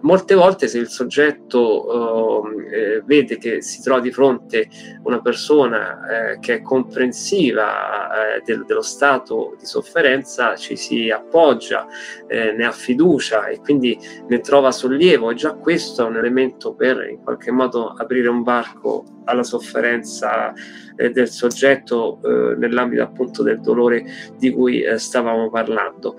molte 0.00 0.34
volte 0.34 0.66
se 0.66 0.78
il 0.78 0.88
soggetto 0.88 2.44
eh, 2.70 3.02
vede 3.04 3.36
che 3.36 3.60
si 3.60 3.82
trova 3.82 4.00
di 4.00 4.10
fronte 4.10 4.68
una 5.02 5.20
persona 5.20 6.32
eh, 6.32 6.38
che 6.38 6.54
è 6.54 6.62
comprensiva 6.62 8.36
eh, 8.36 8.42
del, 8.44 8.64
dello 8.64 8.82
stato 8.82 9.54
di 9.58 9.66
sofferenza, 9.66 10.56
ci 10.56 10.76
si 10.76 11.10
appoggia, 11.10 11.86
eh, 12.26 12.52
ne 12.52 12.64
ha 12.64 12.72
fiducia 12.72 13.46
e 13.46 13.60
quindi 13.60 13.98
ne 14.28 14.40
trova 14.40 14.72
sollievo 14.72 15.30
e 15.30 15.34
già 15.34 15.54
questo 15.54 16.04
è 16.04 16.08
un 16.08 16.16
elemento 16.16 16.74
per 16.74 17.06
in 17.10 17.22
qualche 17.22 17.50
modo 17.50 17.88
aprire 17.88 18.28
un 18.28 18.42
varco 18.42 19.04
alla 19.24 19.42
sofferenza 19.42 20.52
eh, 20.96 21.10
del 21.10 21.28
soggetto 21.28 22.20
nell'ambito 22.56 23.02
appunto 23.02 23.42
del 23.42 23.60
dolore 23.60 24.04
di 24.36 24.50
cui 24.50 24.84
stavamo 24.96 25.50
parlando. 25.50 26.16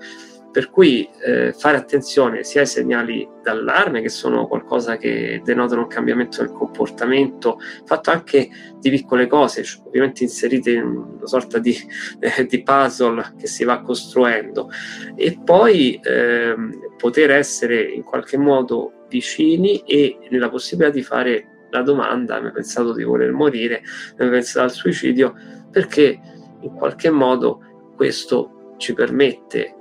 Per 0.52 0.70
cui 0.70 1.08
eh, 1.24 1.54
fare 1.54 1.78
attenzione 1.78 2.44
sia 2.44 2.60
ai 2.60 2.66
segnali 2.66 3.26
d'allarme, 3.42 4.02
che 4.02 4.10
sono 4.10 4.46
qualcosa 4.46 4.98
che 4.98 5.40
denotano 5.42 5.82
un 5.82 5.86
cambiamento 5.86 6.42
del 6.42 6.52
comportamento, 6.52 7.58
fatto 7.86 8.10
anche 8.10 8.50
di 8.78 8.90
piccole 8.90 9.26
cose, 9.26 9.62
cioè, 9.62 9.82
ovviamente 9.86 10.24
inserite 10.24 10.72
in 10.72 10.84
una 10.84 11.26
sorta 11.26 11.58
di, 11.58 11.74
eh, 12.20 12.46
di, 12.46 12.62
puzzle 12.62 13.32
che 13.38 13.46
si 13.46 13.64
va 13.64 13.80
costruendo, 13.80 14.68
e 15.16 15.40
poi 15.42 15.98
eh, 16.02 16.54
poter 16.98 17.30
essere 17.30 17.82
in 17.82 18.02
qualche 18.02 18.36
modo 18.36 19.06
vicini 19.08 19.82
e 19.86 20.18
nella 20.30 20.50
possibilità 20.50 20.92
di 20.92 21.02
fare 21.02 21.46
la 21.70 21.80
domanda, 21.80 22.40
mi 22.40 22.48
ha 22.48 22.52
pensato 22.52 22.92
di 22.92 23.02
voler 23.02 23.32
morire, 23.32 23.82
mi 24.18 24.26
ha 24.26 24.28
pensato 24.30 24.64
al 24.66 24.70
suicidio, 24.70 25.34
perché 25.70 26.20
in 26.60 26.74
qualche 26.74 27.10
modo 27.10 27.92
questo 27.96 28.74
ci 28.76 28.94
permette 28.94 29.76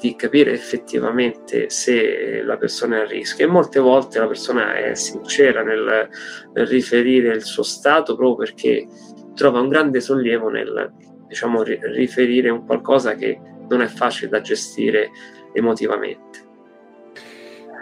di 0.00 0.16
capire 0.16 0.52
effettivamente 0.52 1.68
se 1.68 2.42
la 2.42 2.56
persona 2.56 2.98
è 2.98 3.00
a 3.00 3.06
rischio 3.06 3.44
e 3.44 3.48
molte 3.48 3.78
volte 3.78 4.18
la 4.18 4.26
persona 4.26 4.74
è 4.74 4.94
sincera 4.94 5.62
nel, 5.62 6.08
nel 6.54 6.66
riferire 6.66 7.34
il 7.34 7.42
suo 7.42 7.62
stato 7.62 8.16
proprio 8.16 8.46
perché 8.48 8.86
trova 9.34 9.60
un 9.60 9.68
grande 9.68 10.00
sollievo 10.00 10.48
nel 10.48 10.92
diciamo, 11.28 11.62
riferire 11.62 12.50
un 12.50 12.64
qualcosa 12.64 13.14
che 13.14 13.38
non 13.68 13.82
è 13.82 13.86
facile 13.86 14.30
da 14.30 14.40
gestire 14.40 15.10
emotivamente. 15.52 16.49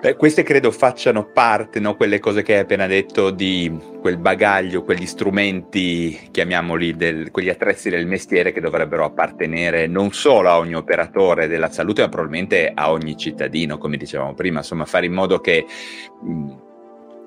Beh, 0.00 0.14
queste 0.14 0.44
credo 0.44 0.70
facciano 0.70 1.24
parte, 1.24 1.80
no, 1.80 1.96
quelle 1.96 2.20
cose 2.20 2.42
che 2.42 2.54
hai 2.54 2.60
appena 2.60 2.86
detto, 2.86 3.30
di 3.30 3.96
quel 4.00 4.16
bagaglio, 4.16 4.84
quegli 4.84 5.06
strumenti, 5.06 6.28
chiamiamoli, 6.30 6.94
del, 6.94 7.32
quegli 7.32 7.48
attrezzi 7.48 7.90
del 7.90 8.06
mestiere 8.06 8.52
che 8.52 8.60
dovrebbero 8.60 9.04
appartenere 9.04 9.88
non 9.88 10.12
solo 10.12 10.50
a 10.50 10.58
ogni 10.58 10.76
operatore 10.76 11.48
della 11.48 11.68
salute, 11.68 12.02
ma 12.02 12.08
probabilmente 12.08 12.70
a 12.72 12.92
ogni 12.92 13.16
cittadino, 13.16 13.76
come 13.76 13.96
dicevamo 13.96 14.34
prima, 14.34 14.58
insomma, 14.58 14.84
fare 14.84 15.06
in 15.06 15.14
modo 15.14 15.40
che... 15.40 15.66
Mh, 16.22 16.66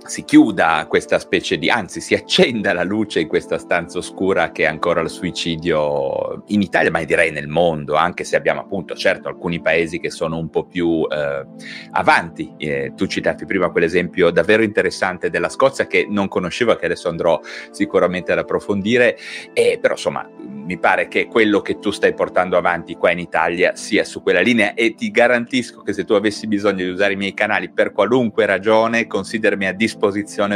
si 0.05 0.23
chiuda 0.23 0.85
questa 0.87 1.19
specie 1.19 1.57
di, 1.57 1.69
anzi 1.69 2.01
si 2.01 2.15
accenda 2.15 2.73
la 2.73 2.83
luce 2.83 3.19
in 3.19 3.27
questa 3.27 3.57
stanza 3.57 3.99
oscura 3.99 4.51
che 4.51 4.63
è 4.63 4.65
ancora 4.65 5.01
il 5.01 5.09
suicidio 5.09 6.43
in 6.47 6.61
Italia, 6.61 6.89
ma 6.89 7.03
direi 7.03 7.31
nel 7.31 7.47
mondo, 7.47 7.95
anche 7.95 8.23
se 8.23 8.35
abbiamo 8.35 8.61
appunto 8.61 8.95
certo 8.95 9.27
alcuni 9.27 9.61
paesi 9.61 9.99
che 9.99 10.09
sono 10.09 10.37
un 10.37 10.49
po' 10.49 10.65
più 10.65 11.05
eh, 11.09 11.45
avanti. 11.91 12.53
Eh, 12.57 12.93
tu 12.95 13.05
citavi 13.05 13.45
prima 13.45 13.69
quell'esempio 13.69 14.31
davvero 14.31 14.63
interessante 14.63 15.29
della 15.29 15.49
Scozia 15.49 15.85
che 15.85 16.07
non 16.09 16.27
conoscevo, 16.27 16.75
che 16.75 16.85
adesso 16.85 17.07
andrò 17.07 17.39
sicuramente 17.69 18.31
ad 18.31 18.39
approfondire, 18.39 19.17
eh, 19.53 19.77
però 19.79 19.93
insomma 19.93 20.27
mi 20.37 20.77
pare 20.77 21.07
che 21.07 21.27
quello 21.27 21.61
che 21.61 21.79
tu 21.79 21.91
stai 21.91 22.13
portando 22.13 22.57
avanti 22.57 22.95
qua 22.95 23.11
in 23.11 23.19
Italia 23.19 23.75
sia 23.75 24.03
su 24.03 24.21
quella 24.21 24.41
linea 24.41 24.73
e 24.73 24.95
ti 24.95 25.11
garantisco 25.11 25.81
che 25.81 25.93
se 25.93 26.05
tu 26.05 26.13
avessi 26.13 26.47
bisogno 26.47 26.83
di 26.83 26.89
usare 26.89 27.13
i 27.13 27.17
miei 27.17 27.33
canali 27.33 27.69
per 27.69 27.91
qualunque 27.91 28.45
ragione, 28.45 29.07
considerami 29.07 29.67
a 29.67 29.73
disposizione 29.73 29.89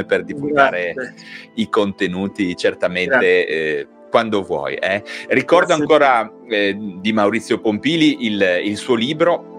per 0.06 0.24
divulgare 0.24 0.94
Grazie. 0.94 1.14
i 1.56 1.70
contenuti 1.70 2.56
certamente. 2.56 3.48
Eh, 3.48 3.88
quando 4.10 4.44
vuoi. 4.44 4.76
Eh. 4.76 5.04
Ricordo 5.28 5.76
Grazie. 5.76 5.82
ancora 5.84 6.32
eh, 6.48 6.78
di 7.02 7.12
Maurizio 7.12 7.60
Pompili 7.60 8.26
il, 8.26 8.62
il 8.64 8.78
suo 8.78 8.96
libro 8.96 9.55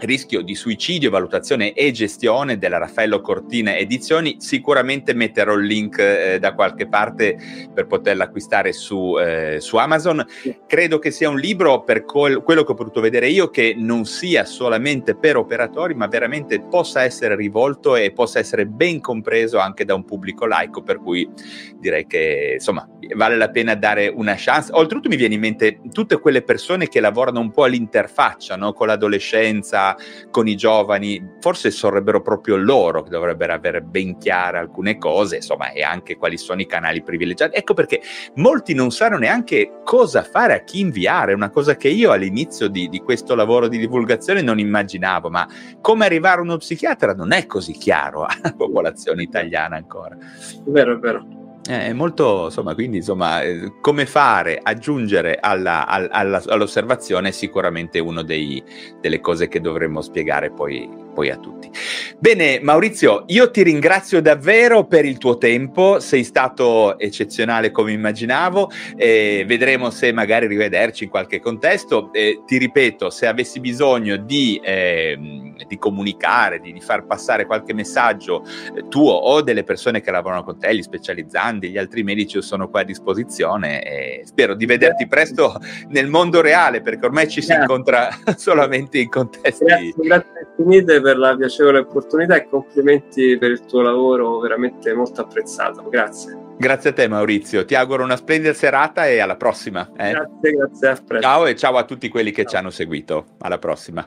rischio 0.00 0.42
di 0.42 0.54
suicidio, 0.54 1.10
valutazione 1.10 1.72
e 1.72 1.90
gestione 1.90 2.58
della 2.58 2.78
Raffaello 2.78 3.20
Cortina 3.20 3.76
Edizioni. 3.76 4.36
Sicuramente 4.38 5.14
metterò 5.14 5.54
il 5.54 5.66
link 5.66 5.98
eh, 5.98 6.38
da 6.38 6.54
qualche 6.54 6.88
parte 6.88 7.36
per 7.72 7.86
poterlo 7.86 8.22
acquistare 8.22 8.72
su, 8.72 9.18
eh, 9.18 9.58
su, 9.60 9.76
Amazon. 9.76 10.24
Credo 10.66 10.98
che 10.98 11.10
sia 11.10 11.28
un 11.28 11.38
libro, 11.38 11.82
per 11.82 12.04
col- 12.04 12.42
quello 12.42 12.64
che 12.64 12.72
ho 12.72 12.76
potuto 12.76 13.00
vedere 13.00 13.28
io, 13.28 13.50
che 13.50 13.74
non 13.76 14.04
sia 14.04 14.44
solamente 14.44 15.14
per 15.14 15.36
operatori, 15.36 15.94
ma 15.94 16.06
veramente 16.06 16.60
possa 16.60 17.02
essere 17.02 17.36
rivolto 17.36 17.96
e 17.96 18.12
possa 18.12 18.38
essere 18.38 18.66
ben 18.66 19.00
compreso 19.00 19.58
anche 19.58 19.84
da 19.84 19.94
un 19.94 20.04
pubblico 20.04 20.46
laico, 20.46 20.82
per 20.82 21.00
cui 21.00 21.28
direi 21.78 22.06
che 22.06 22.52
insomma 22.54 22.88
vale 23.14 23.36
la 23.36 23.50
pena 23.50 23.74
dare 23.74 24.08
una 24.08 24.34
chance. 24.36 24.70
Oltretutto 24.72 25.08
mi 25.08 25.16
viene 25.16 25.34
in 25.34 25.40
mente 25.40 25.80
tutte 25.92 26.18
quelle 26.18 26.42
persone 26.42 26.88
che 26.88 27.00
lavorano 27.00 27.40
un 27.40 27.50
po' 27.50 27.64
all'interfaccia 27.64 28.56
no? 28.56 28.72
con 28.72 28.86
l'adolescenza, 28.86 29.83
con 30.30 30.48
i 30.48 30.56
giovani, 30.56 31.22
forse 31.40 31.70
sarebbero 31.70 32.22
proprio 32.22 32.56
loro 32.56 33.02
che 33.02 33.10
dovrebbero 33.10 33.52
avere 33.52 33.82
ben 33.82 34.16
chiare 34.18 34.58
alcune 34.58 34.96
cose, 34.98 35.36
insomma, 35.36 35.72
e 35.72 35.82
anche 35.82 36.16
quali 36.16 36.38
sono 36.38 36.60
i 36.60 36.66
canali 36.66 37.02
privilegiati. 37.02 37.56
Ecco 37.56 37.74
perché 37.74 38.00
molti 38.36 38.74
non 38.74 38.90
sanno 38.90 39.18
neanche 39.18 39.80
cosa 39.84 40.22
fare 40.22 40.54
a 40.54 40.64
chi 40.64 40.80
inviare, 40.80 41.34
una 41.34 41.50
cosa 41.50 41.76
che 41.76 41.88
io 41.88 42.12
all'inizio 42.12 42.68
di, 42.68 42.88
di 42.88 43.00
questo 43.00 43.34
lavoro 43.34 43.68
di 43.68 43.78
divulgazione 43.78 44.42
non 44.42 44.58
immaginavo, 44.58 45.28
ma 45.28 45.46
come 45.80 46.06
arrivare 46.06 46.38
a 46.38 46.42
uno 46.42 46.56
psichiatra 46.56 47.12
non 47.14 47.32
è 47.32 47.46
così 47.46 47.72
chiaro 47.72 48.24
alla 48.24 48.54
popolazione 48.56 49.22
italiana 49.22 49.76
ancora. 49.76 50.16
Vero, 50.66 50.98
vero. 50.98 51.43
È 51.66 51.94
molto, 51.94 52.44
insomma, 52.44 52.74
quindi, 52.74 52.98
insomma, 52.98 53.40
eh, 53.40 53.72
come 53.80 54.04
fare, 54.04 54.60
aggiungere 54.62 55.38
alla, 55.40 55.86
alla, 55.86 56.42
all'osservazione 56.46 57.28
è 57.28 57.32
sicuramente 57.32 57.98
una 58.00 58.22
delle 58.22 59.20
cose 59.22 59.48
che 59.48 59.62
dovremmo 59.62 60.02
spiegare 60.02 60.50
poi, 60.50 60.86
poi 61.14 61.30
a 61.30 61.38
tutti. 61.38 61.70
Bene, 62.18 62.60
Maurizio, 62.60 63.24
io 63.28 63.50
ti 63.50 63.62
ringrazio 63.62 64.20
davvero 64.20 64.84
per 64.84 65.06
il 65.06 65.16
tuo 65.16 65.38
tempo, 65.38 66.00
sei 66.00 66.22
stato 66.22 66.98
eccezionale 66.98 67.70
come 67.70 67.92
immaginavo, 67.92 68.70
eh, 68.96 69.44
vedremo 69.46 69.88
se 69.88 70.12
magari 70.12 70.46
rivederci 70.46 71.04
in 71.04 71.10
qualche 71.10 71.40
contesto. 71.40 72.12
Eh, 72.12 72.42
ti 72.44 72.58
ripeto, 72.58 73.08
se 73.08 73.26
avessi 73.26 73.60
bisogno 73.60 74.18
di, 74.18 74.60
eh, 74.62 75.53
di 75.66 75.78
comunicare, 75.78 76.60
di, 76.60 76.72
di, 76.72 76.80
far 76.80 77.06
passare 77.06 77.46
qualche 77.46 77.72
messaggio 77.72 78.44
eh, 78.74 78.88
tuo 78.88 79.12
o 79.12 79.42
delle 79.42 79.64
persone 79.64 80.00
che 80.00 80.10
lavorano 80.10 80.44
con 80.44 80.58
te, 80.58 80.74
gli 80.74 80.82
specializzanti, 80.82 81.70
gli 81.70 81.78
altri 81.78 82.02
medici, 82.02 82.36
io 82.36 82.42
sono 82.42 82.68
qua 82.68 82.80
a 82.80 82.84
disposizione 82.84 83.82
e 83.82 84.22
spero 84.24 84.54
di 84.54 84.66
vederti 84.66 85.06
presto 85.06 85.60
nel 85.88 86.08
mondo 86.08 86.40
reale 86.40 86.80
perché 86.80 87.06
ormai 87.06 87.28
ci 87.28 87.42
si 87.42 87.52
incontra 87.52 88.08
solamente 88.36 88.98
in 88.98 89.08
contesti... 89.08 89.64
Grazie, 89.64 89.94
grazie 89.96 90.44
finite 90.56 91.00
per 91.00 91.18
la 91.18 91.36
piacevole 91.36 91.78
opportunità 91.78 92.36
e 92.36 92.48
complimenti 92.48 93.36
per 93.38 93.50
il 93.50 93.64
tuo 93.64 93.82
lavoro, 93.82 94.38
veramente 94.38 94.92
molto 94.94 95.22
apprezzato. 95.22 95.88
Grazie. 95.88 96.42
Grazie 96.56 96.90
a 96.90 96.92
te 96.92 97.08
Maurizio, 97.08 97.64
ti 97.64 97.74
auguro 97.74 98.04
una 98.04 98.16
splendida 98.16 98.52
serata 98.52 99.06
e 99.08 99.18
alla 99.18 99.36
prossima. 99.36 99.90
Eh? 99.96 100.10
Grazie, 100.10 100.52
grazie, 100.52 100.88
a 100.88 101.02
presto. 101.04 101.20
Ciao 101.20 101.46
e 101.46 101.56
ciao 101.56 101.76
a 101.76 101.84
tutti 101.84 102.08
quelli 102.08 102.30
che 102.30 102.42
ciao. 102.42 102.50
ci 102.50 102.56
hanno 102.56 102.70
seguito. 102.70 103.26
Alla 103.40 103.58
prossima. 103.58 104.06